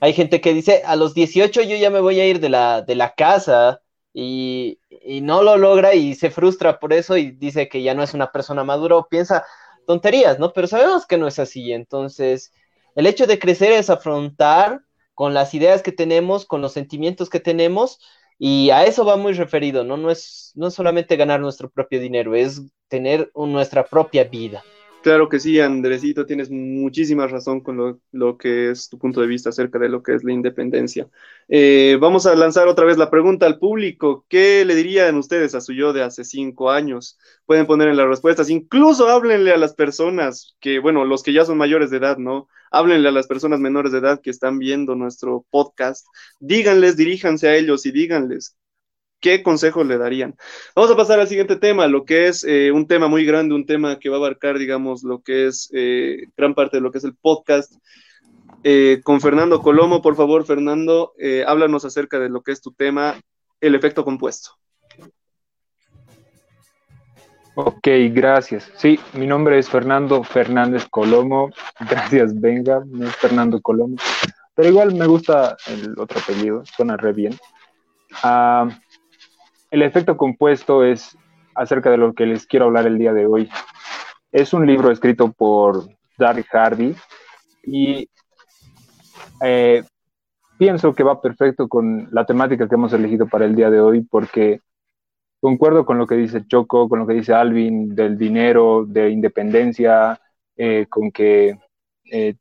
Hay 0.00 0.12
gente 0.14 0.40
que 0.40 0.52
dice, 0.54 0.82
a 0.84 0.96
los 0.96 1.14
18 1.14 1.62
yo 1.62 1.76
ya 1.76 1.90
me 1.90 2.00
voy 2.00 2.20
a 2.20 2.26
ir 2.26 2.40
de 2.40 2.48
la, 2.48 2.82
de 2.82 2.94
la 2.96 3.14
casa 3.14 3.82
y, 4.12 4.78
no 5.22 5.42
lo 5.42 5.56
logra 5.56 5.94
y 5.94 6.14
se 6.14 6.30
frustra 6.30 6.78
por 6.78 6.92
eso 6.92 7.16
y 7.16 7.30
dice 7.32 7.68
que 7.68 7.82
ya 7.82 7.94
no 7.94 8.02
es 8.02 8.14
una 8.14 8.32
persona 8.32 8.64
madura 8.64 8.96
o 8.96 9.08
piensa 9.08 9.44
tonterías, 9.86 10.38
¿no? 10.38 10.52
Pero 10.52 10.66
sabemos 10.66 11.06
que 11.06 11.18
no 11.18 11.26
es 11.26 11.38
así, 11.38 11.72
entonces 11.72 12.52
el 12.94 13.06
hecho 13.06 13.26
de 13.26 13.38
crecer 13.38 13.72
es 13.72 13.90
afrontar 13.90 14.82
con 15.14 15.34
las 15.34 15.54
ideas 15.54 15.82
que 15.82 15.92
tenemos, 15.92 16.46
con 16.46 16.60
los 16.60 16.72
sentimientos 16.72 17.30
que 17.30 17.40
tenemos, 17.40 17.98
y 18.38 18.70
a 18.70 18.84
eso 18.84 19.04
va 19.04 19.16
muy 19.16 19.34
referido, 19.34 19.84
¿no? 19.84 19.96
No 19.96 20.10
es, 20.10 20.52
no 20.54 20.70
solamente 20.70 21.16
ganar 21.16 21.40
nuestro 21.40 21.70
propio 21.70 22.00
dinero, 22.00 22.34
es 22.34 22.62
tener 22.88 23.30
nuestra 23.34 23.84
propia 23.84 24.24
vida. 24.24 24.64
Claro 25.02 25.28
que 25.28 25.40
sí, 25.40 25.58
Andresito, 25.58 26.26
tienes 26.26 26.48
muchísima 26.48 27.26
razón 27.26 27.60
con 27.60 28.00
lo, 28.12 28.38
que 28.38 28.70
es 28.70 28.88
tu 28.88 28.98
punto 28.98 29.20
de 29.20 29.26
vista 29.26 29.48
acerca 29.48 29.80
de 29.80 29.88
lo 29.88 30.00
que 30.00 30.14
es 30.14 30.22
la 30.22 30.32
independencia. 30.32 31.08
Eh, 31.48 31.98
vamos 32.00 32.24
a 32.26 32.36
lanzar 32.36 32.68
otra 32.68 32.84
vez 32.84 32.98
la 32.98 33.10
pregunta 33.10 33.46
al 33.46 33.58
público. 33.58 34.24
¿Qué 34.28 34.64
le 34.64 34.76
dirían 34.76 35.16
ustedes 35.16 35.56
a 35.56 35.60
su 35.60 35.72
yo 35.72 35.92
de 35.92 36.02
hace 36.04 36.22
cinco 36.24 36.70
años? 36.70 37.18
Pueden 37.46 37.66
poner 37.66 37.88
en 37.88 37.96
las 37.96 38.06
respuestas, 38.06 38.48
incluso 38.48 39.08
háblenle 39.08 39.50
a 39.50 39.56
las 39.56 39.74
personas 39.74 40.56
que, 40.60 40.78
bueno, 40.78 41.04
los 41.04 41.24
que 41.24 41.32
ya 41.32 41.44
son 41.44 41.58
mayores 41.58 41.90
de 41.90 41.96
edad, 41.96 42.18
¿no? 42.18 42.46
Háblenle 42.70 43.08
a 43.08 43.12
las 43.12 43.26
personas 43.26 43.58
menores 43.58 43.90
de 43.90 43.98
edad 43.98 44.20
que 44.22 44.30
están 44.30 44.60
viendo 44.60 44.94
nuestro 44.94 45.44
podcast. 45.50 46.06
Díganles, 46.38 46.96
diríjanse 46.96 47.48
a 47.48 47.56
ellos 47.56 47.86
y 47.86 47.90
díganles 47.90 48.56
¿qué 49.22 49.42
consejos 49.42 49.86
le 49.86 49.96
darían? 49.96 50.36
Vamos 50.76 50.90
a 50.90 50.96
pasar 50.96 51.18
al 51.18 51.28
siguiente 51.28 51.56
tema, 51.56 51.86
lo 51.86 52.04
que 52.04 52.26
es 52.26 52.44
eh, 52.44 52.70
un 52.72 52.86
tema 52.86 53.08
muy 53.08 53.24
grande, 53.24 53.54
un 53.54 53.64
tema 53.64 53.98
que 53.98 54.10
va 54.10 54.16
a 54.16 54.18
abarcar, 54.18 54.58
digamos, 54.58 55.04
lo 55.04 55.22
que 55.22 55.46
es 55.46 55.70
eh, 55.72 56.26
gran 56.36 56.54
parte 56.54 56.76
de 56.76 56.82
lo 56.82 56.90
que 56.90 56.98
es 56.98 57.04
el 57.04 57.14
podcast. 57.14 57.72
Eh, 58.64 59.00
con 59.02 59.20
Fernando 59.20 59.62
Colomo, 59.62 60.02
por 60.02 60.14
favor, 60.14 60.44
Fernando, 60.44 61.14
háblanos 61.46 61.84
acerca 61.84 62.18
de 62.18 62.28
lo 62.28 62.42
que 62.42 62.52
es 62.52 62.60
tu 62.60 62.72
tema, 62.72 63.18
el 63.60 63.74
efecto 63.74 64.04
compuesto. 64.04 64.50
Ok, 67.54 67.86
gracias. 68.10 68.70
Sí, 68.76 68.98
mi 69.12 69.26
nombre 69.26 69.58
es 69.58 69.68
Fernando 69.68 70.22
Fernández 70.24 70.86
Colomo. 70.88 71.50
Gracias, 71.90 72.40
venga, 72.40 72.82
no 72.86 73.06
es 73.06 73.14
Fernando 73.16 73.60
Colomo. 73.60 73.96
Pero 74.54 74.68
igual 74.68 74.94
me 74.94 75.06
gusta 75.06 75.56
el 75.66 75.98
otro 75.98 76.18
apellido, 76.18 76.62
suena 76.64 76.96
re 76.96 77.12
bien. 77.12 77.38
Ah, 78.22 78.68
el 79.72 79.80
efecto 79.80 80.18
compuesto 80.18 80.84
es 80.84 81.16
acerca 81.54 81.90
de 81.90 81.96
lo 81.96 82.12
que 82.12 82.26
les 82.26 82.46
quiero 82.46 82.66
hablar 82.66 82.86
el 82.86 82.98
día 82.98 83.14
de 83.14 83.26
hoy. 83.26 83.48
Es 84.30 84.52
un 84.52 84.66
libro 84.66 84.90
escrito 84.90 85.32
por 85.32 85.88
Darry 86.18 86.44
Hardy 86.44 86.94
y 87.64 88.06
eh, 89.42 89.82
pienso 90.58 90.94
que 90.94 91.02
va 91.02 91.22
perfecto 91.22 91.68
con 91.68 92.06
la 92.12 92.26
temática 92.26 92.68
que 92.68 92.74
hemos 92.74 92.92
elegido 92.92 93.26
para 93.26 93.46
el 93.46 93.56
día 93.56 93.70
de 93.70 93.80
hoy 93.80 94.02
porque 94.02 94.60
concuerdo 95.40 95.86
con 95.86 95.96
lo 95.96 96.06
que 96.06 96.16
dice 96.16 96.46
Choco, 96.46 96.86
con 96.86 96.98
lo 96.98 97.06
que 97.06 97.14
dice 97.14 97.32
Alvin 97.32 97.94
del 97.94 98.18
dinero, 98.18 98.84
de 98.86 99.08
independencia, 99.08 100.20
eh, 100.54 100.84
con 100.86 101.10
que 101.10 101.58
eh, 102.12 102.34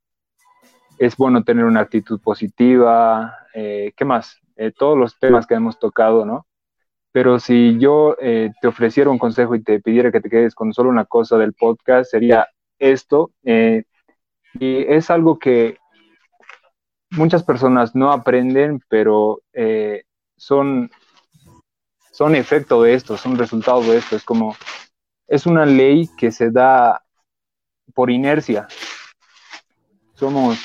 es 0.99 1.15
bueno 1.15 1.45
tener 1.45 1.63
una 1.63 1.79
actitud 1.79 2.19
positiva, 2.19 3.37
¿qué 3.53 4.05
más? 4.05 4.37
todos 4.77 4.95
los 4.95 5.17
temas 5.17 5.47
que 5.47 5.55
hemos 5.55 5.79
tocado, 5.79 6.23
¿no? 6.23 6.45
Pero 7.11 7.39
si 7.39 7.77
yo 7.77 8.15
eh, 8.21 8.51
te 8.61 8.67
ofreciera 8.67 9.09
un 9.09 9.19
consejo 9.19 9.55
y 9.55 9.63
te 9.63 9.79
pidiera 9.81 10.11
que 10.11 10.21
te 10.21 10.29
quedes 10.29 10.55
con 10.55 10.73
solo 10.73 10.89
una 10.89 11.05
cosa 11.05 11.37
del 11.37 11.53
podcast, 11.53 12.09
sería 12.09 12.47
esto. 12.79 13.31
Eh, 13.43 13.83
y 14.53 14.83
es 14.83 15.09
algo 15.09 15.37
que 15.37 15.77
muchas 17.11 17.43
personas 17.43 17.95
no 17.95 18.11
aprenden, 18.11 18.81
pero 18.87 19.41
eh, 19.51 20.03
son, 20.37 20.89
son 22.11 22.35
efecto 22.35 22.81
de 22.81 22.93
esto, 22.93 23.17
son 23.17 23.37
resultado 23.37 23.81
de 23.81 23.97
esto. 23.97 24.15
Es 24.15 24.23
como, 24.23 24.55
es 25.27 25.45
una 25.45 25.65
ley 25.65 26.09
que 26.17 26.31
se 26.31 26.49
da 26.49 27.03
por 27.93 28.09
inercia. 28.09 28.67
Somos, 30.13 30.59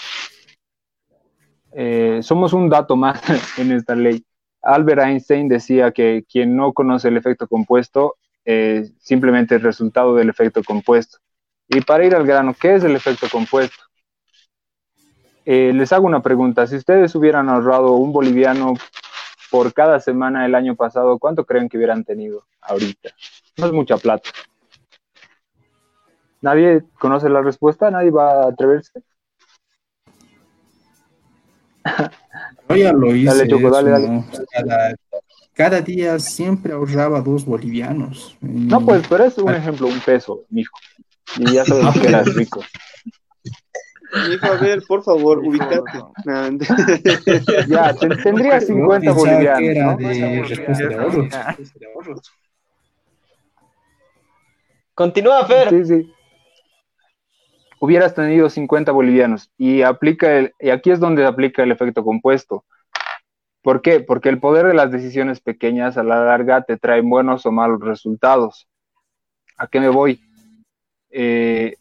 somos 2.23 2.53
un 2.53 2.69
dato 2.69 2.95
más 2.95 3.21
en 3.59 3.73
esta 3.73 3.97
ley. 3.97 4.25
Albert 4.67 5.03
Einstein 5.03 5.49
decía 5.49 5.93
que 5.93 6.25
quien 6.29 6.57
no 6.57 6.73
conoce 6.73 7.09
el 7.09 7.17
efecto 7.17 7.47
compuesto 7.47 8.17
eh, 8.45 8.91
simplemente 8.99 9.57
es 9.57 9.62
resultado 9.62 10.14
del 10.14 10.29
efecto 10.29 10.62
compuesto. 10.62 11.19
Y 11.69 11.81
para 11.81 12.05
ir 12.05 12.14
al 12.14 12.27
grano, 12.27 12.55
¿qué 12.59 12.75
es 12.75 12.85
el 12.85 12.95
efecto 12.95 13.27
compuesto? 13.31 13.83
Eh, 15.45 15.73
les 15.73 15.93
hago 15.93 16.07
una 16.07 16.23
pregunta. 16.23 16.67
Si 16.67 16.77
ustedes 16.77 17.14
hubieran 17.14 17.49
ahorrado 17.49 17.93
un 17.93 18.12
boliviano 18.12 18.75
por 19.51 19.73
cada 19.73 20.01
semana 20.01 20.45
el 20.47 20.55
año 20.55 20.77
pasado, 20.77 21.19
¿cuánto 21.19 21.45
creen 21.45 21.69
que 21.69 21.77
hubieran 21.77 22.05
tenido 22.05 22.47
ahorita? 22.61 23.11
No 23.57 23.67
es 23.67 23.73
mucha 23.73 23.97
plata. 23.97 24.31
¿Nadie 26.41 26.85
conoce 26.99 27.29
la 27.29 27.43
respuesta? 27.43 27.91
¿Nadie 27.91 28.11
va 28.11 28.43
a 28.43 28.49
atreverse? 28.49 29.03
Yo 32.68 32.76
ya 32.76 32.93
lo 32.93 33.14
hice. 33.14 33.49
Cada, 35.55 35.80
día 35.80 36.18
siempre 36.18 36.72
ahorraba 36.74 37.20
dos 37.22 37.47
bolivianos. 37.47 38.37
No, 38.41 38.84
pues, 38.84 39.07
pero 39.09 39.24
es 39.24 39.39
un 39.39 39.55
ejemplo, 39.55 39.87
un 39.87 40.01
peso, 40.01 40.45
mijo. 40.51 40.76
Y 41.39 41.55
ya 41.55 41.64
sabes 41.64 41.99
que 42.01 42.09
eras 42.09 42.34
rico. 42.34 42.62
Mijo, 44.30 44.47
a 44.47 44.57
ver, 44.57 44.82
por 44.87 45.03
favor, 45.03 45.41
ubicate. 45.41 45.82
ya, 47.68 47.93
tendría 48.22 48.61
50 48.61 49.12
bolivianos. 49.12 49.99
Continúa, 54.95 55.45
Fer. 55.45 55.70
Sí, 55.70 55.84
sí 55.84 56.16
hubieras 57.81 58.14
tenido 58.14 58.49
50 58.49 58.93
bolivianos. 58.93 59.51
Y, 59.57 59.83
aplica 59.83 60.37
el, 60.37 60.55
y 60.61 60.70
aquí 60.70 60.91
es 60.91 61.01
donde 61.01 61.27
aplica 61.27 61.62
el 61.62 61.72
efecto 61.72 62.05
compuesto. 62.05 62.64
¿Por 63.62 63.83
qué? 63.83 64.01
Porque 64.01 64.29
el 64.29 64.39
poder 64.39 64.66
de 64.66 64.74
las 64.74 64.93
decisiones 64.93 65.41
pequeñas 65.41 65.97
a 65.97 66.05
la 66.05 66.24
larga 66.24 66.62
te 66.62 66.77
trae 66.77 67.01
buenos 67.01 67.47
o 67.47 67.53
malos 67.53 67.81
resultados. 67.81 68.68
¿A 69.57 69.66
qué 69.66 69.81
me 69.81 69.89
voy? 69.89 70.20
Eh, 71.11 71.77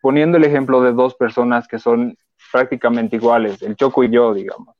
poniendo 0.00 0.36
el 0.36 0.44
ejemplo 0.44 0.82
de 0.82 0.92
dos 0.92 1.14
personas 1.14 1.66
que 1.66 1.78
son 1.78 2.16
prácticamente 2.50 3.16
iguales, 3.16 3.62
el 3.62 3.76
Choco 3.76 4.04
y 4.04 4.10
yo, 4.10 4.34
digamos. 4.34 4.76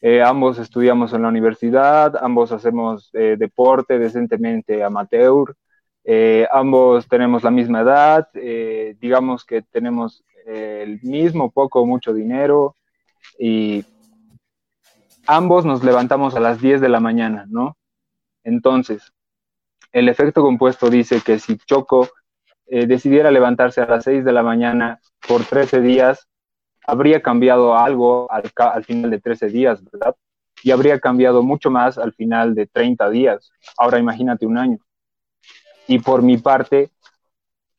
Eh, 0.00 0.22
ambos 0.22 0.58
estudiamos 0.58 1.12
en 1.12 1.22
la 1.22 1.28
universidad, 1.28 2.16
ambos 2.22 2.52
hacemos 2.52 3.10
eh, 3.12 3.36
deporte 3.38 3.98
decentemente 3.98 4.82
amateur, 4.82 5.54
eh, 6.04 6.48
ambos 6.50 7.06
tenemos 7.08 7.44
la 7.44 7.50
misma 7.50 7.80
edad, 7.80 8.28
eh, 8.34 8.96
digamos 9.00 9.44
que 9.44 9.62
tenemos 9.62 10.24
eh, 10.46 10.80
el 10.84 11.00
mismo 11.02 11.50
poco 11.50 11.80
o 11.80 11.86
mucho 11.86 12.12
dinero 12.12 12.76
y 13.38 13.84
ambos 15.26 15.64
nos 15.64 15.84
levantamos 15.84 16.34
a 16.34 16.40
las 16.40 16.60
10 16.60 16.80
de 16.80 16.88
la 16.88 16.98
mañana, 16.98 17.46
¿no? 17.48 17.76
Entonces, 18.42 19.12
el 19.92 20.08
efecto 20.08 20.42
compuesto 20.42 20.90
dice 20.90 21.20
que 21.20 21.38
si 21.38 21.56
Choco 21.58 22.08
decidiera 22.66 23.30
levantarse 23.30 23.82
a 23.82 23.86
las 23.86 24.04
6 24.04 24.24
de 24.24 24.32
la 24.32 24.42
mañana 24.42 24.98
por 25.28 25.44
13 25.44 25.82
días, 25.82 26.26
habría 26.86 27.20
cambiado 27.20 27.76
algo 27.76 28.32
al, 28.32 28.50
al 28.56 28.84
final 28.84 29.10
de 29.10 29.20
13 29.20 29.48
días, 29.48 29.84
¿verdad? 29.84 30.16
Y 30.64 30.70
habría 30.70 30.98
cambiado 30.98 31.42
mucho 31.42 31.70
más 31.70 31.98
al 31.98 32.14
final 32.14 32.54
de 32.54 32.66
30 32.66 33.10
días. 33.10 33.52
Ahora 33.76 33.98
imagínate 33.98 34.46
un 34.46 34.56
año. 34.56 34.78
Y 35.92 35.98
por 35.98 36.22
mi 36.22 36.38
parte, 36.38 36.90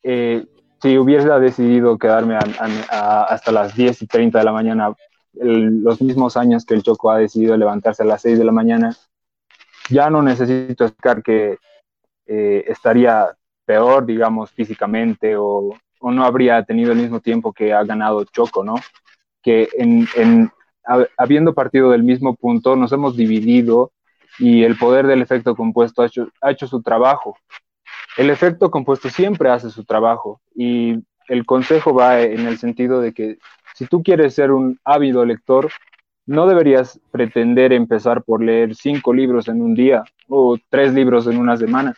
eh, 0.04 0.46
si 0.80 0.96
hubiera 0.98 1.40
decidido 1.40 1.98
quedarme 1.98 2.36
hasta 2.36 3.50
las 3.50 3.74
10 3.74 4.02
y 4.02 4.06
30 4.06 4.38
de 4.38 4.44
la 4.44 4.52
mañana, 4.52 4.94
los 5.32 6.00
mismos 6.00 6.36
años 6.36 6.64
que 6.64 6.74
el 6.74 6.84
Choco 6.84 7.10
ha 7.10 7.18
decidido 7.18 7.56
levantarse 7.56 8.04
a 8.04 8.06
las 8.06 8.22
6 8.22 8.38
de 8.38 8.44
la 8.44 8.52
mañana, 8.52 8.96
ya 9.90 10.10
no 10.10 10.22
necesito 10.22 10.84
explicar 10.84 11.24
que 11.24 11.58
eh, 12.26 12.64
estaría 12.68 13.36
peor, 13.64 14.06
digamos, 14.06 14.52
físicamente 14.52 15.36
o, 15.36 15.74
o, 15.98 16.10
no 16.12 16.24
habría 16.24 16.62
tenido 16.62 16.92
el 16.92 16.98
mismo 16.98 17.18
tiempo 17.18 17.52
que 17.52 17.72
ha 17.72 17.82
ganado 17.82 18.24
Choco, 18.26 18.62
¿no? 18.62 18.76
Que 19.42 19.68
en, 19.76 20.06
en, 20.14 20.52
habiendo 21.16 21.52
partido 21.52 21.90
del 21.90 22.04
mismo 22.04 22.36
punto, 22.36 22.76
nos 22.76 22.92
hemos 22.92 23.16
dividido 23.16 23.90
y 24.38 24.62
el 24.62 24.76
poder 24.76 25.08
del 25.08 25.20
efecto 25.20 25.56
compuesto 25.56 26.02
ha 26.02 26.06
hecho, 26.06 26.28
ha 26.40 26.52
hecho 26.52 26.68
su 26.68 26.80
trabajo. 26.80 27.36
El 28.16 28.30
efecto 28.30 28.70
compuesto 28.70 29.08
siempre 29.08 29.50
hace 29.50 29.70
su 29.70 29.84
trabajo 29.84 30.40
y 30.54 31.02
el 31.28 31.44
consejo 31.46 31.94
va 31.94 32.20
en 32.20 32.46
el 32.46 32.58
sentido 32.58 33.00
de 33.00 33.12
que 33.12 33.38
si 33.74 33.86
tú 33.86 34.02
quieres 34.02 34.34
ser 34.34 34.52
un 34.52 34.78
ávido 34.84 35.24
lector, 35.24 35.70
no 36.26 36.46
deberías 36.46 37.00
pretender 37.10 37.72
empezar 37.72 38.22
por 38.22 38.42
leer 38.42 38.74
cinco 38.74 39.12
libros 39.12 39.48
en 39.48 39.60
un 39.60 39.74
día 39.74 40.04
o 40.28 40.56
tres 40.70 40.94
libros 40.94 41.26
en 41.26 41.38
una 41.38 41.56
semana. 41.56 41.94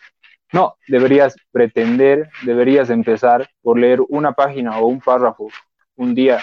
No, 0.51 0.75
deberías 0.87 1.35
pretender, 1.51 2.29
deberías 2.43 2.89
empezar 2.89 3.49
por 3.61 3.77
leer 3.77 4.01
una 4.09 4.31
página 4.31 4.79
o 4.79 4.87
un 4.87 4.99
párrafo 4.99 5.49
un 5.95 6.15
día 6.15 6.39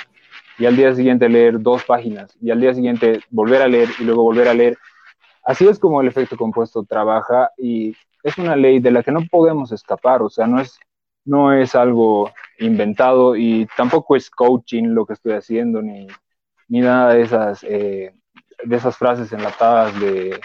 y 0.58 0.66
al 0.66 0.76
día 0.76 0.94
siguiente 0.94 1.28
leer 1.28 1.60
dos 1.60 1.84
páginas 1.84 2.36
y 2.40 2.50
al 2.50 2.60
día 2.60 2.74
siguiente 2.74 3.20
volver 3.30 3.62
a 3.62 3.68
leer 3.68 3.88
y 3.98 4.04
luego 4.04 4.22
volver 4.22 4.48
a 4.48 4.54
leer. 4.54 4.78
Así 5.42 5.66
es 5.66 5.78
como 5.78 6.00
el 6.00 6.08
efecto 6.08 6.36
compuesto 6.36 6.84
trabaja 6.84 7.50
y 7.58 7.96
es 8.24 8.38
una 8.38 8.56
ley 8.56 8.80
de 8.80 8.90
la 8.90 9.04
que 9.04 9.12
no 9.12 9.20
podemos 9.30 9.70
escapar, 9.70 10.22
o 10.22 10.28
sea, 10.28 10.48
no 10.48 10.60
es, 10.60 10.78
no 11.24 11.52
es 11.52 11.76
algo 11.76 12.32
inventado 12.58 13.36
y 13.36 13.68
tampoco 13.76 14.16
es 14.16 14.28
coaching 14.30 14.88
lo 14.88 15.06
que 15.06 15.12
estoy 15.12 15.34
haciendo, 15.34 15.80
ni, 15.80 16.08
ni 16.68 16.80
nada 16.80 17.14
de 17.14 17.22
esas, 17.22 17.62
eh, 17.62 18.12
de 18.64 18.76
esas 18.76 18.96
frases 18.96 19.32
enlatadas 19.32 20.00
de 20.00 20.40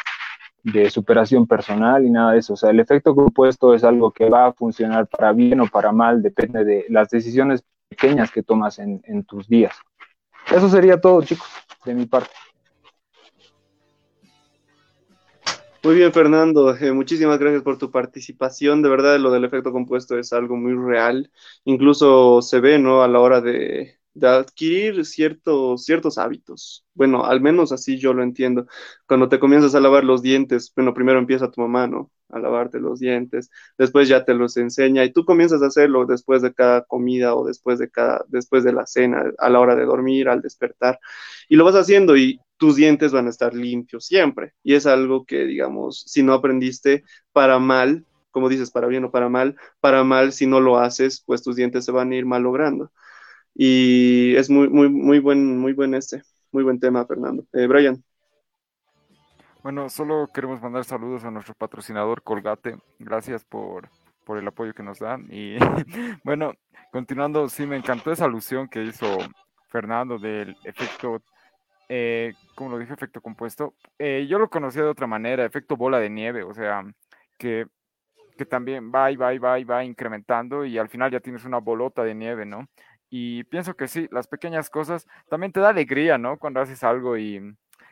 de 0.63 0.89
superación 0.89 1.47
personal 1.47 2.05
y 2.05 2.09
nada 2.09 2.33
de 2.33 2.39
eso. 2.39 2.53
O 2.53 2.57
sea, 2.57 2.69
el 2.69 2.79
efecto 2.79 3.15
compuesto 3.15 3.73
es 3.73 3.83
algo 3.83 4.11
que 4.11 4.29
va 4.29 4.47
a 4.47 4.53
funcionar 4.53 5.07
para 5.07 5.31
bien 5.31 5.59
o 5.61 5.67
para 5.67 5.91
mal, 5.91 6.21
depende 6.21 6.63
de 6.63 6.85
las 6.89 7.09
decisiones 7.09 7.63
pequeñas 7.87 8.31
que 8.31 8.43
tomas 8.43 8.79
en, 8.79 9.01
en 9.05 9.23
tus 9.23 9.47
días. 9.47 9.75
Eso 10.51 10.69
sería 10.69 10.99
todo, 10.99 11.21
chicos, 11.21 11.47
de 11.85 11.93
mi 11.93 12.05
parte. 12.05 12.31
Muy 15.81 15.95
bien, 15.95 16.11
Fernando. 16.11 16.75
Eh, 16.75 16.91
muchísimas 16.91 17.39
gracias 17.39 17.63
por 17.63 17.77
tu 17.77 17.89
participación. 17.89 18.81
De 18.81 18.89
verdad, 18.89 19.17
lo 19.19 19.31
del 19.31 19.45
efecto 19.45 19.71
compuesto 19.71 20.17
es 20.19 20.33
algo 20.33 20.57
muy 20.57 20.73
real. 20.73 21.31
Incluso 21.63 22.41
se 22.41 22.59
ve, 22.59 22.77
¿no? 22.79 23.01
A 23.01 23.07
la 23.07 23.19
hora 23.21 23.39
de, 23.41 23.97
de 24.13 24.27
adquirir 24.27 25.05
ciertos, 25.05 25.85
ciertos 25.85 26.17
hábitos. 26.17 26.85
Bueno, 26.93 27.23
al 27.25 27.39
menos 27.39 27.71
así 27.71 27.97
yo 27.97 28.13
lo 28.13 28.23
entiendo. 28.23 28.67
Cuando 29.07 29.29
te 29.29 29.39
comienzas 29.39 29.73
a 29.73 29.79
lavar 29.79 30.03
los 30.03 30.21
dientes, 30.21 30.71
bueno, 30.75 30.93
primero 30.93 31.17
empieza 31.19 31.49
tu 31.49 31.61
mamá, 31.61 31.87
¿no? 31.87 32.11
A 32.29 32.39
lavarte 32.39 32.79
los 32.79 32.99
dientes, 32.99 33.49
después 33.77 34.07
ya 34.07 34.23
te 34.23 34.35
los 34.35 34.55
enseña 34.57 35.03
y 35.03 35.11
tú 35.13 35.25
comienzas 35.25 35.63
a 35.63 35.67
hacerlo 35.67 36.05
después 36.05 36.41
de 36.43 36.53
cada 36.53 36.83
comida 36.83 37.33
o 37.35 37.43
después 37.45 37.79
de 37.79 37.89
cada, 37.89 38.23
después 38.27 38.63
de 38.63 38.73
la 38.73 38.85
cena, 38.85 39.23
a 39.39 39.49
la 39.49 39.59
hora 39.59 39.75
de 39.75 39.85
dormir, 39.85 40.29
al 40.29 40.41
despertar. 40.41 40.99
Y 41.47 41.55
lo 41.55 41.65
vas 41.65 41.75
haciendo 41.75 42.15
y 42.17 42.39
tus 42.59 42.75
dientes 42.75 43.13
van 43.13 43.25
a 43.27 43.29
estar 43.31 43.53
limpios 43.55 44.05
siempre. 44.05 44.53
Y 44.63 44.75
es 44.75 44.85
algo 44.85 45.25
que, 45.25 45.45
digamos, 45.45 46.03
si 46.05 46.21
no 46.21 46.33
aprendiste 46.33 47.03
para 47.31 47.57
mal, 47.57 48.05
como 48.31 48.49
dices, 48.49 48.69
para 48.69 48.87
bien 48.87 49.05
o 49.05 49.11
para 49.11 49.29
mal, 49.29 49.55
para 49.79 50.03
mal, 50.03 50.33
si 50.33 50.45
no 50.45 50.59
lo 50.59 50.77
haces, 50.77 51.23
pues 51.25 51.41
tus 51.41 51.55
dientes 51.55 51.85
se 51.85 51.91
van 51.91 52.11
a 52.11 52.15
ir 52.15 52.25
malogrando. 52.25 52.91
Y 53.55 54.35
es 54.35 54.49
muy, 54.49 54.69
muy, 54.69 54.89
muy 54.89 55.19
buen, 55.19 55.57
muy 55.57 55.73
buen 55.73 55.95
este, 55.95 56.21
muy 56.51 56.63
buen 56.63 56.79
tema, 56.79 57.05
Fernando. 57.05 57.45
Eh, 57.53 57.65
Brian. 57.65 58.03
Bueno, 59.63 59.89
solo 59.89 60.27
queremos 60.33 60.61
mandar 60.61 60.83
saludos 60.83 61.23
a 61.23 61.31
nuestro 61.31 61.53
patrocinador 61.53 62.23
Colgate. 62.23 62.77
Gracias 62.99 63.45
por, 63.45 63.89
por 64.25 64.37
el 64.37 64.47
apoyo 64.47 64.73
que 64.73 64.83
nos 64.83 64.99
dan. 64.99 65.27
Y 65.31 65.57
bueno, 66.25 66.53
continuando, 66.91 67.47
sí, 67.47 67.65
me 67.65 67.77
encantó 67.77 68.11
esa 68.11 68.25
alusión 68.25 68.67
que 68.67 68.83
hizo 68.83 69.17
Fernando 69.69 70.19
del 70.19 70.57
efecto, 70.65 71.21
eh, 71.89 72.33
como 72.55 72.71
lo 72.71 72.77
dije, 72.79 72.93
efecto 72.93 73.21
compuesto. 73.21 73.75
Eh, 73.97 74.27
yo 74.29 74.39
lo 74.39 74.49
conocía 74.49 74.83
de 74.83 74.89
otra 74.89 75.07
manera, 75.07 75.43
efecto 75.43 75.75
bola 75.75 75.99
de 75.99 76.09
nieve, 76.09 76.43
o 76.43 76.53
sea, 76.53 76.83
que, 77.37 77.65
que 78.37 78.45
también 78.45 78.91
va 78.93 79.11
y 79.11 79.15
va 79.15 79.33
y 79.33 79.39
va 79.39 79.59
y 79.59 79.63
va 79.63 79.83
incrementando 79.83 80.65
y 80.65 80.77
al 80.77 80.89
final 80.89 81.11
ya 81.11 81.19
tienes 81.19 81.45
una 81.45 81.57
bolota 81.57 82.03
de 82.03 82.15
nieve, 82.15 82.45
¿no? 82.45 82.67
Y 83.09 83.43
pienso 83.45 83.75
que 83.75 83.87
sí, 83.87 84.07
las 84.11 84.27
pequeñas 84.27 84.69
cosas 84.69 85.07
también 85.29 85.51
te 85.51 85.59
da 85.59 85.69
alegría, 85.69 86.17
¿no? 86.17 86.37
Cuando 86.37 86.61
haces 86.61 86.83
algo 86.83 87.17
y, 87.17 87.41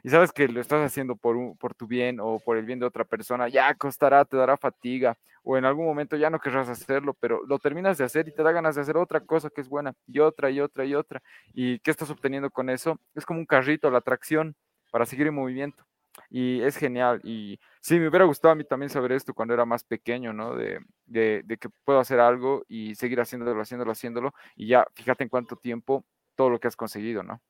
y 0.03 0.09
sabes 0.09 0.31
que 0.31 0.47
lo 0.47 0.61
estás 0.61 0.85
haciendo 0.85 1.15
por, 1.15 1.57
por 1.57 1.73
tu 1.73 1.87
bien 1.87 2.19
o 2.19 2.39
por 2.39 2.57
el 2.57 2.65
bien 2.65 2.79
de 2.79 2.85
otra 2.85 3.05
persona, 3.05 3.47
ya 3.47 3.73
costará, 3.75 4.25
te 4.25 4.37
dará 4.37 4.57
fatiga 4.57 5.17
o 5.43 5.57
en 5.57 5.63
algún 5.63 5.85
momento 5.85 6.17
ya 6.17 6.29
no 6.29 6.39
querrás 6.39 6.67
hacerlo, 6.67 7.13
pero 7.13 7.41
lo 7.47 7.57
terminas 7.57 7.97
de 7.97 8.03
hacer 8.03 8.27
y 8.27 8.33
te 8.33 8.43
da 8.43 8.51
ganas 8.51 8.75
de 8.75 8.81
hacer 8.81 8.97
otra 8.97 9.21
cosa 9.21 9.49
que 9.49 9.61
es 9.61 9.69
buena 9.69 9.93
y 10.05 10.19
otra 10.19 10.49
y 10.49 10.59
otra 10.59 10.83
y 10.83 10.93
otra. 10.93 11.21
¿Y 11.53 11.79
qué 11.79 11.91
estás 11.91 12.09
obteniendo 12.09 12.49
con 12.51 12.69
eso? 12.69 12.99
Es 13.15 13.25
como 13.25 13.39
un 13.39 13.45
carrito, 13.45 13.89
la 13.89 13.99
atracción 13.99 14.55
para 14.91 15.05
seguir 15.05 15.27
en 15.27 15.35
movimiento 15.35 15.85
y 16.29 16.61
es 16.61 16.75
genial. 16.77 17.21
Y 17.23 17.59
sí, 17.81 17.99
me 17.99 18.07
hubiera 18.09 18.25
gustado 18.25 18.51
a 18.51 18.55
mí 18.55 18.63
también 18.63 18.89
saber 18.89 19.11
esto 19.13 19.33
cuando 19.33 19.53
era 19.53 19.65
más 19.65 19.83
pequeño, 19.83 20.33
¿no? 20.33 20.55
De, 20.55 20.79
de, 21.05 21.43
de, 21.45 21.57
que 21.57 21.69
puedo 21.85 21.99
hacer 21.99 22.19
algo 22.19 22.63
y 22.67 22.95
seguir 22.95 23.19
haciéndolo, 23.21 23.61
haciéndolo, 23.61 23.91
haciéndolo, 23.91 24.33
y 24.55 24.67
ya, 24.67 24.85
fíjate 24.95 25.23
en 25.23 25.29
cuánto 25.29 25.55
tiempo 25.55 26.05
todo 26.35 26.49
lo 26.49 26.59
que 26.59 26.67
has 26.67 26.75
conseguido, 26.75 27.23
¿no? 27.23 27.41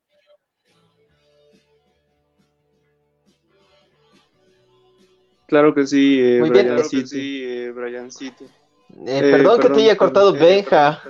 Claro 5.48 5.74
que 5.74 5.88
sí, 5.88 6.20
eh, 6.22 6.40
Muy 6.40 6.50
Brian, 6.50 6.66
bien. 6.66 6.76
Claro 6.76 6.90
que 6.90 7.08
sí, 7.08 7.44
eh, 7.44 7.72
Briancito. 7.72 8.44
Eh, 8.44 9.22
perdón, 9.22 9.32
perdón, 9.32 9.60
que 9.60 9.70
te 9.70 9.82
haya 9.82 9.98
cortado, 9.98 10.34
Benja. 10.34 11.04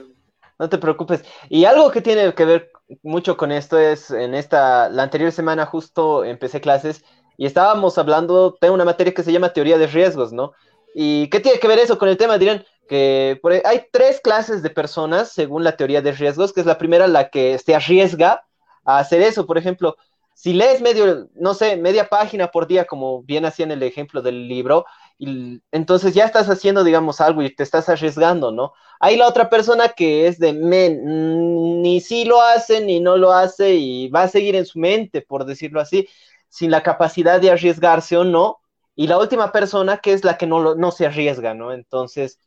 No 0.60 0.70
te 0.70 0.78
preocupes. 0.78 1.24
Y 1.50 1.66
algo 1.66 1.92
que 1.92 2.02
tiene 2.02 2.34
que 2.34 2.46
ver 2.46 2.72
mucho 3.04 3.38
con 3.38 3.52
esto 3.52 3.78
es, 3.78 4.12
en 4.12 4.34
esta, 4.34 4.90
la 4.90 5.04
anterior 5.04 5.32
semana 5.32 5.66
justo 5.66 6.24
empecé 6.24 6.62
clases 6.62 7.04
y 7.38 7.46
estábamos 7.46 7.98
hablando, 7.98 8.58
tengo 8.60 8.74
una 8.74 8.86
materia 8.86 9.14
que 9.14 9.24
se 9.24 9.32
llama 9.32 9.54
teoría 9.54 9.78
de 9.78 9.88
riesgos, 9.88 10.34
¿no? 10.34 10.54
¿Y 10.96 11.30
qué 11.30 11.40
tiene 11.40 11.60
que 11.60 11.68
ver 11.68 11.80
eso 11.80 11.98
con 12.00 12.10
el 12.10 12.18
tema? 12.18 12.38
Dirán 12.38 12.66
que 12.88 13.38
por, 13.42 13.54
hay 13.54 13.86
tres 13.92 14.20
clases 14.22 14.64
de 14.64 14.70
personas 14.70 15.32
según 15.32 15.64
la 15.64 15.76
teoría 15.76 16.02
de 16.02 16.12
riesgos, 16.12 16.54
que 16.54 16.62
es 16.62 16.66
la 16.66 16.78
primera 16.78 17.08
la 17.08 17.30
que 17.30 17.60
se 17.60 17.76
arriesga 17.76 18.44
a 18.84 19.00
hacer 19.00 19.22
eso, 19.22 19.46
por 19.46 19.58
ejemplo, 19.58 19.98
si 20.38 20.54
lees 20.54 20.82
medio, 20.82 21.30
no 21.34 21.56
sé, 21.56 21.78
media 21.78 22.10
página 22.10 22.52
por 22.52 22.68
día, 22.68 22.86
como 22.86 23.24
bien 23.24 23.44
hacía 23.46 23.66
en 23.66 23.72
el 23.72 23.82
ejemplo 23.82 24.22
del 24.22 24.48
libro, 24.48 24.86
y, 25.18 25.64
entonces 25.72 26.14
ya 26.14 26.26
estás 26.26 26.48
haciendo, 26.48 26.84
digamos, 26.84 27.22
algo 27.22 27.42
y 27.42 27.56
te 27.56 27.64
estás 27.64 27.90
arriesgando, 27.90 28.52
¿no? 28.52 28.74
Hay 29.00 29.18
la 29.18 29.28
otra 29.28 29.50
persona 29.50 29.90
que 29.90 30.28
es 30.28 30.38
de, 30.38 30.54
men, 30.54 31.82
ni 31.82 32.02
si 32.02 32.24
lo 32.24 32.40
hace, 32.40 32.82
ni 32.86 33.00
no 33.00 33.18
lo 33.18 33.32
hace, 33.32 33.74
y 33.74 34.10
va 34.10 34.24
a 34.24 34.28
seguir 34.28 34.56
en 34.56 34.68
su 34.68 34.78
mente, 34.78 35.24
por 35.24 35.44
decirlo 35.44 35.82
así 35.82 36.08
sin 36.50 36.70
la 36.70 36.84
capacidad 36.84 37.42
de 37.42 37.50
arriesgarse 37.50 38.16
o 38.16 38.24
no, 38.24 38.60
y 38.96 39.08
la 39.08 39.18
última 39.18 39.52
persona 39.52 39.98
que 39.98 40.14
es 40.14 40.24
la 40.24 40.38
que 40.38 40.46
no, 40.46 40.76
no 40.76 40.92
se 40.92 41.08
arriesga, 41.08 41.56
¿no? 41.56 41.74
Entonces, 41.74 42.40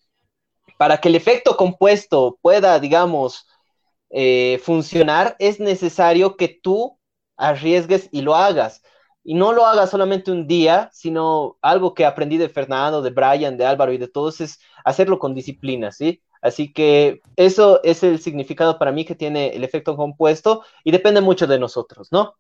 para 0.79 0.99
que 0.99 1.09
el 1.09 1.17
efecto 1.17 1.57
compuesto 1.57 2.39
pueda, 2.41 2.79
digamos, 2.79 3.49
eh, 4.11 4.61
funcionar, 4.63 5.35
es 5.41 5.59
necesario 5.59 6.37
que 6.37 6.47
tú 6.49 7.00
arriesgues 7.41 8.09
y 8.13 8.23
lo 8.23 8.37
hagas. 8.37 8.83
Y 9.23 9.35
no 9.35 9.53
lo 9.53 9.67
hagas 9.67 9.91
solamente 9.91 10.31
un 10.31 10.47
día, 10.47 10.89
sino 10.93 11.59
algo 11.61 11.95
que 11.95 12.07
aprendí 12.07 12.39
de 12.39 12.49
Fernando, 12.49 13.03
de 13.03 13.11
Brian, 13.11 13.57
de 13.57 13.67
Álvaro 13.67 13.93
y 13.93 13.99
de 13.99 14.09
todos, 14.09 14.41
es 14.41 14.61
hacerlo 14.85 15.19
con 15.19 15.35
disciplina, 15.35 15.93
¿sí? 15.93 16.23
Así 16.43 16.73
que 16.73 17.21
eso 17.37 17.81
es 17.85 18.03
el 18.03 18.19
significado 18.21 18.79
para 18.79 18.93
mí 18.93 19.05
que 19.05 19.15
tiene 19.15 19.49
el 19.49 19.63
efecto 19.65 19.97
compuesto 19.97 20.65
y 20.85 20.91
depende 20.91 21.21
mucho 21.21 21.47
de 21.47 21.59
nosotros, 21.59 22.09
¿no? 22.13 22.37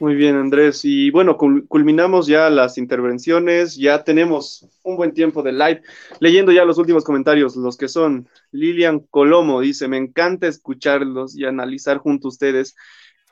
Muy 0.00 0.14
bien, 0.14 0.34
Andrés. 0.36 0.80
Y 0.84 1.10
bueno, 1.10 1.36
culminamos 1.36 2.26
ya 2.26 2.48
las 2.48 2.78
intervenciones, 2.78 3.76
ya 3.76 4.02
tenemos 4.02 4.66
un 4.82 4.96
buen 4.96 5.12
tiempo 5.12 5.42
de 5.42 5.52
live. 5.52 5.82
Leyendo 6.20 6.52
ya 6.52 6.64
los 6.64 6.78
últimos 6.78 7.04
comentarios, 7.04 7.54
los 7.54 7.76
que 7.76 7.86
son 7.86 8.26
Lilian 8.50 9.00
Colomo 9.10 9.60
dice, 9.60 9.88
me 9.88 9.98
encanta 9.98 10.46
escucharlos 10.46 11.36
y 11.36 11.44
analizar 11.44 11.98
junto 11.98 12.28
a 12.28 12.30
ustedes 12.30 12.74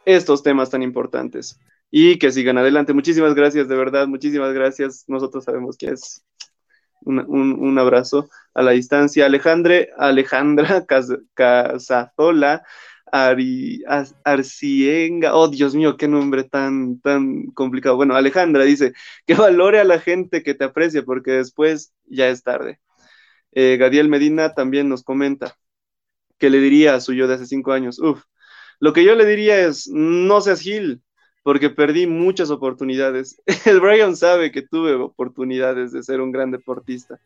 estos 0.04 0.42
temas 0.42 0.68
tan 0.68 0.82
importantes. 0.82 1.58
Y 1.90 2.18
que 2.18 2.30
sigan 2.30 2.58
adelante. 2.58 2.92
Muchísimas 2.92 3.34
gracias, 3.34 3.66
de 3.66 3.74
verdad, 3.74 4.06
muchísimas 4.06 4.52
gracias. 4.52 5.04
Nosotros 5.08 5.44
sabemos 5.44 5.78
que 5.78 5.86
es 5.86 6.22
un, 7.00 7.18
un 7.18 7.78
abrazo 7.78 8.28
a 8.52 8.60
la 8.60 8.72
distancia. 8.72 9.24
Alejandre, 9.24 9.88
Alejandra 9.96 10.84
Casazola 11.34 12.62
Ari, 13.12 13.82
Arcienga, 14.24 15.34
oh 15.34 15.48
Dios 15.48 15.74
mío, 15.74 15.96
qué 15.96 16.08
nombre 16.08 16.44
tan, 16.44 17.00
tan 17.00 17.46
complicado. 17.52 17.96
Bueno, 17.96 18.14
Alejandra 18.14 18.64
dice, 18.64 18.92
que 19.26 19.34
valore 19.34 19.80
a 19.80 19.84
la 19.84 20.00
gente 20.00 20.42
que 20.42 20.54
te 20.54 20.64
aprecia 20.64 21.02
porque 21.04 21.32
después 21.32 21.92
ya 22.06 22.28
es 22.28 22.42
tarde. 22.42 22.80
Eh, 23.52 23.76
Gadiel 23.78 24.08
Medina 24.08 24.54
también 24.54 24.88
nos 24.88 25.02
comenta 25.02 25.56
que 26.38 26.50
le 26.50 26.60
diría 26.60 26.94
a 26.94 27.00
su 27.00 27.14
yo 27.14 27.28
de 27.28 27.34
hace 27.34 27.46
cinco 27.46 27.72
años, 27.72 27.98
uff, 28.00 28.22
lo 28.80 28.92
que 28.92 29.04
yo 29.04 29.14
le 29.16 29.26
diría 29.26 29.60
es, 29.66 29.88
no 29.88 30.40
seas 30.40 30.60
Gil, 30.60 31.02
porque 31.48 31.70
perdí 31.70 32.06
muchas 32.06 32.50
oportunidades. 32.50 33.40
El 33.64 33.80
Brian 33.80 34.14
sabe 34.14 34.52
que 34.52 34.60
tuve 34.60 34.92
oportunidades 34.96 35.92
de 35.92 36.02
ser 36.02 36.20
un 36.20 36.30
gran 36.30 36.50
deportista, 36.50 37.18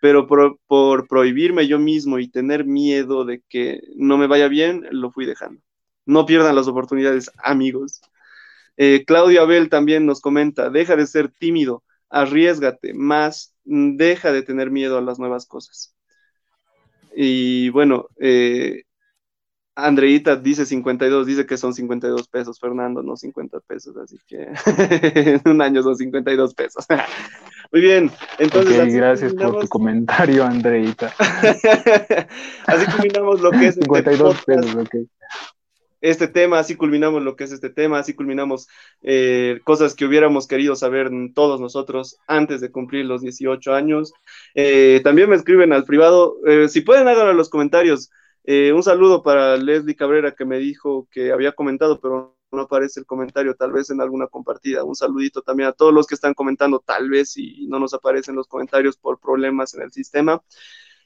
pero 0.00 0.26
por, 0.26 1.06
prohibirme 1.06 1.68
yo 1.68 1.78
mismo 1.78 2.18
y 2.18 2.26
tener 2.26 2.64
miedo 2.64 3.24
de 3.24 3.40
que 3.48 3.80
no 3.94 4.18
me 4.18 4.26
vaya 4.26 4.48
bien, 4.48 4.88
lo 4.90 5.12
fui 5.12 5.26
dejando. 5.26 5.62
No 6.06 6.26
pierdan 6.26 6.56
las 6.56 6.66
oportunidades, 6.66 7.30
amigos. 7.40 8.00
Eh, 8.76 9.04
Claudio 9.06 9.42
Abel 9.42 9.68
también 9.68 10.06
nos 10.06 10.20
comenta, 10.20 10.70
deja 10.70 10.96
de 10.96 11.06
ser 11.06 11.28
tímido, 11.28 11.84
arriesgate 12.10 12.94
más, 12.94 13.54
deja 13.62 14.32
de 14.32 14.42
tener 14.42 14.72
miedo 14.72 14.98
a 14.98 15.02
las 15.02 15.20
nuevas 15.20 15.46
cosas. 15.46 15.94
Y 17.14 17.68
bueno, 17.68 18.08
eh, 18.18 18.82
Andreita 19.80 20.34
dice 20.34 20.66
52, 20.66 21.24
dice 21.24 21.46
que 21.46 21.56
son 21.56 21.72
52 21.72 22.26
pesos, 22.26 22.58
Fernando, 22.58 23.00
no 23.00 23.16
50 23.16 23.60
pesos, 23.60 23.96
así 23.96 24.18
que 24.26 24.48
en 25.14 25.40
un 25.44 25.62
año 25.62 25.84
son 25.84 25.94
52 25.94 26.52
pesos. 26.54 26.84
Muy 27.72 27.82
bien, 27.82 28.10
entonces... 28.40 28.76
Okay, 28.76 28.92
gracias 28.92 29.34
por 29.34 29.60
tu 29.60 29.68
comentario, 29.68 30.44
Andreita. 30.44 31.14
así 32.66 32.86
culminamos 32.90 33.40
lo 33.40 33.52
que 33.52 33.68
es... 33.68 33.76
52 33.76 34.34
este 34.34 34.44
pesos, 34.46 34.74
ok. 34.74 34.94
Este 36.00 36.26
tema, 36.26 36.58
así 36.58 36.74
culminamos 36.74 37.22
lo 37.22 37.36
que 37.36 37.44
es 37.44 37.52
este 37.52 37.70
tema, 37.70 38.00
así 38.00 38.14
culminamos 38.14 38.66
eh, 39.02 39.60
cosas 39.62 39.94
que 39.94 40.06
hubiéramos 40.06 40.48
querido 40.48 40.74
saber 40.74 41.10
todos 41.34 41.60
nosotros 41.60 42.18
antes 42.26 42.60
de 42.60 42.72
cumplir 42.72 43.04
los 43.04 43.20
18 43.22 43.74
años. 43.74 44.12
Eh, 44.56 45.00
también 45.04 45.30
me 45.30 45.36
escriben 45.36 45.72
al 45.72 45.84
privado, 45.84 46.36
eh, 46.46 46.68
si 46.68 46.80
pueden 46.80 47.06
háganlo 47.06 47.30
en 47.30 47.36
los 47.36 47.48
comentarios, 47.48 48.10
eh, 48.50 48.72
un 48.72 48.82
saludo 48.82 49.22
para 49.22 49.58
Leslie 49.58 49.94
Cabrera 49.94 50.34
que 50.34 50.46
me 50.46 50.56
dijo 50.56 51.06
que 51.10 51.32
había 51.32 51.52
comentado, 51.52 52.00
pero 52.00 52.34
no 52.50 52.62
aparece 52.62 52.98
el 52.98 53.04
comentario, 53.04 53.54
tal 53.54 53.72
vez 53.72 53.90
en 53.90 54.00
alguna 54.00 54.26
compartida. 54.26 54.84
Un 54.84 54.94
saludito 54.94 55.42
también 55.42 55.68
a 55.68 55.72
todos 55.74 55.92
los 55.92 56.06
que 56.06 56.14
están 56.14 56.32
comentando, 56.32 56.80
tal 56.80 57.10
vez 57.10 57.36
y 57.36 57.66
no 57.66 57.78
nos 57.78 57.92
aparecen 57.92 58.36
los 58.36 58.48
comentarios 58.48 58.96
por 58.96 59.20
problemas 59.20 59.74
en 59.74 59.82
el 59.82 59.92
sistema. 59.92 60.42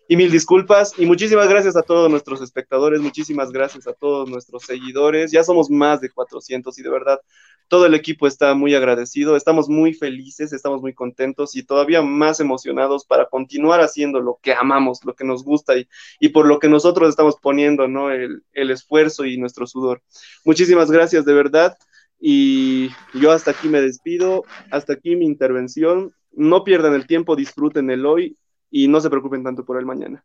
Y 0.08 0.16
mil 0.16 0.30
disculpas 0.30 0.94
y 0.98 1.06
muchísimas 1.06 1.48
gracias 1.48 1.76
a 1.76 1.82
todos 1.82 2.10
nuestros 2.10 2.42
espectadores, 2.42 3.00
muchísimas 3.00 3.50
gracias 3.50 3.86
a 3.86 3.92
todos 3.92 4.28
nuestros 4.28 4.64
seguidores. 4.64 5.30
Ya 5.30 5.44
somos 5.44 5.70
más 5.70 6.00
de 6.00 6.10
400 6.10 6.76
y 6.78 6.82
de 6.82 6.90
verdad 6.90 7.20
todo 7.68 7.86
el 7.86 7.94
equipo 7.94 8.26
está 8.26 8.54
muy 8.54 8.74
agradecido, 8.74 9.36
estamos 9.36 9.68
muy 9.68 9.94
felices, 9.94 10.52
estamos 10.52 10.82
muy 10.82 10.92
contentos 10.92 11.56
y 11.56 11.62
todavía 11.62 12.02
más 12.02 12.40
emocionados 12.40 13.06
para 13.06 13.26
continuar 13.30 13.80
haciendo 13.80 14.20
lo 14.20 14.38
que 14.42 14.52
amamos, 14.52 15.04
lo 15.04 15.14
que 15.14 15.24
nos 15.24 15.44
gusta 15.44 15.78
y, 15.78 15.88
y 16.20 16.28
por 16.30 16.46
lo 16.46 16.58
que 16.58 16.68
nosotros 16.68 17.08
estamos 17.08 17.36
poniendo, 17.40 17.88
¿no? 17.88 18.10
El, 18.10 18.42
el 18.52 18.70
esfuerzo 18.70 19.24
y 19.24 19.38
nuestro 19.38 19.66
sudor. 19.66 20.02
Muchísimas 20.44 20.90
gracias 20.90 21.24
de 21.24 21.32
verdad 21.32 21.78
y 22.20 22.90
yo 23.14 23.30
hasta 23.32 23.52
aquí 23.52 23.68
me 23.68 23.80
despido, 23.80 24.44
hasta 24.70 24.92
aquí 24.94 25.16
mi 25.16 25.24
intervención. 25.24 26.12
No 26.32 26.64
pierdan 26.64 26.94
el 26.94 27.06
tiempo, 27.06 27.36
disfruten 27.36 27.90
el 27.90 28.04
hoy 28.04 28.36
y 28.72 28.88
no 28.88 29.00
se 29.00 29.10
preocupen 29.10 29.44
tanto 29.44 29.64
por 29.64 29.78
el 29.78 29.86
mañana. 29.86 30.24